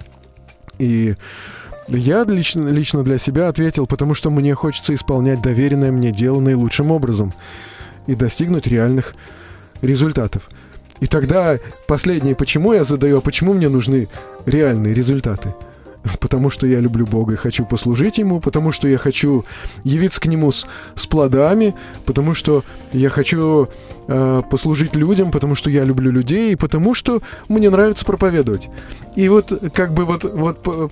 И 0.79 1.15
я 1.89 2.23
лично, 2.23 2.67
лично 2.67 3.03
для 3.03 3.17
себя 3.17 3.47
ответил, 3.49 3.87
потому 3.87 4.13
что 4.13 4.29
мне 4.29 4.53
хочется 4.55 4.93
исполнять 4.93 5.41
доверенное 5.41 5.91
мне 5.91 6.11
дело 6.11 6.39
наилучшим 6.39 6.91
образом 6.91 7.33
и 8.07 8.15
достигнуть 8.15 8.67
реальных 8.67 9.15
результатов. 9.81 10.49
И 10.99 11.07
тогда 11.07 11.57
последнее, 11.87 12.35
почему 12.35 12.73
я 12.73 12.83
задаю, 12.83 13.19
а 13.19 13.21
почему 13.21 13.53
мне 13.53 13.69
нужны 13.69 14.07
реальные 14.45 14.93
результаты? 14.93 15.53
Потому 16.19 16.49
что 16.49 16.67
я 16.67 16.79
люблю 16.79 17.05
Бога 17.05 17.33
и 17.33 17.37
хочу 17.37 17.65
послужить 17.65 18.17
Ему, 18.17 18.39
потому 18.39 18.71
что 18.71 18.87
я 18.87 18.97
хочу 18.97 19.43
явиться 19.83 20.21
к 20.21 20.25
Нему 20.25 20.51
с, 20.51 20.65
с 20.95 21.05
плодами, 21.05 21.75
потому 22.05 22.33
что 22.33 22.63
я 22.93 23.09
хочу 23.09 23.67
э, 24.07 24.41
послужить 24.49 24.95
людям, 24.95 25.31
потому 25.31 25.55
что 25.55 25.69
я 25.69 25.83
люблю 25.83 26.11
людей, 26.11 26.53
и 26.53 26.55
потому 26.55 26.93
что 26.93 27.21
мне 27.49 27.69
нравится 27.69 28.05
проповедовать. 28.05 28.69
И 29.15 29.27
вот 29.27 29.51
как 29.73 29.93
бы 29.93 30.05
вот, 30.05 30.23
вот 30.23 30.91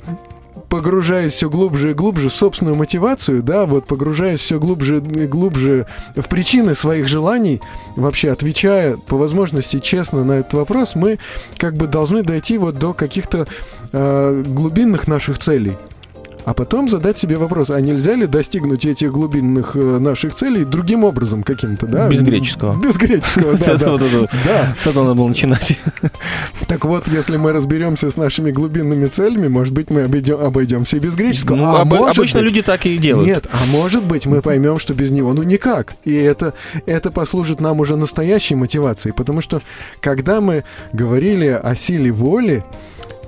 погружаясь 0.69 1.33
все 1.33 1.49
глубже 1.49 1.91
и 1.91 1.93
глубже 1.93 2.29
в 2.29 2.33
собственную 2.33 2.75
мотивацию, 2.75 3.43
да, 3.43 3.65
вот 3.65 3.87
погружаясь 3.87 4.39
все 4.39 4.59
глубже 4.59 4.97
и 4.97 5.27
глубже 5.27 5.87
в 6.15 6.27
причины 6.29 6.75
своих 6.75 7.07
желаний, 7.07 7.61
вообще 7.95 8.31
отвечая 8.31 8.97
по 8.97 9.17
возможности 9.17 9.79
честно 9.79 10.23
на 10.23 10.33
этот 10.33 10.53
вопрос, 10.53 10.95
мы 10.95 11.19
как 11.57 11.75
бы 11.75 11.87
должны 11.87 12.23
дойти 12.23 12.57
вот 12.57 12.77
до 12.77 12.93
каких-то 12.93 13.47
э, 13.91 14.43
глубинных 14.45 15.07
наших 15.07 15.39
целей 15.39 15.73
а 16.45 16.53
потом 16.53 16.89
задать 16.89 17.17
себе 17.17 17.37
вопрос, 17.37 17.71
а 17.71 17.81
нельзя 17.81 18.15
ли 18.15 18.27
достигнуть 18.27 18.85
этих 18.85 19.11
глубинных 19.11 19.75
э, 19.75 19.97
наших 19.99 20.35
целей 20.35 20.63
другим 20.63 21.03
образом 21.03 21.41
каким-то, 21.41 21.87
да? 21.87 22.07
Без 22.07 22.21
греческого. 22.21 22.79
Без 22.79 22.97
греческого, 22.97 23.53
да. 24.45 24.75
С 24.77 24.85
этого 24.87 25.03
надо 25.03 25.15
было 25.15 25.27
начинать. 25.27 25.77
Так 26.67 26.85
вот, 26.85 27.07
если 27.07 27.37
мы 27.37 27.51
разберемся 27.51 28.11
с 28.11 28.17
нашими 28.17 28.51
глубинными 28.51 29.07
целями, 29.07 29.47
может 29.47 29.73
быть, 29.73 29.89
мы 29.89 30.03
обойдем, 30.03 30.39
обойдемся 30.39 30.97
и 30.97 30.99
без 30.99 31.15
греческого. 31.15 31.55
Ну, 31.55 31.65
а 31.65 31.81
обычно 31.81 32.39
люди 32.39 32.61
так 32.61 32.85
и 32.85 32.97
делают. 32.97 33.27
Нет, 33.27 33.47
а 33.51 33.65
может 33.65 34.03
быть, 34.03 34.25
мы 34.27 34.41
поймем, 34.41 34.77
что 34.77 34.93
без 34.93 35.11
него, 35.11 35.33
ну 35.33 35.41
никак. 35.43 35.95
И 36.05 36.13
это, 36.13 36.53
это 36.85 37.11
послужит 37.11 37.59
нам 37.59 37.79
уже 37.79 37.95
настоящей 37.95 38.55
мотивацией, 38.55 39.13
потому 39.15 39.41
что 39.41 39.61
когда 39.99 40.41
мы 40.41 40.63
говорили 40.93 41.47
о 41.47 41.73
силе 41.73 42.11
воли, 42.11 42.63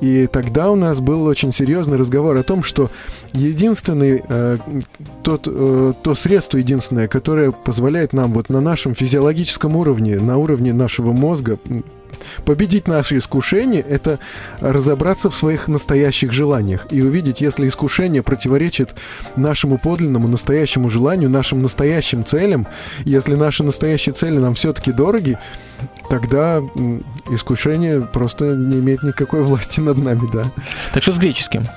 и 0.01 0.27
тогда 0.27 0.69
у 0.71 0.75
нас 0.75 0.99
был 0.99 1.25
очень 1.25 1.53
серьезный 1.53 1.97
разговор 1.97 2.37
о 2.37 2.43
том, 2.43 2.63
что 2.63 2.89
единственный, 3.33 4.23
э, 4.27 4.57
тот, 5.23 5.47
э, 5.47 5.93
то 6.03 6.15
средство 6.15 6.57
единственное, 6.57 7.07
которое 7.07 7.51
позволяет 7.51 8.13
нам 8.13 8.33
вот 8.33 8.49
на 8.49 8.61
нашем 8.61 8.95
физиологическом 8.95 9.75
уровне, 9.75 10.19
на 10.19 10.37
уровне 10.37 10.73
нашего 10.73 11.11
мозга 11.11 11.57
Победить 12.45 12.87
наши 12.87 13.17
искушения– 13.17 13.81
это 13.89 14.19
разобраться 14.59 15.29
в 15.29 15.35
своих 15.35 15.67
настоящих 15.67 16.31
желаниях 16.31 16.87
и 16.91 17.01
увидеть, 17.01 17.41
если 17.41 17.67
искушение 17.67 18.23
противоречит 18.23 18.95
нашему 19.35 19.77
подлинному 19.77 20.27
настоящему 20.27 20.89
желанию, 20.89 21.29
нашим 21.29 21.61
настоящим 21.61 22.25
целям, 22.25 22.67
если 23.05 23.35
наши 23.35 23.63
настоящие 23.63 24.13
цели 24.13 24.37
нам 24.37 24.53
все-таки 24.53 24.91
дороги, 24.91 25.37
тогда 26.09 26.61
искушение 27.29 28.01
просто 28.01 28.55
не 28.55 28.79
имеет 28.79 29.03
никакой 29.03 29.43
власти 29.43 29.79
над 29.79 29.97
нами, 29.97 30.29
да. 30.31 30.51
Так 30.93 31.03
что 31.03 31.13
с 31.13 31.17
греческим? 31.17 31.67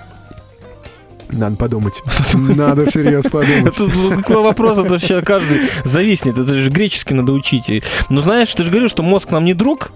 Надо 1.41 1.57
подумать. 1.57 1.95
Надо 2.34 2.84
всерьез 2.86 3.24
подумать. 3.24 3.74
Тут 3.76 3.93
вопрос, 4.28 4.78
это 4.78 4.99
сейчас 4.99 5.24
каждый 5.24 5.61
зависнет. 5.84 6.38
Это 6.38 6.55
же 6.55 6.70
греческий 6.70 7.14
надо 7.14 7.32
учить. 7.32 7.82
Но 8.11 8.20
знаешь, 8.20 8.53
ты 8.53 8.62
же 8.62 8.68
говорил, 8.70 8.88
что 8.88 9.03
мозг 9.03 9.30
нам 9.30 9.45
не 9.47 9.55
друг, 9.55 9.91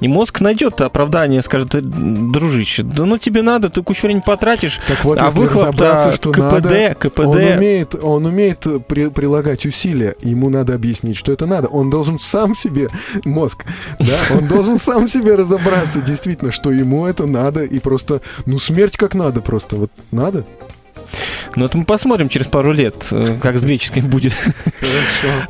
и 0.00 0.08
мозг 0.08 0.40
найдет 0.40 0.80
оправдание, 0.80 1.42
скажет, 1.42 1.74
«Э, 1.74 1.80
дружище, 1.80 2.82
да 2.82 3.04
ну 3.06 3.16
тебе 3.18 3.40
надо, 3.42 3.70
ты 3.70 3.82
кучу 3.82 4.02
времени 4.02 4.22
потратишь, 4.24 4.78
Так 4.86 5.04
вот, 5.04 5.18
а 5.20 5.26
если 5.26 5.44
разобраться, 5.46 6.12
что 6.12 6.32
КПД, 6.32 6.40
надо, 6.40 6.94
КПД. 6.98 7.18
он 7.20 7.36
умеет, 7.36 7.94
он 8.02 8.26
умеет 8.26 8.66
при- 8.86 9.08
прилагать 9.08 9.64
усилия, 9.64 10.14
ему 10.20 10.50
надо 10.50 10.74
объяснить, 10.74 11.16
что 11.16 11.32
это 11.32 11.46
надо. 11.46 11.68
Он 11.68 11.88
должен 11.88 12.18
сам 12.18 12.54
себе, 12.54 12.88
мозг, 13.24 13.64
да, 13.98 14.18
он 14.36 14.46
должен 14.46 14.78
сам 14.78 15.08
себе 15.08 15.34
разобраться, 15.34 16.00
действительно, 16.00 16.52
что 16.52 16.70
ему 16.70 17.06
это 17.06 17.26
надо, 17.26 17.62
и 17.64 17.78
просто, 17.78 18.20
ну, 18.46 18.58
смерть 18.58 18.96
как 18.96 19.14
надо 19.14 19.40
просто, 19.40 19.76
вот 19.76 19.90
надо. 20.12 20.44
Ну, 21.56 21.64
это 21.64 21.76
мы 21.78 21.84
посмотрим 21.84 22.28
через 22.28 22.46
пару 22.46 22.72
лет, 22.72 22.94
э, 23.10 23.36
как 23.42 23.58
с 23.58 23.64
греческим 23.64 24.06
будет. 24.06 24.34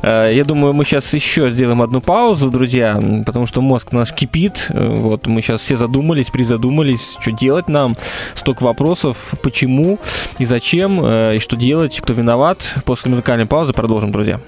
Э, 0.03 0.31
Я 0.33 0.43
думаю, 0.43 0.73
мы 0.73 0.83
сейчас 0.85 1.13
еще 1.13 1.49
сделаем 1.49 1.81
одну 1.81 2.01
паузу, 2.01 2.49
друзья, 2.49 2.99
потому 3.25 3.47
что 3.47 3.61
мозг 3.61 3.91
наш 3.91 4.13
кипит. 4.13 4.67
Э, 4.69 4.93
Вот 4.95 5.27
мы 5.27 5.41
сейчас 5.41 5.61
все 5.61 5.75
задумались, 5.75 6.29
призадумались, 6.29 7.17
что 7.19 7.31
делать 7.31 7.67
нам. 7.69 7.95
Столько 8.35 8.63
вопросов, 8.63 9.33
почему 9.43 9.99
и 10.39 10.45
зачем, 10.45 10.99
и 11.05 11.39
что 11.39 11.55
делать, 11.55 11.99
кто 12.01 12.13
виноват. 12.13 12.57
После 12.85 13.09
музыкальной 13.11 13.45
паузы 13.45 13.73
продолжим, 13.73 14.11
друзья. 14.11 14.39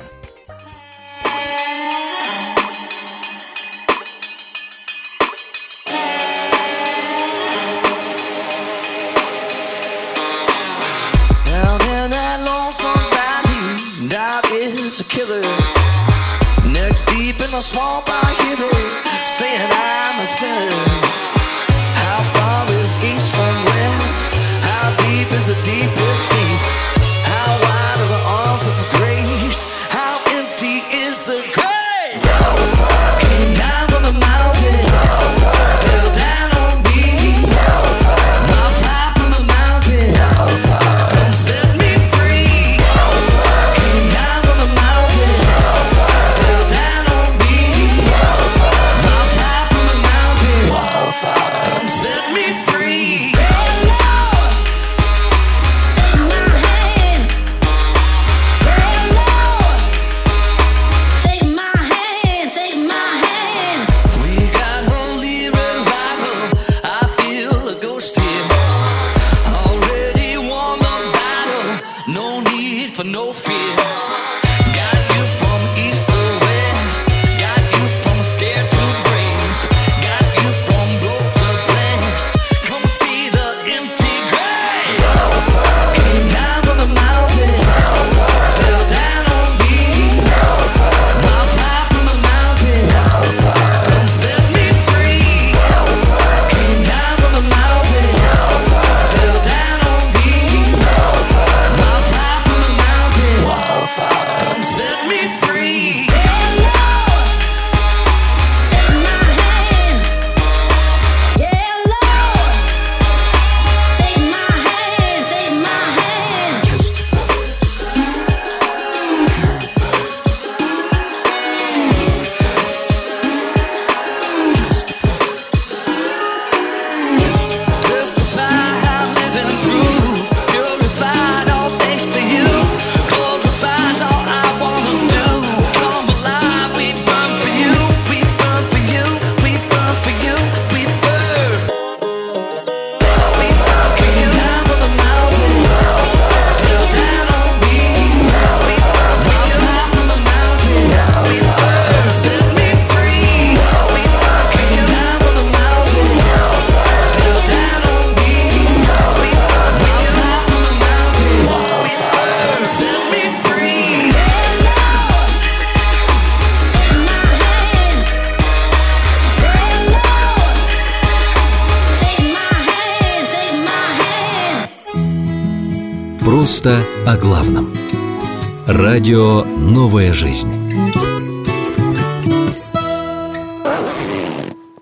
«Новая 179.65 180.11
жизнь». 180.11 180.49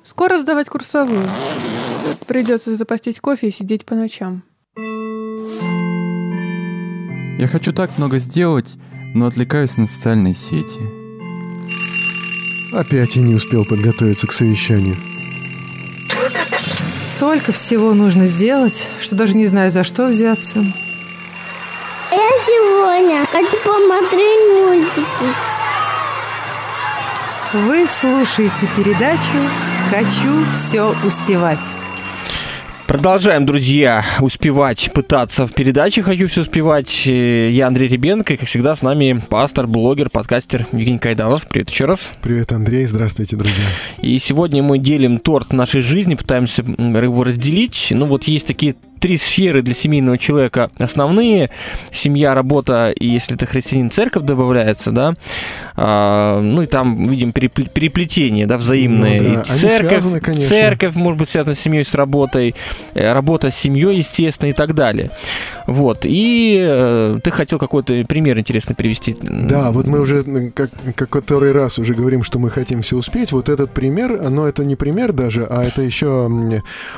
Скоро 0.04 0.40
сдавать 0.40 0.70
курсовую. 0.70 1.24
Придется 2.26 2.76
запастись 2.76 3.20
кофе 3.20 3.50
и 3.50 3.52
сидеть 3.52 3.86
по 3.86 3.94
ночам. 3.94 4.44
Я 7.38 7.48
хочу 7.48 7.72
так 7.74 7.96
много 8.00 8.18
сделать, 8.18 8.76
но 9.14 9.28
отвлекаюсь 9.28 9.78
на 9.78 9.86
социальные 9.86 10.34
сети. 10.34 10.80
Опять 12.74 13.16
я 13.16 13.22
не 13.22 13.36
успел 13.36 13.66
подготовиться 13.66 14.26
к 14.26 14.34
совещанию. 14.34 14.98
Столько 17.04 17.52
всего 17.52 17.94
нужно 17.94 18.26
сделать, 18.26 18.90
что 19.00 19.16
даже 19.16 19.38
не 19.38 19.46
знаю, 19.46 19.70
за 19.70 19.84
что 19.84 20.08
взяться. 20.08 20.64
Сегодня 22.62 23.26
хочу 23.26 23.58
посмотреть 23.64 24.40
мультики. 24.54 25.34
Вы 27.54 27.88
слушаете 27.88 28.68
передачу 28.78 29.20
«Хочу 29.90 30.46
все 30.54 30.94
успевать». 31.04 31.80
Продолжаем, 32.86 33.48
друзья, 33.48 34.06
успевать, 34.20 34.92
пытаться 34.94 35.48
в 35.48 35.54
передаче 35.54 36.04
«Хочу 36.04 36.28
все 36.28 36.42
успевать». 36.42 37.08
Э, 37.08 37.50
Я 37.50 37.66
Андрей 37.66 37.88
Ребенко, 37.88 38.36
и, 38.36 38.38
как 38.38 38.48
всегда, 38.48 38.76
с 38.76 38.84
нами 38.84 39.24
пастор, 39.28 39.66
блогер, 39.66 40.12
подкастер 40.12 40.68
Евгений 40.72 41.00
Кайдалов. 41.00 41.48
Привет 41.48 41.72
еще 41.72 41.86
раз. 41.86 42.12
Привет, 42.22 42.52
Андрей, 42.52 42.86
здравствуйте, 42.86 43.38
друзья. 43.38 43.66
И 44.04 44.20
сегодня 44.20 44.62
мы 44.62 44.78
делим 44.78 45.18
торт 45.18 45.52
нашей 45.52 45.82
жизни, 45.82 46.14
пытаемся 46.14 46.62
его 46.62 47.24
разделить. 47.24 47.88
Ну 47.90 48.06
вот 48.06 48.26
есть 48.26 48.46
такие 48.46 48.76
три 49.02 49.18
сферы 49.18 49.64
для 49.64 49.74
семейного 49.74 50.18
человека 50.18 50.70
основные. 50.78 51.50
Семья, 51.92 52.36
работа 52.36 52.92
и, 52.92 53.08
если 53.08 53.36
ты 53.36 53.48
христианин, 53.48 53.90
церковь 53.90 54.24
добавляется, 54.24 54.92
да. 54.92 55.16
А, 55.76 56.40
ну 56.40 56.62
и 56.62 56.68
там, 56.68 57.08
видим, 57.08 57.32
перепле- 57.32 57.70
переплетение, 57.70 58.46
да, 58.46 58.58
взаимное. 58.58 59.20
Ну 59.20 59.34
да, 59.36 59.42
И 59.42 59.44
церковь, 59.44 59.90
связаны, 59.90 60.20
конечно. 60.20 60.48
церковь 60.48 60.96
может 60.96 61.20
быть 61.20 61.30
связана 61.30 61.56
с 61.56 61.60
семьей, 61.60 61.84
с 61.84 61.96
работой, 61.96 62.56
э, 62.94 63.12
работа 63.12 63.50
с 63.50 63.56
семьей, 63.56 63.98
естественно, 63.98 64.50
и 64.50 64.54
так 64.54 64.76
далее. 64.76 65.10
Вот. 65.66 66.02
И 66.04 66.60
э, 66.62 67.18
ты 67.24 67.32
хотел 67.32 67.58
какой-то 67.58 68.06
пример 68.08 68.38
интересный 68.38 68.76
привести. 68.76 69.18
Да, 69.22 69.72
вот 69.72 69.88
мы 69.88 70.00
уже 70.00 70.52
как, 70.52 70.70
как 70.96 71.10
который 71.10 71.52
раз 71.54 71.80
уже 71.80 71.96
говорим, 71.96 72.24
что 72.24 72.38
мы 72.38 72.52
хотим 72.52 72.84
все 72.84 72.98
успеть. 72.98 73.32
Вот 73.32 73.50
этот 73.50 73.72
пример, 73.72 74.30
но 74.30 74.48
это 74.48 74.64
не 74.64 74.76
пример 74.76 75.12
даже, 75.12 75.46
а 75.50 75.64
это 75.64 75.82
еще 75.82 76.30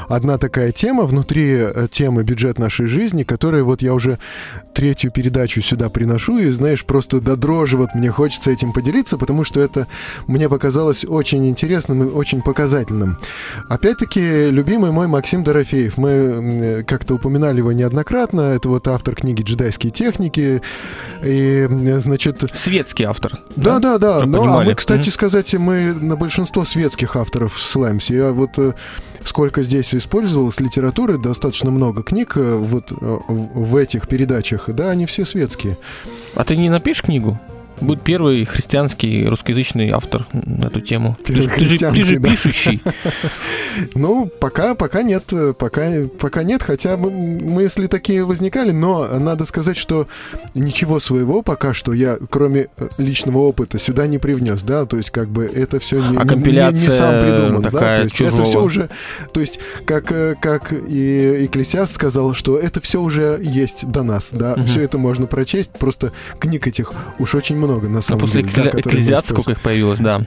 одна 0.10 0.38
такая 0.38 0.74
тема 0.74 1.04
внутри 1.04 1.54
э, 1.54 1.88
темы 1.94 2.24
бюджет 2.24 2.60
нашей 2.60 2.88
жизни, 2.88 3.24
которая 3.24 3.64
вот 3.64 3.82
я 3.82 3.94
уже 3.94 4.20
третью 4.74 5.12
передачу 5.12 5.62
сюда 5.62 5.90
приношу, 5.90 6.40
и 6.40 6.50
знаешь, 6.50 6.84
просто 6.84 7.22
до 7.22 7.38
дрожи 7.38 7.78
вот 7.78 7.96
мне 7.96 8.10
хочется 8.12 8.52
этим 8.52 8.74
поделиться, 8.74 9.18
потому 9.18 9.46
что 9.46 9.62
это 9.62 9.88
мне 10.28 10.50
показалось 10.50 11.06
очень 11.06 11.48
интересным 11.48 12.04
и 12.04 12.12
очень 12.12 12.42
показательным. 12.42 13.18
Опять-таки, 13.70 14.50
любимый 14.50 14.92
мой 14.92 15.08
Максим 15.08 15.44
Дорофеев. 15.44 15.98
Мы 15.98 16.84
как-то 16.88 17.16
упоминали 17.16 17.60
его 17.60 17.72
неоднократно. 17.72 18.42
Это 18.42 18.68
вот 18.70 18.88
автор 18.88 19.16
книги 19.16 19.44
«Джедайские 19.44 19.92
техники». 19.92 20.62
И, 21.24 21.68
значит... 22.00 22.44
Светский 22.54 23.04
автор. 23.04 23.34
Да, 23.56 23.80
да, 23.80 23.98
да. 23.98 24.26
Ну, 24.26 24.44
а 24.44 24.64
мы, 24.64 24.74
кстати 24.76 25.08
Мгм. 25.10 25.12
сказать, 25.12 25.54
мы 25.54 25.94
на 25.94 26.16
большинство 26.16 26.66
светских 26.66 27.16
авторов 27.16 27.58
ссылаемся. 27.60 28.14
Я 28.14 28.32
вот 28.32 28.58
э, 28.58 28.74
сколько 29.26 29.64
здесь 29.64 29.94
использовалось 29.94 30.60
литературы, 30.60 31.18
достаточно 31.18 31.72
много 31.72 32.04
книг 32.04 32.34
э, 32.38 32.56
вот 32.56 32.92
э, 32.92 32.96
в 33.28 33.74
в 33.74 33.76
этих 33.76 34.08
передачах. 34.08 34.70
Да, 34.70 34.92
они 34.92 35.06
все 35.06 35.26
светские. 35.26 35.78
А 36.36 36.44
ты 36.44 36.56
не 36.56 36.70
напишешь 36.70 37.04
книгу? 37.04 37.40
Будет 37.84 38.02
первый 38.02 38.46
христианский 38.46 39.26
русскоязычный 39.28 39.90
автор 39.92 40.26
на 40.34 40.66
эту 40.68 40.82
тему. 40.82 41.18
Ты, 41.26 41.34
же- 41.42 41.50
ты 41.50 41.66
же, 41.66 41.78
ты 41.78 42.02
же 42.02 42.20
да. 42.20 42.30
пишущий. 42.30 42.82
Ну, 43.96 44.28
пока, 44.40 44.76
пока 44.76 45.02
нет, 45.02 45.34
пока, 45.58 45.88
пока 46.20 46.44
нет, 46.44 46.62
хотя 46.62 46.96
бы 46.96 47.10
мысли 47.10 47.88
такие 47.88 48.24
возникали, 48.24 48.70
но 48.72 49.08
надо 49.20 49.46
сказать, 49.46 49.78
что 49.78 50.08
ничего 50.54 51.00
своего 51.00 51.42
пока 51.42 51.74
что 51.74 51.92
я, 51.94 52.18
кроме 52.30 52.68
э, 52.78 52.88
личного 53.00 53.40
опыта, 53.40 53.80
сюда 53.80 54.06
не 54.06 54.20
привнес, 54.20 54.62
да, 54.62 54.86
то 54.86 54.98
есть 54.98 55.10
как 55.10 55.28
бы 55.30 55.46
это 55.46 55.80
все 55.80 55.98
не, 55.98 56.04
А 56.04 56.08
не- 56.08 56.14
не- 56.14 56.20
не 56.22 56.28
компиляция 56.28 56.92
сам 56.92 57.20
придуман, 57.20 57.62
да, 57.64 57.70
такая 57.72 57.98
то 57.98 58.04
есть 58.04 58.22
это 58.22 58.30
чужого. 58.30 58.46
все 58.50 58.64
уже, 58.64 58.90
то 59.34 59.40
есть 59.40 59.60
как, 59.86 60.12
э, 60.12 60.36
как 60.40 60.72
и 60.72 61.46
Экклесиаст 61.46 61.96
сказал, 61.96 62.36
что 62.36 62.60
это 62.60 62.80
все 62.80 63.02
уже 63.02 63.40
есть 63.42 63.88
до 63.90 64.04
нас, 64.04 64.30
да, 64.32 64.52
Мгм. 64.56 64.66
все 64.66 64.82
это 64.84 64.98
можно 65.00 65.26
прочесть, 65.26 65.72
просто 65.72 66.12
книг 66.40 66.68
этих 66.68 66.94
уж 67.18 67.34
очень 67.34 67.56
много 67.58 67.73
на 67.82 68.00
А 68.00 68.02
самом 68.02 68.22
после 68.22 68.44
деле. 68.44 68.54
да, 68.56 68.62
эккле- 68.62 68.66
которые 68.66 68.74
мы 68.74 68.80
экклезиаста 68.82 69.26
используем. 69.34 69.44
сколько 69.44 69.52
их 69.52 69.62
появилось, 69.62 70.00
да. 70.00 70.22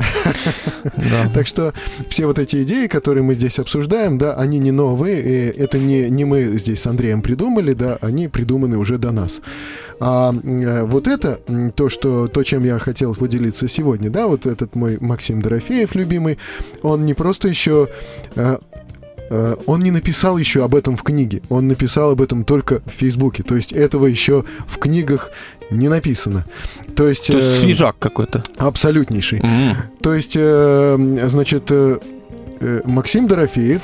Так 1.34 1.46
что 1.46 1.72
все 2.08 2.26
вот 2.26 2.38
эти 2.38 2.62
идеи, 2.62 2.86
которые 2.86 3.22
мы 3.22 3.34
здесь 3.34 3.58
обсуждаем, 3.58 4.18
да, 4.18 4.34
они 4.34 4.58
не 4.58 4.70
новые, 4.72 5.22
и 5.22 5.58
это 5.60 5.78
не, 5.78 6.08
мы 6.24 6.58
здесь 6.58 6.80
с 6.82 6.86
Андреем 6.86 7.22
придумали, 7.22 7.72
да, 7.72 7.98
они 8.00 8.28
придуманы 8.28 8.76
уже 8.78 8.98
до 8.98 9.12
нас. 9.12 9.40
А 9.98 10.34
э, 10.44 10.82
вот 10.84 11.06
это, 11.08 11.40
то, 11.74 11.88
что, 11.88 12.28
то, 12.28 12.42
чем 12.42 12.64
я 12.64 12.78
хотел 12.78 13.14
поделиться 13.14 13.66
сегодня, 13.68 14.10
да, 14.10 14.26
вот 14.26 14.44
этот 14.46 14.74
мой 14.74 14.98
Максим 15.00 15.40
Дорофеев, 15.40 15.94
любимый, 15.94 16.38
он 16.82 17.06
не 17.06 17.14
просто 17.14 17.48
еще... 17.48 17.88
э, 19.30 19.56
он 19.66 19.80
не 19.80 19.90
написал 19.90 20.38
еще 20.38 20.64
об 20.64 20.74
этом 20.74 20.96
в 20.96 21.02
книге, 21.02 21.42
он 21.48 21.68
написал 21.68 22.10
об 22.10 22.20
этом 22.22 22.44
только 22.44 22.80
в 22.86 22.90
Фейсбуке. 22.90 23.42
То 23.42 23.56
есть 23.56 23.72
этого 23.72 24.06
еще 24.06 24.44
в 24.66 24.78
книгах 24.78 25.30
не 25.70 25.88
написано. 25.88 26.44
То 26.94 27.08
есть, 27.08 27.26
То 27.28 27.36
есть 27.36 27.56
э, 27.56 27.60
свежак 27.60 27.96
какой-то. 27.98 28.42
абсолютнейший. 28.58 29.40
М. 29.40 29.76
То 30.00 30.14
есть, 30.14 30.34
э, 30.36 30.96
значит, 31.28 31.70
Максим 32.84 33.26
Дорофеев 33.26 33.82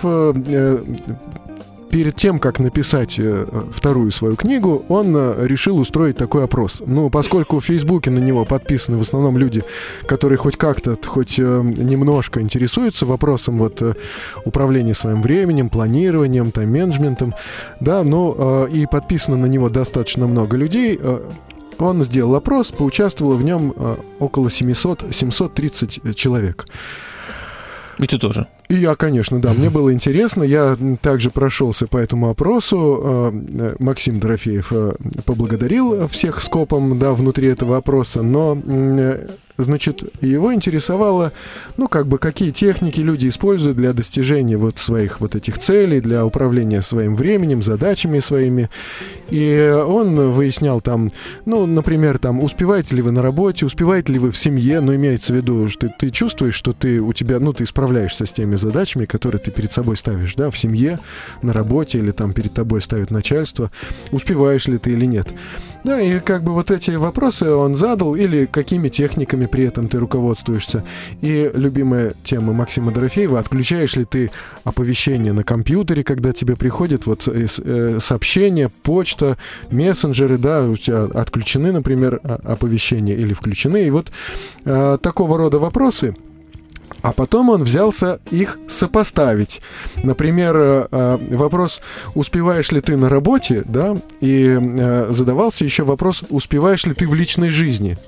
перед 1.93 2.16
тем, 2.16 2.38
как 2.38 2.59
написать 2.59 3.18
э, 3.18 3.47
вторую 3.70 4.11
свою 4.11 4.34
книгу, 4.34 4.84
он 4.88 5.14
э, 5.14 5.47
решил 5.47 5.76
устроить 5.76 6.16
такой 6.16 6.45
опрос. 6.45 6.82
Ну, 6.84 7.11
поскольку 7.11 7.61
в 7.61 7.64
Фейсбуке 7.66 8.11
на 8.11 8.18
него 8.18 8.47
подписаны 8.47 8.97
в 8.97 9.03
основном 9.03 9.36
люди, 9.36 9.62
которые 10.07 10.38
хоть 10.38 10.57
как-то, 10.57 10.97
хоть 11.07 11.38
э, 11.38 11.43
немножко 11.43 12.40
интересуются 12.40 13.05
вопросом 13.05 13.59
вот 13.59 13.82
управления 14.47 14.95
своим 14.95 15.20
временем, 15.20 15.68
планированием, 15.68 16.51
там, 16.51 16.72
менеджментом, 16.72 17.34
да, 17.78 18.03
э, 18.03 18.68
и 18.72 18.86
подписано 18.86 19.36
на 19.36 19.47
него 19.47 19.68
достаточно 19.68 20.26
много 20.26 20.57
людей, 20.57 20.99
он 21.78 22.03
сделал 22.05 22.34
опрос, 22.36 22.68
поучаствовало 22.70 23.34
в 23.34 23.45
нем 23.45 23.74
около 24.18 24.51
700, 24.51 25.07
730 25.11 26.16
человек. 26.16 26.66
И 27.99 28.07
ты 28.07 28.18
тоже. 28.18 28.47
И 28.68 28.74
я, 28.74 28.95
конечно, 28.95 29.40
да, 29.40 29.53
мне 29.53 29.70
было 29.70 29.93
интересно. 29.93 30.43
Я 30.43 30.76
также 31.01 31.30
прошелся 31.30 31.86
по 31.86 31.99
этому 31.99 32.30
опросу. 32.30 33.01
Э, 33.03 33.32
э, 33.32 33.76
Максим 33.78 34.18
Дорофеев 34.18 34.72
э, 34.72 34.93
поблагодарил 35.24 36.09
всех 36.09 36.40
скопом, 36.40 36.99
да, 36.99 37.12
внутри 37.12 37.49
этого 37.49 37.76
опроса, 37.76 38.22
но, 38.22 38.57
значит, 39.57 40.03
его 40.21 40.55
интересовало, 40.55 41.33
ну, 41.77 41.89
как 41.89 42.07
бы, 42.07 42.19
какие 42.19 42.51
техники 42.51 43.01
люди 43.01 43.29
используют 43.29 43.77
для 43.77 43.93
достижения 43.93 44.57
вот 44.57 44.79
своих 44.79 45.21
вот 45.21 45.35
этих 45.35 45.59
целей, 45.59 46.01
для 46.01 46.25
управления 46.25 46.83
своим 46.83 47.17
временем, 47.17 47.63
задачами 47.63 48.21
своими. 48.21 48.71
И 49.31 49.75
он 49.87 50.31
выяснял 50.31 50.81
там, 50.81 51.09
ну, 51.47 51.67
например, 51.67 52.19
там, 52.19 52.41
успеваете 52.41 52.97
ли 52.97 53.03
вы 53.03 53.13
на 53.13 53.23
работе, 53.23 53.65
успеваете 53.65 54.13
ли 54.13 54.19
вы 54.19 54.31
в 54.31 54.37
семье, 54.37 54.81
но 54.81 54.95
имеется 54.95 55.33
в 55.33 55.37
виду, 55.37 55.69
что 55.69 55.89
ты 55.89 56.11
чувствуешь, 56.11 56.55
что 56.55 56.73
ты 56.73 57.01
у 57.01 57.13
тебя, 57.13 57.41
ну, 57.41 57.53
ты 57.53 57.65
справляешься 57.65 58.27
с 58.27 58.33
теми 58.33 58.57
задачами, 58.57 59.05
которые 59.05 59.41
ты 59.41 59.51
перед 59.51 59.73
собой 59.73 59.97
ставишь, 59.97 60.35
да, 60.35 60.51
в 60.51 60.59
семье, 60.59 60.99
на 61.43 61.53
работе 61.53 61.99
или 61.99 62.11
там 62.11 62.33
перед 62.33 62.53
тобой 62.53 62.83
ставит 62.83 63.11
начальство, 63.11 63.71
успеваешь 64.11 64.67
ли 64.67 64.79
ты 64.79 64.93
или 64.93 65.07
нет. 65.07 65.33
Да, 65.85 66.01
и 66.01 66.21
как 66.21 66.45
бы 66.45 66.53
вот 66.53 66.71
эти 66.71 66.93
вопросы 66.93 67.51
он 67.51 67.75
задал, 67.75 68.15
или 68.15 68.47
какими 68.47 68.89
техниками 68.89 69.47
при 69.53 69.65
этом 69.65 69.87
ты 69.87 69.99
руководствуешься. 69.99 70.83
И 71.21 71.51
любимая 71.55 72.15
тема 72.25 72.53
Максима 72.55 72.91
Дорофеева, 72.91 73.39
отключаешь 73.39 73.95
ли 73.95 74.05
ты 74.05 74.31
оповещение 74.65 75.33
на 75.33 75.45
компьютере, 75.45 76.03
когда 76.03 76.33
тебе 76.33 76.57
приходят 76.57 77.07
вот 77.07 77.29
э, 77.29 77.47
э, 77.59 77.99
сообщения, 78.01 78.71
почта, 78.83 79.37
мессенджеры, 79.71 80.39
да, 80.39 80.65
у 80.65 80.77
тебя 80.77 81.05
отключены, 81.05 81.71
например, 81.71 82.21
оповещения 82.25 83.15
или 83.15 83.35
включены. 83.35 83.87
И 83.87 83.91
вот 83.91 84.11
э, 84.65 84.99
такого 85.01 85.39
рода 85.39 85.59
вопросы 85.59 86.17
а 87.01 87.13
потом 87.13 87.51
он 87.51 87.65
взялся 87.65 88.21
их 88.31 88.59
сопоставить. 88.69 89.61
Например, 90.05 90.55
э, 90.57 91.19
вопрос, 91.33 91.83
успеваешь 92.15 92.71
ли 92.71 92.81
ты 92.81 92.97
на 92.97 93.09
работе, 93.09 93.65
да, 93.65 93.97
и 94.21 94.57
задавался 95.11 95.65
еще 95.65 95.83
вопрос, 95.83 96.23
успеваешь 96.31 96.85
ли 96.87 96.93
ты 96.93 97.09
в 97.09 97.15
личной 97.15 97.51
жизни. 97.51 97.99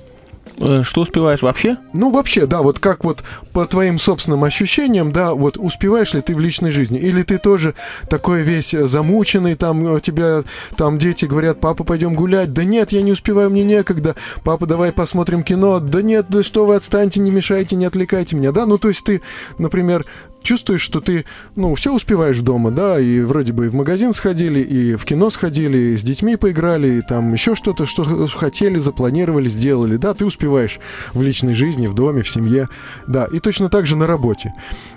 Э, 0.57 0.81
Что 0.83 1.01
успеваешь 1.01 1.41
вообще? 1.41 1.77
Ну, 1.93 2.11
вообще, 2.11 2.45
да, 2.45 2.61
вот 2.61 2.79
как 2.79 3.03
вот 3.03 3.23
по 3.51 3.65
твоим 3.65 3.99
собственным 3.99 4.43
ощущениям, 4.43 5.11
да, 5.11 5.33
вот 5.33 5.57
успеваешь 5.57 6.13
ли 6.13 6.21
ты 6.21 6.35
в 6.35 6.39
личной 6.39 6.71
жизни? 6.71 6.99
Или 6.99 7.23
ты 7.23 7.37
тоже 7.37 7.73
такой 8.09 8.41
весь 8.41 8.73
э, 8.73 8.87
замученный, 8.87 9.55
там 9.55 9.83
у 9.83 9.99
тебя 9.99 10.43
там 10.77 10.97
дети 10.97 11.25
говорят, 11.25 11.59
папа, 11.59 11.83
пойдем 11.83 12.13
гулять. 12.13 12.53
Да 12.53 12.63
нет, 12.63 12.91
я 12.91 13.01
не 13.01 13.11
успеваю, 13.11 13.49
мне 13.49 13.63
некогда. 13.63 14.15
Папа, 14.43 14.65
давай 14.65 14.91
посмотрим 14.91 15.43
кино. 15.43 15.79
Да 15.79 16.01
нет, 16.01 16.27
да 16.29 16.43
что 16.43 16.65
вы, 16.65 16.75
отстаньте, 16.75 17.19
не 17.19 17.31
мешайте, 17.31 17.75
не 17.75 17.85
отвлекайте 17.85 18.35
меня, 18.35 18.51
да? 18.51 18.65
Ну, 18.65 18.77
то 18.77 18.89
есть 18.89 19.03
ты, 19.03 19.21
например, 19.57 20.05
чувствуешь, 20.45 20.81
что 20.81 21.01
ты, 21.01 21.25
ну, 21.55 21.75
все 21.75 21.93
успеваешь 21.93 22.39
дома, 22.39 22.71
да, 22.71 22.99
и 22.99 23.19
вроде 23.21 23.51
бы 23.51 23.65
и 23.65 23.69
в 23.69 23.75
магазин 23.75 24.13
сходили, 24.13 24.59
и 24.59 24.95
в 24.95 25.03
кино 25.03 25.29
сходили, 25.29 25.77
и 25.77 25.97
с 25.97 26.03
детьми 26.03 26.37
поиграли, 26.37 26.99
и 26.99 27.01
там 27.01 27.33
еще 27.33 27.55
что-то, 27.55 27.85
что 27.85 28.05
хотели, 28.27 28.77
запланировали, 28.77 29.49
сделали, 29.49 29.97
да, 29.97 30.13
ты 30.13 30.25
успеваешь 30.25 30.79
в 31.13 31.21
личной 31.21 31.53
жизни, 31.53 31.87
в 31.87 31.93
доме, 31.93 32.21
в 32.21 32.29
семье, 32.29 32.69
да, 33.07 33.25
и 33.25 33.39
точно 33.39 33.69
так 33.69 33.85
же 33.85 33.97
на 33.97 34.07
работе. 34.07 34.53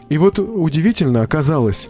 И 0.09 0.19
вот 0.19 0.39
удивительно 0.39 1.23
оказалось, 1.23 1.89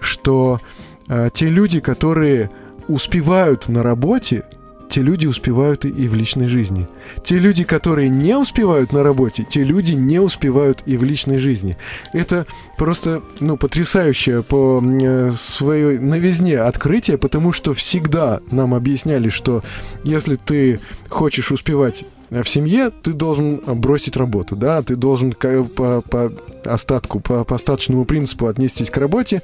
что 0.00 0.60
э, 1.08 1.30
те 1.34 1.48
люди, 1.48 1.80
которые 1.80 2.50
успевают 2.88 3.68
на 3.68 3.82
работе, 3.82 4.44
те 4.90 5.02
люди 5.02 5.26
успевают 5.26 5.84
и- 5.84 6.08
в 6.08 6.14
личной 6.14 6.48
жизни. 6.48 6.88
Те 7.22 7.38
люди, 7.38 7.64
которые 7.64 8.08
не 8.08 8.36
успевают 8.36 8.92
на 8.92 9.02
работе, 9.02 9.46
те 9.48 9.62
люди 9.62 9.92
не 9.92 10.18
успевают 10.18 10.82
и 10.84 10.96
в 10.96 11.04
личной 11.04 11.38
жизни. 11.38 11.76
Это 12.12 12.44
просто, 12.76 13.22
ну, 13.38 13.56
потрясающее 13.56 14.42
по 14.42 14.82
э, 14.82 15.30
своей 15.32 15.98
новизне 15.98 16.58
открытие, 16.58 17.16
потому 17.18 17.52
что 17.52 17.72
всегда 17.72 18.40
нам 18.50 18.74
объясняли, 18.74 19.28
что 19.28 19.62
если 20.02 20.34
ты 20.34 20.80
хочешь 21.08 21.52
успевать 21.52 22.04
э, 22.30 22.42
в 22.42 22.48
семье, 22.48 22.90
ты 22.90 23.12
должен 23.12 23.60
э, 23.64 23.72
бросить 23.74 24.16
работу, 24.16 24.56
да, 24.56 24.82
ты 24.82 24.96
должен 24.96 25.32
по, 25.32 26.02
по 26.02 26.32
остатку, 26.64 27.20
по, 27.20 27.44
по 27.44 27.54
остаточному 27.54 28.04
принципу 28.04 28.46
отнестись 28.48 28.90
к 28.90 28.96
работе, 28.96 29.42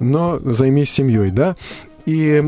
но 0.00 0.40
займись 0.42 0.90
семьей, 0.90 1.30
да. 1.30 1.54
И 2.04 2.42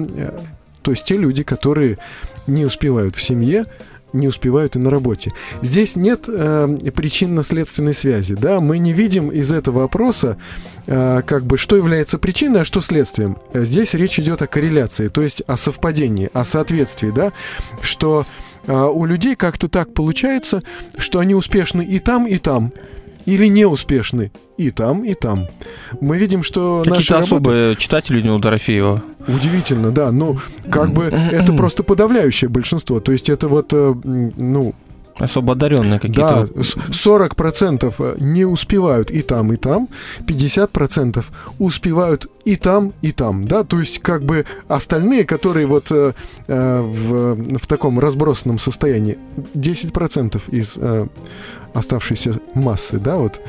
то 0.83 0.91
есть 0.91 1.05
те 1.05 1.17
люди, 1.17 1.43
которые 1.43 1.99
не 2.47 2.65
успевают 2.65 3.17
в 3.17 3.23
семье, 3.23 3.65
не 4.13 4.29
успевают 4.29 4.77
и 4.77 4.79
на 4.79 4.91
работе. 4.91 5.33
Здесь 5.63 5.97
нет 5.97 6.25
э, 6.29 6.77
причинно-следственной 6.95 7.95
связи, 7.95 8.35
да, 8.35 8.61
мы 8.61 8.79
не 8.79 8.93
видим 8.93 9.29
из 9.29 9.53
этого 9.53 9.85
опроса, 9.85 10.37
э, 10.87 11.23
как 11.27 11.45
бы, 11.45 11.59
что 11.59 11.77
является 11.77 12.19
причиной, 12.19 12.63
а 12.63 12.65
что 12.65 12.81
следствием. 12.81 13.39
Здесь 13.55 13.95
речь 13.95 14.19
идет 14.19 14.43
о 14.43 14.47
корреляции, 14.47 15.09
то 15.09 15.23
есть 15.23 15.43
о 15.47 15.57
совпадении, 15.57 16.31
о 16.33 16.45
соответствии, 16.45 17.11
да, 17.11 17.33
что 17.83 18.27
э, 18.67 18.73
у 18.73 19.05
людей 19.05 19.37
как-то 19.37 19.69
так 19.69 19.95
получается, 19.95 20.63
что 20.99 21.19
они 21.19 21.35
успешны 21.35 21.83
и 21.83 21.99
там, 21.99 22.27
и 22.27 22.39
там, 22.39 22.73
или 23.27 23.47
не 23.47 23.67
успешны 23.67 24.31
и 24.57 24.71
там, 24.71 25.05
и 25.05 25.15
там. 25.15 25.47
Мы 26.01 26.19
видим, 26.19 26.43
что 26.43 26.83
наши 26.87 26.91
Какие-то 26.91 27.15
работы... 27.15 27.35
особые 27.35 27.77
читатели 27.77 28.29
у 28.29 28.39
Дорофеева. 28.39 29.03
Удивительно, 29.27 29.91
да. 29.91 30.13
Ну, 30.13 30.39
как 30.71 30.93
бы 30.93 31.05
это 31.33 31.53
просто 31.53 31.83
подавляющее 31.83 32.49
большинство. 32.49 33.01
То 33.01 33.13
есть 33.13 33.29
это 33.29 33.49
вот, 33.49 33.73
э, 33.73 33.95
ну, 34.05 34.75
Особо 35.21 35.53
одаренные 35.53 36.01
да, 36.01 36.45
какие-то. 36.45 36.63
с- 36.63 36.77
40% 37.07 38.17
не 38.21 38.45
успевают 38.45 39.11
и 39.11 39.23
там, 39.23 39.53
и 39.53 39.57
там, 39.57 39.89
50% 40.27 41.25
успевают 41.59 42.27
и 42.45 42.57
там, 42.57 42.93
и 43.03 43.13
там, 43.13 43.47
да, 43.47 43.65
то 43.65 43.79
есть 43.79 44.01
как 44.01 44.25
бы 44.25 44.47
остальные, 44.69 45.25
которые 45.25 45.67
вот 45.67 45.91
э, 45.91 46.13
э, 46.49 46.81
в, 46.81 47.59
в 47.59 47.67
таком 47.67 47.99
разбросанном 48.01 48.59
состоянии, 48.59 49.19
10% 49.55 50.41
из 50.51 50.75
э, 50.77 51.07
оставшейся 51.75 52.41
массы, 52.55 52.99
да, 52.99 53.17
вот, 53.17 53.41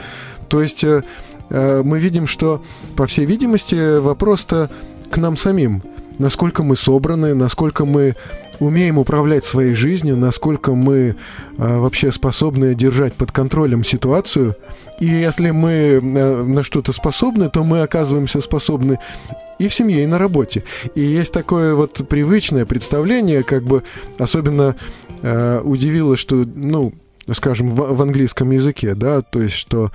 то 0.50 0.62
есть 0.62 0.84
э, 0.84 1.04
э, 1.50 1.82
мы 1.84 2.00
видим, 2.00 2.28
что, 2.28 2.62
по 2.96 3.08
всей 3.08 3.26
видимости, 3.26 3.98
вопрос-то 4.00 4.70
к 5.10 5.18
нам 5.18 5.38
самим, 5.38 5.82
насколько 6.20 6.64
мы 6.64 6.76
собраны, 6.76 7.34
насколько 7.34 7.86
мы 7.86 8.16
умеем 8.62 8.97
управлять 8.97 9.43
своей 9.43 9.74
жизнью, 9.74 10.16
насколько 10.18 10.74
мы 10.74 11.16
э, 11.57 11.78
вообще 11.78 12.12
способны 12.12 12.76
держать 12.76 13.14
под 13.14 13.32
контролем 13.32 13.84
ситуацию. 13.84 14.55
И 14.99 15.07
если 15.07 15.49
мы 15.49 15.72
э, 15.72 15.99
на 15.99 16.64
что-то 16.64 16.93
способны, 16.93 17.49
то 17.49 17.64
мы 17.64 17.82
оказываемся 17.82 18.39
способны 18.39 18.99
и 19.57 19.68
в 19.68 19.74
семье, 19.74 20.03
и 20.03 20.07
на 20.07 20.20
работе. 20.20 20.64
И 20.93 21.01
есть 21.01 21.34
такое 21.34 21.74
вот 21.74 22.07
привычное 22.07 22.66
представление, 22.66 23.43
как 23.43 23.64
бы 23.64 23.84
особенно 24.20 24.76
э, 25.24 25.62
удивило, 25.64 26.16
что, 26.16 26.45
ну, 26.55 26.93
скажем, 27.32 27.70
в, 27.72 27.95
в 27.95 28.01
английском 28.01 28.51
языке, 28.51 28.93
да, 28.93 29.22
то 29.22 29.41
есть 29.41 29.55
что 29.55 29.91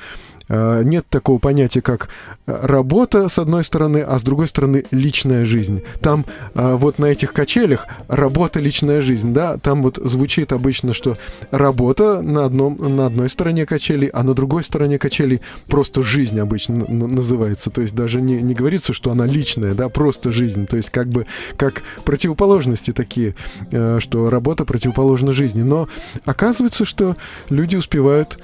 нет 0.49 1.07
такого 1.09 1.39
понятия, 1.39 1.83
как 1.83 2.09
э, 2.47 2.59
работа, 2.63 3.29
с 3.29 3.39
одной 3.39 3.65
стороны, 3.65 3.99
а 3.99 4.19
с 4.19 4.23
другой 4.23 4.47
стороны, 4.47 4.85
личная 4.91 5.45
жизнь. 5.45 5.83
Там 6.01 6.25
э, 6.55 6.75
вот 6.77 6.99
на 6.99 7.07
этих 7.07 7.33
качелях 7.33 7.87
работа, 8.09 8.61
личная 8.61 9.03
жизнь, 9.03 9.33
да, 9.33 9.57
там 9.59 9.83
вот 9.83 9.99
звучит 10.03 10.53
обычно, 10.53 10.95
что 10.95 11.17
работа 11.51 12.23
на, 12.23 12.45
одном, 12.45 12.77
на 12.97 13.07
одной 13.07 13.29
стороне 13.29 13.67
качелей, 13.67 14.09
а 14.09 14.23
на 14.23 14.35
другой 14.35 14.63
стороне 14.63 14.99
качелей 14.99 15.41
просто 15.67 16.03
жизнь 16.03 16.39
обычно 16.39 16.87
называется. 16.89 17.71
То 17.71 17.81
есть 17.81 17.95
даже 17.95 18.21
не, 18.21 18.41
не 18.41 18.55
говорится, 18.55 18.93
что 18.93 19.11
она 19.11 19.27
личная, 19.27 19.75
да, 19.75 19.89
просто 19.89 20.31
жизнь. 20.31 20.67
То 20.67 20.77
есть 20.77 20.91
как 20.91 21.09
бы 21.09 21.27
как 21.57 21.83
противоположности 22.05 22.93
такие, 22.93 23.35
э, 23.73 23.99
что 24.01 24.31
работа 24.31 24.65
противоположна 24.65 25.33
жизни. 25.33 25.63
Но 25.63 25.89
оказывается, 26.25 26.85
что 26.85 27.17
люди 27.49 27.77
успевают 27.77 28.39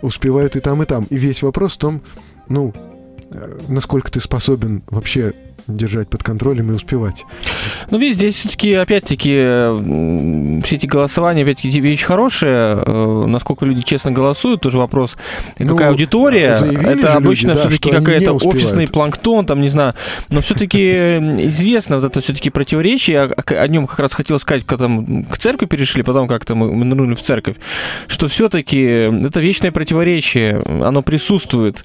успевают 0.00 0.56
и 0.56 0.60
там, 0.60 0.82
и 0.82 0.86
там. 0.86 1.04
И 1.04 1.16
весь 1.16 1.42
вопрос 1.42 1.74
в 1.74 1.78
том, 1.78 2.02
ну, 2.48 2.72
э, 3.30 3.60
насколько 3.68 4.10
ты 4.10 4.20
способен 4.20 4.82
вообще 4.88 5.34
держать 5.66 6.08
под 6.08 6.22
контролем 6.22 6.70
и 6.70 6.74
успевать. 6.74 7.24
Ну, 7.90 7.98
видишь, 7.98 8.16
здесь 8.16 8.36
все-таки, 8.38 8.74
опять-таки, 8.74 9.32
м, 9.34 10.62
все 10.62 10.76
эти 10.76 10.86
голосования, 10.86 11.42
опять-таки, 11.42 11.80
вещь 11.80 12.02
хорошая. 12.02 12.78
Э, 12.84 13.24
Насколько 13.26 13.64
люди 13.66 13.82
честно 13.82 14.10
голосуют, 14.10 14.60
тоже 14.60 14.78
вопрос. 14.78 15.16
Ну, 15.58 15.68
Какая 15.76 15.90
аудитория? 15.90 16.52
заявили 16.58 16.80
же 16.82 16.88
Это 16.90 16.96
люди, 16.96 17.06
обычно 17.16 17.54
да, 17.54 17.60
все-таки 17.60 17.90
какая-то 17.90 18.32
офисный 18.34 18.88
планктон, 18.88 19.46
там, 19.46 19.60
не 19.60 19.68
знаю. 19.68 19.94
Но 20.28 20.40
все-таки 20.40 20.78
известно 21.46 21.96
вот 21.96 22.04
это 22.04 22.20
все-таки 22.20 22.50
противоречие. 22.50 23.14
Я 23.14 23.28
к- 23.28 23.52
О 23.62 23.68
нем 23.68 23.86
как 23.86 23.98
раз 24.00 24.12
хотел 24.12 24.38
сказать, 24.38 24.64
когда 24.66 24.88
мы 24.88 25.24
к 25.24 25.38
церкви 25.38 25.66
перешли, 25.66 26.02
потом 26.02 26.28
как-то 26.28 26.54
мы 26.54 26.72
мы 26.72 26.84
нырнули 26.84 27.14
в 27.14 27.20
церковь, 27.22 27.56
что 28.08 28.28
все-таки 28.28 28.80
это 29.26 29.40
вечное 29.40 29.70
противоречие, 29.72 30.60
оно 30.66 31.02
присутствует. 31.02 31.84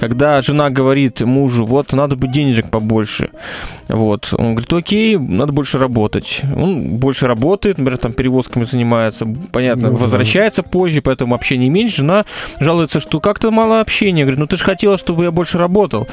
Когда 0.00 0.40
жена 0.40 0.70
говорит 0.70 1.20
мужу, 1.22 1.64
вот, 1.66 1.92
надо 1.92 2.16
бы 2.16 2.28
денежек 2.28 2.70
побольше, 2.70 3.15
вот. 3.88 4.28
Он 4.32 4.54
говорит, 4.54 4.72
окей, 4.72 5.16
надо 5.18 5.52
больше 5.52 5.78
работать. 5.78 6.42
Он 6.56 6.96
больше 6.98 7.26
работает, 7.26 7.78
например, 7.78 7.98
там 7.98 8.12
перевозками 8.12 8.64
занимается, 8.64 9.26
понятно, 9.52 9.90
Ну 9.90 9.98
да. 9.98 10.04
возвращается 10.04 10.62
позже, 10.62 11.02
поэтому 11.02 11.34
общения 11.34 11.68
меньше. 11.68 11.96
Жена 11.96 12.24
жалуется, 12.60 13.00
что 13.00 13.20
как-то 13.20 13.50
мало 13.50 13.80
общения. 13.80 14.22
Говорит, 14.22 14.38
ну 14.40 14.46
ты 14.46 14.56
же 14.56 14.64
хотела, 14.64 14.98
чтобы 14.98 15.24
я 15.24 15.30
больше 15.30 15.56
работал. 15.58 16.06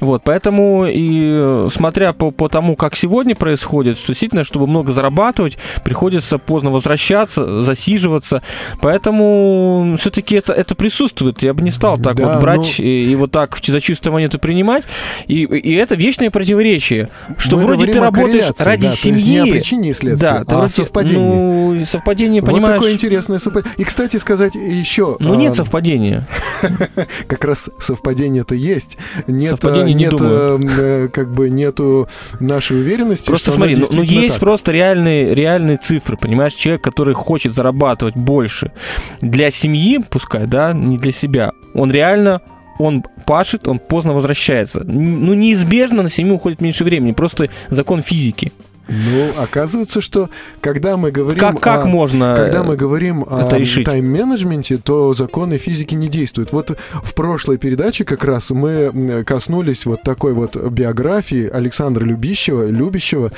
Вот, 0.00 0.22
поэтому 0.24 0.86
и 0.86 1.40
э, 1.42 1.68
смотря 1.72 2.12
по, 2.12 2.30
по 2.30 2.48
тому, 2.48 2.76
как 2.76 2.96
сегодня 2.96 3.34
происходит, 3.34 3.96
что 3.96 4.08
действительно, 4.08 4.44
чтобы 4.44 4.66
много 4.66 4.92
зарабатывать, 4.92 5.56
приходится 5.84 6.38
поздно 6.38 6.70
возвращаться, 6.70 7.62
засиживаться. 7.62 8.42
Поэтому 8.80 9.96
все-таки 9.98 10.34
это, 10.34 10.52
это 10.52 10.74
присутствует. 10.74 11.42
Я 11.42 11.54
бы 11.54 11.62
не 11.62 11.70
стал 11.70 11.96
так 11.96 12.16
Да, 12.16 12.34
вот 12.34 12.42
брать 12.42 12.74
ну- 12.78 12.84
и, 12.84 13.10
и 13.12 13.14
вот 13.14 13.30
так 13.30 13.58
за 13.64 13.80
чистую 13.80 14.12
монету 14.12 14.38
принимать. 14.38 14.84
И, 15.26 15.44
и 15.44 15.74
это 15.74 15.94
вечное 15.94 16.30
противоречие, 16.50 17.08
что 17.38 17.56
Мы 17.56 17.64
вроде 17.64 17.86
ты 17.86 18.00
работаешь 18.00 18.50
ради 18.58 18.88
да, 18.88 18.92
семьи. 18.92 19.24
не 19.24 19.38
о 19.38 19.46
причине 19.46 19.90
и 19.90 19.94
следствии, 19.94 20.26
да, 20.26 20.44
а 20.46 20.64
о 20.64 20.68
совпадении. 20.68 21.20
Ну, 21.22 21.84
совпадение, 21.86 22.42
Вот 22.42 22.50
понимаешь. 22.50 22.74
такое 22.74 22.92
интересное 22.92 23.38
совпадение. 23.38 23.74
И, 23.78 23.84
кстати 23.84 24.16
сказать, 24.16 24.54
еще... 24.54 25.16
Ну, 25.20 25.34
а, 25.34 25.36
нет 25.36 25.54
совпадения. 25.54 26.26
Как 27.28 27.44
раз 27.44 27.70
совпадение-то 27.78 28.54
есть. 28.54 28.98
Нет, 29.26 29.50
Совпадение 29.50 29.94
а, 29.94 29.98
не 29.98 30.04
нет, 30.04 30.10
думаю. 30.10 30.60
э, 30.78 31.08
как 31.12 31.32
бы 31.32 31.50
нету 31.50 32.08
нашей 32.40 32.80
уверенности, 32.80 33.26
Просто 33.26 33.52
смотри, 33.52 33.76
ну, 33.76 33.86
ну, 33.92 34.02
есть 34.02 34.40
просто 34.40 34.72
реальные, 34.72 35.34
реальные 35.34 35.76
цифры, 35.76 36.16
понимаешь? 36.16 36.54
Человек, 36.54 36.82
который 36.82 37.14
хочет 37.14 37.54
зарабатывать 37.54 38.16
больше 38.16 38.72
для 39.20 39.50
семьи, 39.50 39.98
пускай, 40.10 40.46
да, 40.46 40.72
не 40.72 40.98
для 40.98 41.12
себя, 41.12 41.52
он 41.74 41.90
реально 41.92 42.42
он 42.80 43.04
пашет, 43.26 43.68
он 43.68 43.78
поздно 43.78 44.12
возвращается. 44.12 44.82
Ну, 44.84 45.34
неизбежно 45.34 46.02
на 46.02 46.10
семью 46.10 46.36
уходит 46.36 46.60
меньше 46.60 46.84
времени. 46.84 47.12
Просто 47.12 47.48
закон 47.68 48.02
физики. 48.02 48.52
Ну, 48.90 49.32
оказывается, 49.40 50.00
что 50.00 50.30
когда 50.60 50.96
мы 50.96 51.12
говорим 51.12 51.38
Как, 51.38 51.60
как 51.60 51.84
о- 51.84 51.88
можно 51.88 52.34
Когда 52.36 52.58
э, 52.58 52.62
мы 52.64 52.76
говорим 52.76 53.22
о 53.22 53.44
тайм-менеджменте, 53.44 54.78
то 54.78 55.14
законы 55.14 55.58
физики 55.58 55.94
не 55.94 56.08
действуют. 56.08 56.52
Вот 56.52 56.76
в 56.92 57.14
прошлой 57.14 57.56
передаче 57.56 58.04
как 58.04 58.24
раз 58.24 58.50
мы 58.50 59.24
коснулись 59.24 59.86
вот 59.86 60.02
такой 60.02 60.32
вот 60.32 60.56
биографии 60.56 61.48
Александра 61.48 62.04
Любищева, 62.04 62.66
Любящего, 62.66 63.30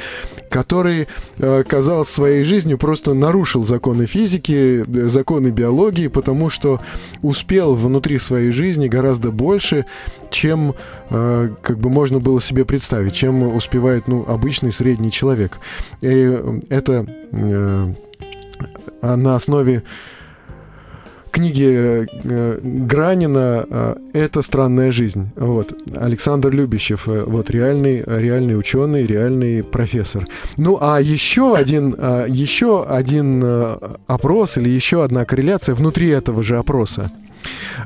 который, 0.49 1.07
э, 1.39 1.65
казалось, 1.69 2.09
своей 2.09 2.45
жизнью 2.45 2.79
просто 2.79 3.13
нарушил 3.13 3.65
законы 3.65 4.07
физики, 4.07 4.85
э, 4.87 5.09
законы 5.09 5.49
биологии, 5.49 6.09
потому 6.09 6.49
что 6.49 6.81
успел 7.21 7.75
внутри 7.75 8.19
своей 8.19 8.53
жизни 8.53 8.89
гораздо 8.89 9.31
больше, 9.31 9.85
чем 10.31 10.75
как 11.11 11.79
бы 11.79 11.91
можно 11.91 12.21
было 12.21 12.41
себе 12.41 12.65
представить, 12.65 13.13
чем 13.13 13.55
успевает 13.55 14.09
ну, 14.09 14.25
обычный 14.27 14.73
средний 14.73 15.11
человек. 15.11 15.42
И 16.01 16.09
э, 16.09 16.61
это 16.69 17.07
э, 17.33 17.93
на 19.03 19.37
основе 19.37 19.83
книги 21.33 22.07
э, 22.25 22.61
Гранина 22.63 23.67
э, 23.69 23.97
«Это 24.13 24.43
странная 24.43 24.93
жизнь». 24.93 25.31
Вот. 25.35 25.73
Александр 25.97 26.51
Любящев, 26.51 27.09
э, 27.09 27.25
вот 27.27 27.51
реальный, 27.51 28.05
реальный 28.07 28.57
ученый, 28.57 29.05
реальный 29.05 29.65
профессор. 29.65 30.27
Ну, 30.59 30.79
а 30.81 31.01
еще 31.01 31.57
один, 31.57 31.97
еще 32.29 32.87
один 32.87 33.45
опрос 34.07 34.59
или 34.59 34.69
еще 34.69 35.03
одна 35.03 35.25
корреляция 35.25 35.75
внутри 35.75 36.09
этого 36.09 36.43
же 36.43 36.59
опроса 36.59 37.11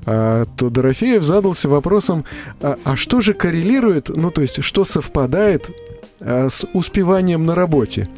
а, 0.05 0.45
то 0.57 0.69
Дорофеев 0.69 1.23
задался 1.23 1.69
вопросом, 1.69 2.25
а, 2.61 2.77
а 2.85 2.97
что 2.97 3.21
же 3.21 3.33
коррелирует, 3.33 4.11
ну 4.11 4.31
то 4.31 4.43
есть 4.43 4.63
что 4.63 4.85
совпадает 4.85 5.71
с 6.21 6.67
успеванием 6.73 7.45
на 7.45 7.55
работе. 7.55 8.09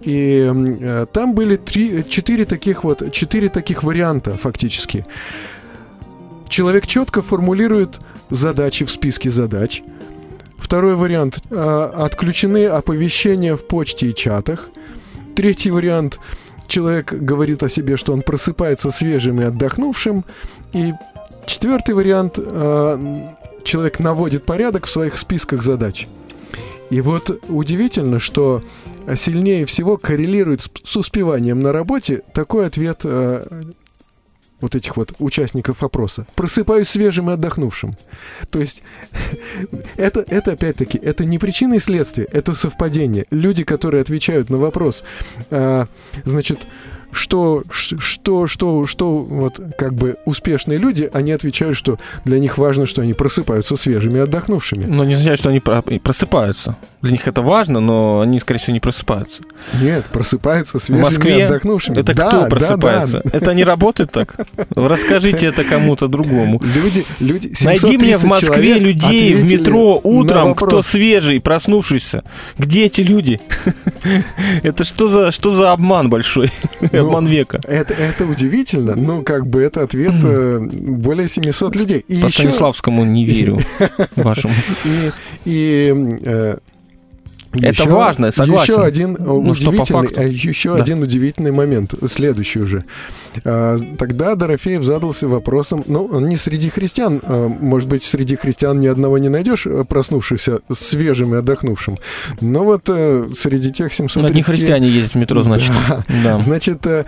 И 0.00 0.50
э, 0.50 1.06
там 1.12 1.34
были 1.34 1.56
три, 1.56 2.04
четыре 2.08 2.44
таких 2.44 2.84
вот, 2.84 3.10
четыре 3.12 3.48
таких 3.48 3.82
варианта 3.82 4.36
фактически. 4.36 5.04
Человек 6.48 6.86
четко 6.86 7.22
формулирует 7.22 8.00
задачи 8.30 8.84
в 8.84 8.90
списке 8.90 9.30
задач. 9.30 9.82
Второй 10.56 10.96
вариант 10.96 11.42
а, 11.50 12.04
отключены 12.04 12.66
оповещения 12.66 13.56
в 13.56 13.66
почте 13.66 14.10
и 14.10 14.14
чатах. 14.14 14.68
Третий 15.34 15.70
вариант 15.70 16.20
человек 16.66 17.12
говорит 17.12 17.62
о 17.62 17.68
себе, 17.68 17.96
что 17.96 18.12
он 18.12 18.22
просыпается 18.22 18.90
свежим 18.90 19.40
и 19.40 19.44
отдохнувшим. 19.44 20.24
И 20.72 20.92
четвертый 21.46 21.94
вариант 21.94 22.34
э, 22.38 23.32
человек 23.64 23.98
наводит 23.98 24.44
порядок 24.44 24.86
в 24.86 24.90
своих 24.90 25.16
списках 25.16 25.62
задач. 25.62 26.06
И 26.90 27.00
вот 27.00 27.44
удивительно, 27.48 28.18
что 28.18 28.62
сильнее 29.14 29.64
всего 29.66 29.96
коррелирует 29.96 30.62
с, 30.62 30.70
с 30.84 30.96
успеванием 30.96 31.60
на 31.60 31.72
работе 31.72 32.22
такой 32.32 32.66
ответ 32.66 33.00
э, 33.04 33.62
вот 34.60 34.74
этих 34.74 34.96
вот 34.96 35.12
участников 35.18 35.82
опроса. 35.82 36.26
Просыпаюсь 36.34 36.88
свежим 36.88 37.30
и 37.30 37.34
отдохнувшим. 37.34 37.96
То 38.50 38.58
есть 38.58 38.82
это, 39.96 40.24
это 40.26 40.52
опять-таки, 40.52 40.98
это 40.98 41.24
не 41.24 41.38
причина 41.38 41.74
и 41.74 41.78
следствие, 41.78 42.26
это 42.30 42.54
совпадение. 42.54 43.26
Люди, 43.30 43.64
которые 43.64 44.00
отвечают 44.00 44.50
на 44.50 44.58
вопрос, 44.58 45.04
а, 45.50 45.86
значит, 46.24 46.66
что, 47.12 47.62
что, 47.70 48.46
что, 48.46 48.86
что, 48.86 49.18
вот 49.18 49.60
как 49.76 49.94
бы 49.94 50.16
успешные 50.24 50.78
люди, 50.78 51.08
они 51.12 51.32
отвечают, 51.32 51.76
что 51.76 51.98
для 52.24 52.38
них 52.38 52.58
важно, 52.58 52.86
что 52.86 53.02
они 53.02 53.14
просыпаются 53.14 53.76
свежими 53.76 54.20
отдохнувшими. 54.20 54.84
Но 54.84 55.04
не 55.04 55.14
означает, 55.14 55.38
что 55.38 55.48
они 55.48 55.60
про- 55.60 55.82
просыпаются. 55.82 56.76
Для 57.02 57.12
них 57.12 57.26
это 57.26 57.42
важно, 57.42 57.80
но 57.80 58.20
они, 58.20 58.40
скорее 58.40 58.58
всего, 58.60 58.72
не 58.74 58.80
просыпаются. 58.80 59.42
Нет, 59.80 60.06
просыпаются 60.12 60.78
В 60.78 60.82
свежими 60.82 61.04
Москве 61.04 61.46
отдохнувшими. 61.46 61.96
это 61.98 62.14
Да, 62.14 62.28
кто 62.28 62.36
да, 62.38 62.42
да. 62.44 62.48
просыпается? 62.50 63.22
Это 63.32 63.54
не 63.54 63.64
работает 63.64 64.10
так? 64.12 64.36
Расскажите 64.74 65.46
это 65.46 65.64
кому-то 65.64 66.08
другому. 66.08 66.60
Люди, 66.74 67.04
люди, 67.20 67.52
Найди 67.64 67.96
мне 67.98 68.16
в 68.16 68.20
730 68.20 68.24
Москве 68.24 68.74
людей 68.78 69.34
в 69.34 69.44
метро 69.50 70.00
утром, 70.02 70.54
кто 70.54 70.82
свежий, 70.82 71.40
проснувшийся. 71.40 72.22
Где 72.58 72.84
эти 72.86 73.00
люди? 73.00 73.40
Это 74.62 74.84
что 74.84 75.08
за, 75.08 75.30
что 75.30 75.52
за 75.52 75.72
обман 75.72 76.08
большой? 76.10 76.50
Ну, 77.02 77.08
Обман 77.08 77.26
века. 77.26 77.60
Это, 77.64 77.94
это 77.94 78.26
удивительно, 78.26 78.94
ну, 78.94 79.22
как 79.22 79.46
бы 79.46 79.62
это 79.62 79.82
ответ 79.82 80.14
э, 80.22 80.60
более 80.80 81.28
700 81.28 81.76
людей. 81.76 82.04
И 82.08 82.20
По 82.20 82.26
еще, 82.26 82.40
Станиславскому 82.40 83.04
не 83.04 83.24
верю 83.24 83.58
вашему. 84.16 84.54
и, 84.84 85.10
и, 85.44 85.94
э, 86.22 86.58
Это 87.64 87.82
еще- 87.82 87.90
важно, 87.90 88.30
согласен. 88.30 88.72
Еще 88.74 88.82
один 88.82 89.14
э, 89.16 89.18
Ну, 89.20 89.50
удивительный, 89.50 90.08
а 90.16 90.22
еще 90.24 90.76
Да. 90.76 90.82
один 90.82 91.02
удивительный 91.02 91.52
момент, 91.52 91.94
следующий 92.10 92.60
уже. 92.60 92.84
А, 93.44 93.76
Тогда 93.98 94.34
Дорофеев 94.34 94.82
задался 94.82 95.28
вопросом, 95.28 95.82
ну, 95.86 96.06
он 96.06 96.28
не 96.28 96.36
среди 96.36 96.68
христиан, 96.70 97.20
а, 97.24 97.48
может 97.48 97.88
быть, 97.88 98.04
среди 98.04 98.36
христиан 98.36 98.80
ни 98.80 98.86
одного 98.86 99.18
не 99.18 99.28
найдешь 99.28 99.66
э, 99.66 99.84
проснувшихся 99.88 100.60
свежим 100.72 101.34
и 101.34 101.38
отдохнувшим, 101.38 101.98
но 102.40 102.64
вот 102.64 102.82
э, 102.88 103.26
среди 103.38 103.70
тех 103.72 103.92
730... 103.92 104.30
Одни 104.30 104.42
христиане 104.42 104.88
ездят 104.88 105.12
в 105.14 105.18
метро, 105.18 105.42
значит. 105.42 105.72
Да. 105.88 106.02
Да. 106.24 106.40
Значит, 106.40 106.86
э, 106.86 107.04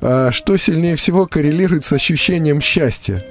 а, 0.00 0.30
что 0.32 0.56
сильнее 0.56 0.96
всего 0.96 1.26
коррелирует 1.26 1.84
с 1.84 1.92
ощущением 1.92 2.60
счастья? 2.60 3.22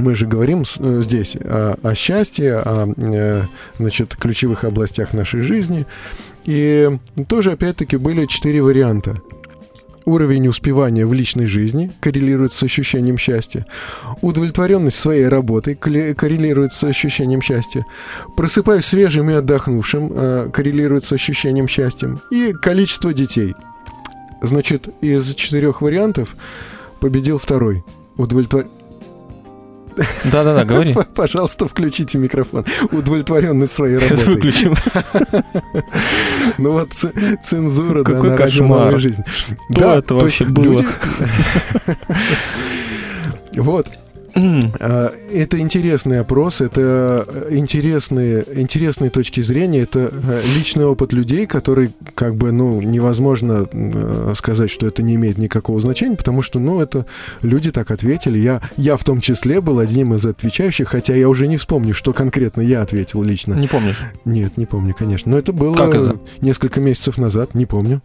Мы 0.00 0.14
же 0.14 0.26
говорим 0.26 0.64
э, 0.78 1.02
здесь 1.04 1.36
о, 1.36 1.76
о 1.82 1.94
счастье, 1.94 2.56
о 2.56 2.88
э, 2.96 3.42
значит, 3.78 4.16
ключевых 4.16 4.64
областях 4.64 5.12
нашей 5.12 5.42
жизни. 5.42 5.86
И 6.46 6.88
тоже, 7.28 7.52
опять-таки, 7.52 7.98
были 7.98 8.24
четыре 8.24 8.62
варианта. 8.62 9.20
Уровень 10.06 10.48
успевания 10.48 11.04
в 11.04 11.12
личной 11.12 11.44
жизни 11.44 11.92
коррелирует 12.00 12.54
с 12.54 12.62
ощущением 12.62 13.18
счастья. 13.18 13.66
Удовлетворенность 14.22 14.96
своей 14.96 15.28
работой 15.28 15.74
коррелирует 15.74 16.72
с 16.72 16.82
ощущением 16.82 17.42
счастья. 17.42 17.84
Просыпаюсь 18.36 18.86
свежим 18.86 19.28
и 19.28 19.34
отдохнувшим 19.34 20.12
э, 20.14 20.50
коррелирует 20.50 21.04
с 21.04 21.12
ощущением 21.12 21.68
счастья. 21.68 22.16
И 22.30 22.54
количество 22.54 23.12
детей. 23.12 23.54
Значит, 24.40 24.88
из 25.02 25.34
четырех 25.34 25.82
вариантов 25.82 26.36
победил 27.00 27.36
второй. 27.36 27.84
Удовлетвор... 28.16 28.66
Да-да-да, 30.24 30.64
говори. 30.66 30.94
Пожалуйста, 31.14 31.66
включите 31.68 32.18
микрофон. 32.18 32.64
Удовлетворенность 32.90 33.72
своей 33.72 34.00
Сейчас 34.00 34.22
работой. 34.26 34.34
выключим. 34.34 34.74
Ну 36.58 36.72
вот 36.72 36.90
цензура, 37.42 38.02
да, 38.02 38.12
Какой 38.12 38.30
на 38.30 38.36
радио 38.36 38.46
кошмар. 38.46 38.80
«Новая 38.86 38.98
жизнь». 38.98 39.22
Что 39.28 39.92
это 39.94 40.02
то 40.02 40.14
вообще 40.16 40.44
было? 40.44 40.84
Вот, 43.56 43.88
это 44.32 45.58
интересный 45.58 46.20
опрос, 46.20 46.60
это 46.60 47.26
э, 47.26 47.48
интересные, 47.56 48.44
интересные 48.54 49.10
точки 49.10 49.40
зрения, 49.40 49.80
это 49.80 50.10
э, 50.12 50.42
личный 50.56 50.84
опыт 50.84 51.12
людей, 51.12 51.46
который, 51.46 51.90
как 52.14 52.36
бы, 52.36 52.52
ну, 52.52 52.80
невозможно 52.80 53.68
э, 53.70 54.32
сказать, 54.36 54.70
что 54.70 54.86
это 54.86 55.02
не 55.02 55.14
имеет 55.14 55.38
никакого 55.38 55.80
значения, 55.80 56.16
потому 56.16 56.42
что, 56.42 56.58
ну, 56.58 56.80
это 56.80 57.06
люди 57.42 57.70
так 57.70 57.90
ответили. 57.90 58.38
Я, 58.38 58.60
я 58.76 58.96
в 58.96 59.04
том 59.04 59.20
числе 59.20 59.60
был 59.60 59.78
одним 59.78 60.14
из 60.14 60.24
отвечающих, 60.24 60.88
хотя 60.88 61.14
я 61.14 61.28
уже 61.28 61.48
не 61.48 61.56
вспомню, 61.56 61.94
что 61.94 62.12
конкретно 62.12 62.60
я 62.60 62.82
ответил 62.82 63.22
лично. 63.22 63.54
Не 63.54 63.66
помнишь? 63.66 64.02
Нет, 64.24 64.56
не 64.56 64.66
помню, 64.66 64.94
конечно. 64.96 65.30
Но 65.30 65.38
это 65.38 65.52
было 65.52 65.76
это? 65.76 66.18
несколько 66.40 66.80
месяцев 66.80 67.18
назад, 67.18 67.54
не 67.54 67.66
помню. 67.66 68.02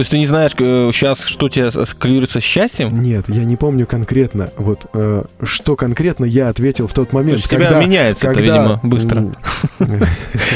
То 0.00 0.02
есть 0.02 0.12
ты 0.12 0.18
не 0.18 0.26
знаешь 0.26 0.52
сейчас, 0.52 1.24
что 1.26 1.50
тебе 1.50 1.70
коррелируется 1.98 2.40
с 2.40 2.42
счастьем? 2.42 3.02
Нет, 3.02 3.26
я 3.28 3.44
не 3.44 3.56
помню 3.56 3.86
конкретно, 3.86 4.48
вот 4.56 4.86
э, 4.94 5.24
что 5.42 5.76
конкретно 5.76 6.24
я 6.24 6.48
ответил 6.48 6.86
в 6.86 6.94
тот 6.94 7.10
То 7.10 7.16
момент, 7.16 7.36
есть 7.40 7.52
у 7.52 7.54
тебя 7.54 7.78
меняется 7.78 8.30
это, 8.30 8.40
видимо, 8.40 8.80
быстро. 8.82 9.26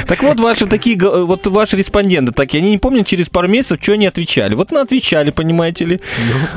Так 0.09 0.23
вот, 0.23 0.41
ваши 0.41 0.67
такие, 0.67 0.97
г- 0.97 1.25
вот 1.27 1.47
ваши 1.47 1.77
респонденты 1.77 2.33
такие, 2.33 2.63
они 2.63 2.71
не 2.71 2.79
помнят 2.79 3.07
через 3.07 3.29
пару 3.29 3.47
месяцев, 3.49 3.81
что 3.83 3.93
они 3.93 4.07
отвечали. 4.07 4.55
Вот 4.55 4.71
на 4.71 4.81
отвечали, 4.81 5.31
понимаете 5.31 5.85
ли. 5.85 6.01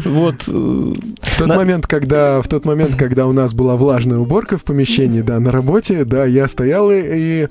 Вот. 0.05 0.35
э, 0.47 0.51
В 0.51 1.37
тот 1.39 1.47
момент, 1.47 1.87
когда 1.87 2.41
в 2.41 2.47
тот 2.47 2.63
момент, 2.63 2.95
когда 2.95 3.25
у 3.27 3.33
нас 3.33 3.53
была 3.53 3.75
влажная 3.75 4.19
уборка 4.19 4.57
в 4.57 4.63
помещении, 4.63 5.19
да, 5.19 5.41
на 5.41 5.51
работе, 5.51 6.05
да, 6.05 6.23
я 6.23 6.47
стоял 6.47 6.89
и, 6.89 7.47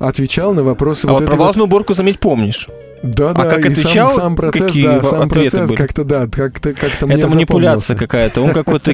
отвечал 0.00 0.54
на 0.54 0.64
вопросы 0.64 1.06
А 1.06 1.14
про 1.14 1.36
влажную 1.36 1.66
уборку, 1.66 1.94
заметь, 1.94 2.18
помнишь. 2.18 2.66
Да, 3.02 3.30
А 3.30 3.34
да, 3.34 3.44
как 3.50 3.66
и 3.66 3.74
сам- 3.74 3.84
отвечал, 3.86 4.10
сам, 4.10 4.36
процесс, 4.36 4.66
какие 4.66 4.84
да, 4.84 5.02
сам 5.02 5.28
процесс 5.28 5.68
были? 5.68 5.76
как-то, 5.76 6.04
да, 6.04 6.26
как-то, 6.28 6.72
как-то 6.72 7.06
Это 7.06 7.28
манипуляция 7.28 7.96
какая-то. 7.96 8.40
Он 8.42 8.52
какой-то 8.52 8.92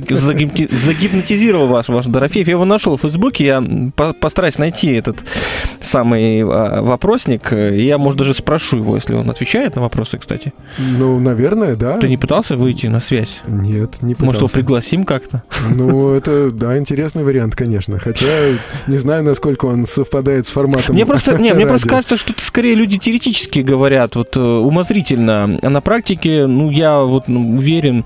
загипнотизировал 0.70 1.66
ваш, 1.66 1.88
ваш 1.88 2.06
Дорофеев. 2.06 2.46
Я 2.46 2.52
его 2.54 2.64
нашел 2.64 2.96
в 2.96 3.02
Фейсбуке. 3.02 3.44
Я 3.44 3.62
по- 3.94 4.14
постараюсь 4.14 4.59
найти 4.59 4.92
этот 4.92 5.18
самый 5.82 6.42
а, 6.42 6.80
вопросник. 6.82 7.52
Я, 7.52 7.98
может, 7.98 8.18
даже 8.18 8.32
спрошу 8.34 8.78
его, 8.78 8.94
если 8.94 9.14
он 9.14 9.28
отвечает 9.28 9.76
на 9.76 9.82
вопросы, 9.82 10.16
кстати. 10.16 10.54
Ну, 10.78 11.20
наверное, 11.20 11.76
да. 11.76 11.98
Ты 11.98 12.09
не 12.09 12.16
пытался 12.16 12.56
выйти 12.56 12.86
на 12.86 13.00
связь? 13.00 13.40
Нет, 13.46 14.00
не 14.02 14.14
пытался. 14.14 14.24
Может, 14.24 14.40
его 14.40 14.48
пригласим 14.48 15.04
как-то? 15.04 15.42
Ну, 15.70 16.12
это, 16.14 16.50
да, 16.50 16.78
интересный 16.78 17.24
вариант, 17.24 17.54
конечно. 17.54 17.98
Хотя 17.98 18.26
не 18.86 18.96
знаю, 18.98 19.22
насколько 19.22 19.66
он 19.66 19.86
совпадает 19.86 20.46
с 20.46 20.50
форматом. 20.50 20.94
Мне 20.94 21.04
просто, 21.04 21.36
не, 21.36 21.52
мне 21.52 21.66
просто 21.66 21.88
кажется, 21.88 22.16
что 22.16 22.32
скорее 22.38 22.74
люди 22.74 22.96
теоретически 22.96 23.59
говорят, 23.61 23.97
вот 24.14 24.36
э, 24.36 24.40
умозрительно. 24.40 25.59
А 25.62 25.70
на 25.70 25.80
практике, 25.80 26.46
ну, 26.46 26.70
я 26.70 27.01
вот 27.01 27.28
ну, 27.28 27.57
уверен 27.57 28.05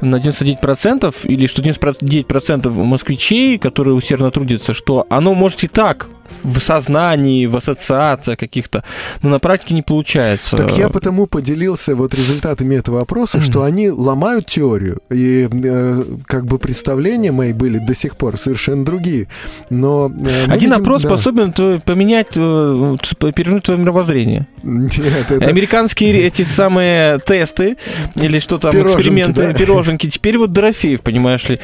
на 0.00 0.16
99% 0.16 1.14
или 1.24 1.46
что 1.46 1.62
99% 1.62 2.70
москвичей, 2.70 3.58
которые 3.58 3.94
усердно 3.94 4.30
трудятся, 4.30 4.72
что 4.72 5.06
оно 5.08 5.34
может 5.34 5.64
и 5.64 5.68
так 5.68 6.08
в 6.42 6.60
сознании, 6.60 7.46
в 7.46 7.56
ассоциациях 7.56 8.38
каких-то, 8.38 8.84
но 9.22 9.30
на 9.30 9.38
практике 9.38 9.74
не 9.74 9.82
получается. 9.82 10.56
Так 10.56 10.76
я 10.76 10.88
потому 10.88 11.26
поделился 11.26 11.96
вот 11.96 12.14
результатами 12.14 12.76
этого 12.76 13.00
опроса, 13.00 13.40
что 13.40 13.62
они 13.62 13.90
ломают 13.90 14.46
теорию, 14.46 15.00
и 15.10 15.48
э, 15.50 16.02
как 16.26 16.46
бы 16.46 16.58
представления 16.58 17.32
мои 17.32 17.52
были 17.52 17.78
до 17.78 17.94
сих 17.94 18.16
пор 18.16 18.38
совершенно 18.38 18.84
другие. 18.84 19.28
Но 19.70 20.10
э, 20.10 20.44
Один 20.44 20.70
видим- 20.70 20.82
опрос 20.82 21.02
да. 21.02 21.08
способен 21.08 21.52
поменять, 21.80 22.28
э, 22.36 22.96
перевернуть 23.34 23.64
твое 23.64 23.80
мировоззрение. 23.80 24.46
Нет, 24.62 25.30
это... 25.30 25.44
Американские 25.44 26.22
эти 26.22 26.42
самые 26.42 27.18
тесты 27.18 27.76
или 28.14 28.38
что 28.38 28.58
там, 28.58 28.72
Пироженки, 28.72 29.00
эксперименты, 29.00 29.42
да? 29.42 29.54
пироженки. 29.54 30.08
Теперь 30.08 30.38
вот 30.38 30.52
Дорофеев, 30.52 31.00
понимаешь 31.00 31.48
ли, 31.48 31.58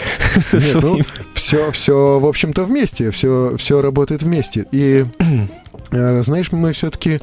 Нет, 0.53 0.75
ну. 0.83 0.99
Все, 1.51 1.73
все, 1.73 2.21
в 2.21 2.27
общем-то, 2.27 2.63
вместе, 2.63 3.11
все, 3.11 3.57
все 3.57 3.81
работает 3.83 4.23
вместе. 4.23 4.67
И 4.71 5.05
э, 5.91 6.23
знаешь, 6.23 6.53
мы 6.53 6.71
все-таки 6.71 7.21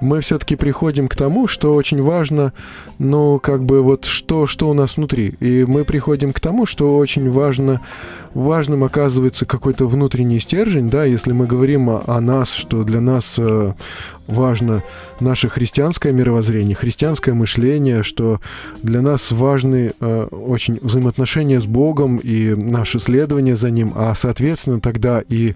мы 0.00 0.20
все-таки 0.20 0.56
приходим 0.56 1.08
к 1.08 1.16
тому, 1.16 1.46
что 1.46 1.74
очень 1.74 2.02
важно, 2.02 2.52
ну, 2.98 3.38
как 3.38 3.64
бы 3.64 3.82
вот 3.82 4.04
что, 4.04 4.46
что 4.46 4.68
у 4.68 4.74
нас 4.74 4.96
внутри. 4.96 5.34
И 5.40 5.64
мы 5.64 5.84
приходим 5.84 6.32
к 6.32 6.40
тому, 6.40 6.66
что 6.66 6.96
очень 6.96 7.30
важно, 7.30 7.80
важным 8.34 8.84
оказывается 8.84 9.46
какой-то 9.46 9.86
внутренний 9.86 10.40
стержень, 10.40 10.90
да, 10.90 11.04
если 11.04 11.32
мы 11.32 11.46
говорим 11.46 11.88
о, 11.90 12.02
о 12.06 12.20
нас, 12.20 12.50
что 12.50 12.84
для 12.84 13.00
нас 13.00 13.34
э, 13.38 13.72
важно 14.26 14.82
наше 15.20 15.48
христианское 15.48 16.12
мировоззрение, 16.12 16.74
христианское 16.74 17.32
мышление, 17.32 18.02
что 18.02 18.40
для 18.82 19.00
нас 19.00 19.30
важны 19.32 19.92
э, 19.98 20.24
очень 20.30 20.78
взаимоотношения 20.82 21.60
с 21.60 21.66
Богом 21.66 22.18
и 22.18 22.54
наше 22.54 22.98
следование 22.98 23.56
за 23.56 23.70
Ним, 23.70 23.92
а 23.94 24.14
соответственно 24.14 24.80
тогда 24.80 25.22
и 25.28 25.54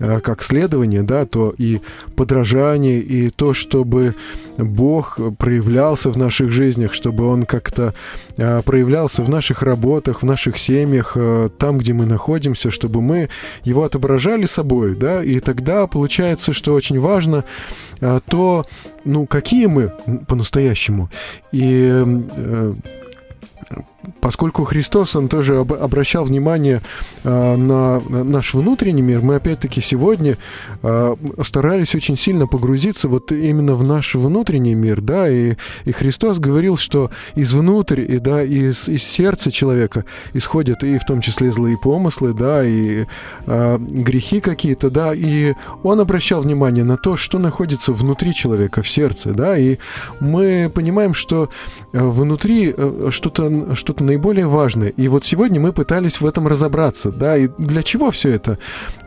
как 0.00 0.42
следование, 0.42 1.02
да, 1.02 1.26
то 1.26 1.54
и 1.58 1.80
подражание, 2.16 3.00
и 3.00 3.30
то, 3.30 3.52
чтобы 3.52 4.14
Бог 4.56 5.18
проявлялся 5.38 6.10
в 6.10 6.16
наших 6.16 6.50
жизнях, 6.50 6.94
чтобы 6.94 7.26
Он 7.26 7.44
как-то 7.44 7.94
э, 8.36 8.62
проявлялся 8.62 9.22
в 9.22 9.28
наших 9.28 9.62
работах, 9.62 10.22
в 10.22 10.24
наших 10.24 10.58
семьях, 10.58 11.12
э, 11.16 11.48
там, 11.58 11.78
где 11.78 11.92
мы 11.92 12.06
находимся, 12.06 12.70
чтобы 12.70 13.00
мы 13.00 13.28
Его 13.64 13.84
отображали 13.84 14.46
собой, 14.46 14.94
да, 14.96 15.22
и 15.22 15.40
тогда 15.40 15.86
получается, 15.86 16.52
что 16.52 16.74
очень 16.74 16.98
важно 16.98 17.44
э, 18.00 18.20
то, 18.26 18.66
ну, 19.04 19.26
какие 19.26 19.66
мы 19.66 19.92
по-настоящему. 20.26 21.10
И 21.52 21.90
э, 21.92 22.74
поскольку 24.20 24.64
Христос, 24.64 25.16
он 25.16 25.28
тоже 25.28 25.58
об- 25.58 25.72
обращал 25.72 26.24
внимание 26.24 26.82
э, 27.24 27.56
на 27.56 28.00
наш 28.00 28.54
внутренний 28.54 29.02
мир, 29.02 29.20
мы 29.20 29.36
опять-таки 29.36 29.80
сегодня 29.80 30.38
э, 30.82 31.16
старались 31.42 31.94
очень 31.94 32.16
сильно 32.16 32.46
погрузиться 32.46 33.08
вот 33.08 33.32
именно 33.32 33.74
в 33.74 33.84
наш 33.84 34.14
внутренний 34.14 34.74
мир, 34.74 35.00
да, 35.00 35.28
и, 35.28 35.54
и 35.84 35.92
Христос 35.92 36.38
говорил, 36.38 36.76
что 36.76 37.10
извнутрь, 37.34 38.00
и 38.00 38.18
да, 38.18 38.42
из, 38.42 38.88
из 38.88 39.02
сердца 39.02 39.50
человека 39.50 40.04
исходят 40.32 40.82
и 40.82 40.98
в 40.98 41.04
том 41.04 41.20
числе 41.20 41.50
злые 41.52 41.76
помыслы, 41.78 42.32
да, 42.32 42.64
и 42.64 43.06
э, 43.46 43.78
грехи 43.78 44.40
какие-то, 44.40 44.90
да, 44.90 45.12
и 45.14 45.54
он 45.82 46.00
обращал 46.00 46.40
внимание 46.40 46.84
на 46.84 46.96
то, 46.96 47.16
что 47.16 47.38
находится 47.38 47.92
внутри 47.92 48.34
человека, 48.34 48.82
в 48.82 48.88
сердце, 48.88 49.32
да, 49.32 49.58
и 49.58 49.78
мы 50.20 50.70
понимаем, 50.74 51.14
что 51.14 51.50
э, 51.92 51.98
внутри 52.02 52.74
э, 52.76 53.08
что-то 53.10 53.74
что 53.74 53.89
наиболее 53.98 54.46
важное. 54.46 54.90
И 54.90 55.08
вот 55.08 55.24
сегодня 55.24 55.58
мы 55.58 55.72
пытались 55.72 56.20
в 56.20 56.26
этом 56.26 56.46
разобраться, 56.46 57.10
да, 57.10 57.36
и 57.36 57.48
для 57.58 57.82
чего 57.82 58.12
все 58.12 58.30
это? 58.30 58.58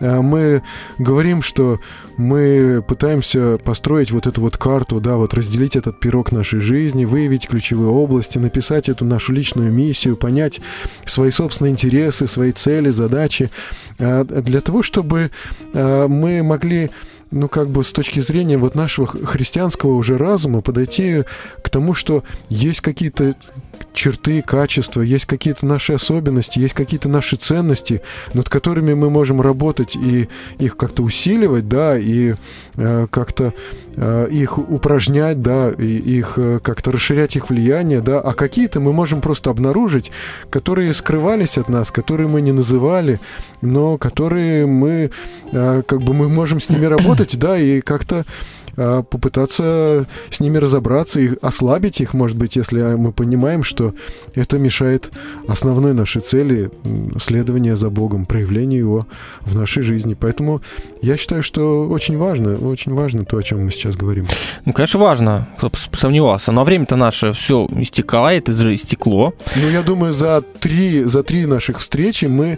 Э, 0.02 0.20
Мы 0.20 0.62
говорим, 0.98 1.42
что 1.42 1.80
мы 2.18 2.84
пытаемся 2.88 3.58
построить 3.64 4.12
вот 4.12 4.28
эту 4.28 4.42
вот 4.42 4.58
карту, 4.58 5.00
да, 5.00 5.16
вот 5.16 5.34
разделить 5.34 5.76
этот 5.76 6.00
пирог 6.00 6.32
нашей 6.32 6.60
жизни, 6.60 7.06
выявить 7.06 7.48
ключевые 7.48 7.90
области, 7.90 8.38
написать 8.38 8.90
эту 8.90 9.06
нашу 9.06 9.32
личную 9.34 9.72
миссию, 9.72 10.18
понять 10.18 10.60
свои 11.06 11.32
собственные 11.32 11.72
интересы, 11.72 12.28
свои 12.28 12.52
цели, 12.52 12.90
задачи, 12.90 13.50
э, 14.00 14.24
для 14.24 14.62
того, 14.62 14.84
чтобы 14.84 15.32
э, 15.74 16.08
мы 16.08 16.44
могли 16.44 16.92
ну, 17.34 17.48
как 17.48 17.70
бы 17.70 17.84
с 17.84 17.92
точки 17.92 18.20
зрения 18.20 18.58
вот 18.58 18.76
нашего 18.76 19.08
христианского 19.08 19.96
уже 19.96 20.18
разума 20.18 20.62
подойти 20.62 21.24
к 21.62 21.70
тому, 21.70 21.94
что 21.94 22.24
есть 22.50 22.82
какие-то 22.82 23.36
черты, 23.94 24.42
качества, 24.42 25.02
есть 25.02 25.26
какие-то 25.26 25.66
наши 25.66 25.94
особенности, 25.94 26.60
есть 26.60 26.74
какие-то 26.74 27.10
наши 27.10 27.36
ценности, 27.36 28.02
над 28.34 28.50
которыми 28.50 28.94
мы 28.94 29.10
можем 29.10 29.42
работать 29.42 29.96
и 29.96 30.30
их 30.60 30.78
как-то 30.78 31.04
усиливать, 31.04 31.68
да, 31.68 31.98
и 31.98 32.36
э, 32.76 33.08
как-то 33.10 33.54
э, 33.96 34.28
их 34.32 34.58
упражнять, 34.58 35.42
да, 35.42 35.72
и 35.72 35.86
их 35.86 36.34
э, 36.38 36.60
как-то 36.62 36.92
расширять 36.92 37.36
их 37.36 37.50
влияние, 37.50 38.02
да, 38.02 38.20
а 38.20 38.34
какие-то 38.34 38.80
мы 38.80 38.94
можем 38.94 39.22
просто 39.22 39.50
обнаружить, 39.50 40.12
которые 40.50 40.94
скрывались 40.94 41.58
от 41.58 41.70
нас, 41.70 41.92
которые 41.92 42.28
мы 42.28 42.42
не 42.42 42.52
называли, 42.52 43.20
но 43.62 43.98
которые 43.98 44.66
мы, 44.66 45.12
э, 45.52 45.84
как 45.86 46.02
бы 46.02 46.14
мы 46.14 46.30
можем 46.30 46.60
с 46.60 46.70
ними 46.70 46.86
работать, 46.98 47.23
да, 47.38 47.58
и 47.58 47.82
как-то 47.82 48.26
а, 48.76 49.04
попытаться 49.04 50.06
с 50.32 50.40
ними 50.40 50.58
разобраться 50.58 51.20
и 51.20 51.32
ослабить 51.42 52.02
их, 52.02 52.14
может 52.14 52.38
быть, 52.38 52.56
если 52.56 52.96
мы 52.96 53.12
понимаем, 53.12 53.64
что 53.64 53.94
это 54.36 54.58
мешает 54.58 55.12
основной 55.48 55.94
нашей 55.94 56.22
цели 56.22 56.72
следования 57.20 57.76
за 57.76 57.90
Богом, 57.90 58.26
проявлению 58.26 58.80
Его 58.80 59.08
в 59.42 59.56
нашей 59.56 59.84
жизни. 59.84 60.16
Поэтому 60.20 60.62
я 61.02 61.18
считаю, 61.18 61.44
что 61.44 61.88
очень 61.88 62.18
важно, 62.18 62.56
очень 62.56 62.94
важно 62.94 63.26
то, 63.26 63.38
о 63.38 63.44
чем 63.44 63.64
мы 63.64 63.72
сейчас 63.72 63.96
говорим. 63.96 64.28
Ну, 64.66 64.74
конечно, 64.74 65.00
важно, 65.00 65.48
кто 65.58 65.72
сомневался. 65.94 66.52
Но 66.52 66.64
время-то 66.64 66.96
наше 66.96 67.32
все 67.34 67.68
истекает, 67.78 68.50
истекло. 68.50 69.34
Ну, 69.56 69.70
я 69.70 69.84
думаю, 69.84 70.14
за 70.14 70.42
три, 70.42 71.04
за 71.04 71.24
три 71.24 71.46
наших 71.46 71.80
встречи 71.80 72.26
мы 72.26 72.58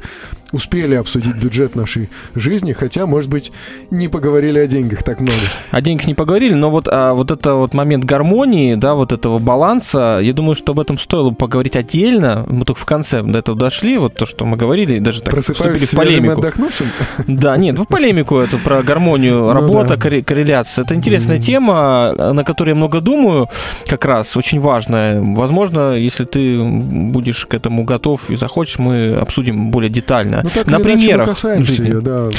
успели 0.52 0.96
обсудить 0.96 1.36
бюджет 1.36 1.76
нашей 1.76 2.10
жизни, 2.36 2.74
хотя, 2.74 3.06
может 3.06 3.30
быть, 3.30 3.52
не 3.92 4.08
поговорили 4.08 4.60
о 4.60 4.68
деньгах 4.68 5.04
так 5.04 5.20
много. 5.20 5.38
О 5.72 5.82
деньгах 5.82 6.08
не 6.08 6.14
поговорили, 6.14 6.54
но 6.54 6.70
вот, 6.70 6.88
а, 6.90 7.14
вот 7.14 7.32
это 7.32 7.56
вот 7.56 7.74
момент 7.74 8.06
гармонии, 8.06 8.76
да, 8.76 8.96
вот 8.96 9.12
этого 9.12 9.40
баланса, 9.40 10.20
я 10.22 10.34
думаю, 10.34 10.56
что 10.56 10.72
об 10.74 10.80
этом 10.80 10.98
стоило 10.98 11.30
бы 11.32 11.36
поговорить 11.36 11.76
отдельно. 11.76 12.46
Мы 12.48 12.64
только 12.66 12.80
в 12.80 12.86
конце 12.86 13.22
до 13.22 13.40
этого 13.40 13.58
дошли, 13.58 13.98
вот 13.98 14.16
то, 14.16 14.26
что 14.26 14.46
мы 14.46 14.56
говорили, 14.58 15.00
даже 15.00 15.22
так 15.22 15.34
Просыпаюсь 15.34 15.82
вступили 15.82 16.12
в 16.12 16.16
полемику. 16.16 16.40
отдохнувшим? 16.40 16.88
Да, 17.28 17.58
нет, 17.58 17.78
в 17.78 17.86
полемику 17.86 18.38
эту 18.38 18.58
про 18.60 18.82
гармонию, 18.84 19.40
Ну 19.40 19.54
работа, 19.54 19.90
да. 19.90 19.96
корре- 19.96 20.24
корреляция. 20.24 20.84
Это 20.86 20.96
интересная 20.96 21.40
тема, 21.40 22.14
на 22.34 22.44
которой 22.44 22.70
я 22.70 22.76
много 22.76 23.02
думаю, 23.02 23.50
как 23.88 24.06
раз, 24.06 24.38
очень 24.38 24.60
важная. 24.60 25.22
Возможно, 25.22 25.94
если 25.96 26.24
ты 26.26 26.62
будешь 26.64 27.46
к 27.46 27.54
этому 27.54 27.84
готов 27.84 28.30
и 28.30 28.36
захочешь, 28.36 28.78
мы 28.80 29.08
обсудим 29.16 29.72
более 29.72 29.90
детально. 29.90 30.35
Ну, 30.44 30.50
так 30.50 30.68
на 30.68 30.80
примерах 30.80 31.30
касаемся 31.30 31.72
жизни. 31.72 31.88
ее, 31.88 32.02
да. 32.02 32.30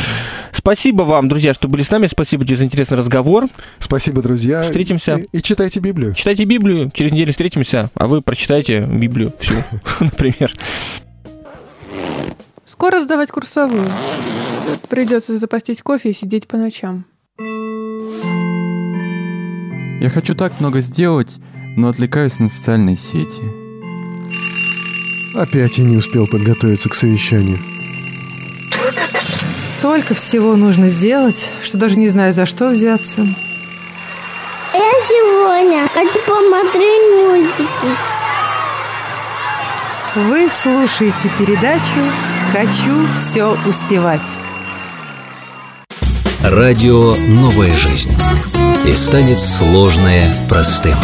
Спасибо 0.53 1.03
вам, 1.03 1.29
друзья, 1.29 1.55
что 1.55 1.69
были 1.69 1.83
с 1.83 1.91
нами. 1.91 2.07
Спасибо 2.07 2.45
тебе 2.45 2.57
за 2.57 2.65
интересный 2.65 2.97
разговор. 2.97 3.47
Спасибо, 3.79 4.23
друзья. 4.23 4.63
Встретимся. 4.63 5.15
И, 5.15 5.39
и 5.39 5.43
читайте 5.43 5.81
Библию. 5.81 6.15
Читайте 6.15 6.45
Библию, 6.45 6.91
через 6.93 7.13
неделю 7.13 7.33
встретимся, 7.33 7.91
а 7.95 8.07
вы 8.07 8.23
прочитайте 8.23 8.81
Библию 8.81 9.33
всю, 9.39 9.55
например. 10.01 10.51
Скоро 12.65 13.01
сдавать 13.01 13.31
курсовую. 13.31 13.85
Придется 14.89 15.39
запастись 15.39 15.83
кофе 15.83 16.11
и 16.11 16.13
сидеть 16.13 16.49
по 16.49 16.57
ночам. 16.57 17.07
Я 20.01 20.11
хочу 20.11 20.35
так 20.35 20.59
много 20.61 20.81
сделать, 20.81 21.37
но 21.77 21.89
отвлекаюсь 21.89 22.39
на 22.39 22.49
социальные 22.49 22.97
сети. 22.97 23.43
Опять 25.37 25.79
я 25.79 25.85
не 25.85 25.97
успел 25.97 26.27
подготовиться 26.27 26.89
к 26.89 26.95
совещанию. 26.95 27.59
Столько 29.67 30.15
всего 30.15 30.55
нужно 30.55 30.89
сделать, 30.89 31.51
что 31.61 31.77
даже 31.77 31.99
не 31.99 32.09
знаю, 32.09 32.33
за 32.33 32.47
что 32.47 32.69
взяться. 32.69 33.27
Я 34.73 34.93
сегодня 35.09 35.89
хочу 35.93 36.21
посмотреть 36.21 37.03
мультики. 37.27 37.97
Вы 40.15 40.49
слушаете 40.49 41.31
передачу 41.37 41.83
«Хочу 42.53 43.13
все 43.17 43.59
успевать». 43.67 44.39
Радио 46.43 47.17
«Новая 47.17 47.77
жизнь». 47.77 48.17
И 48.87 48.93
станет 48.93 49.41
сложное 49.41 50.33
простым. 50.49 50.95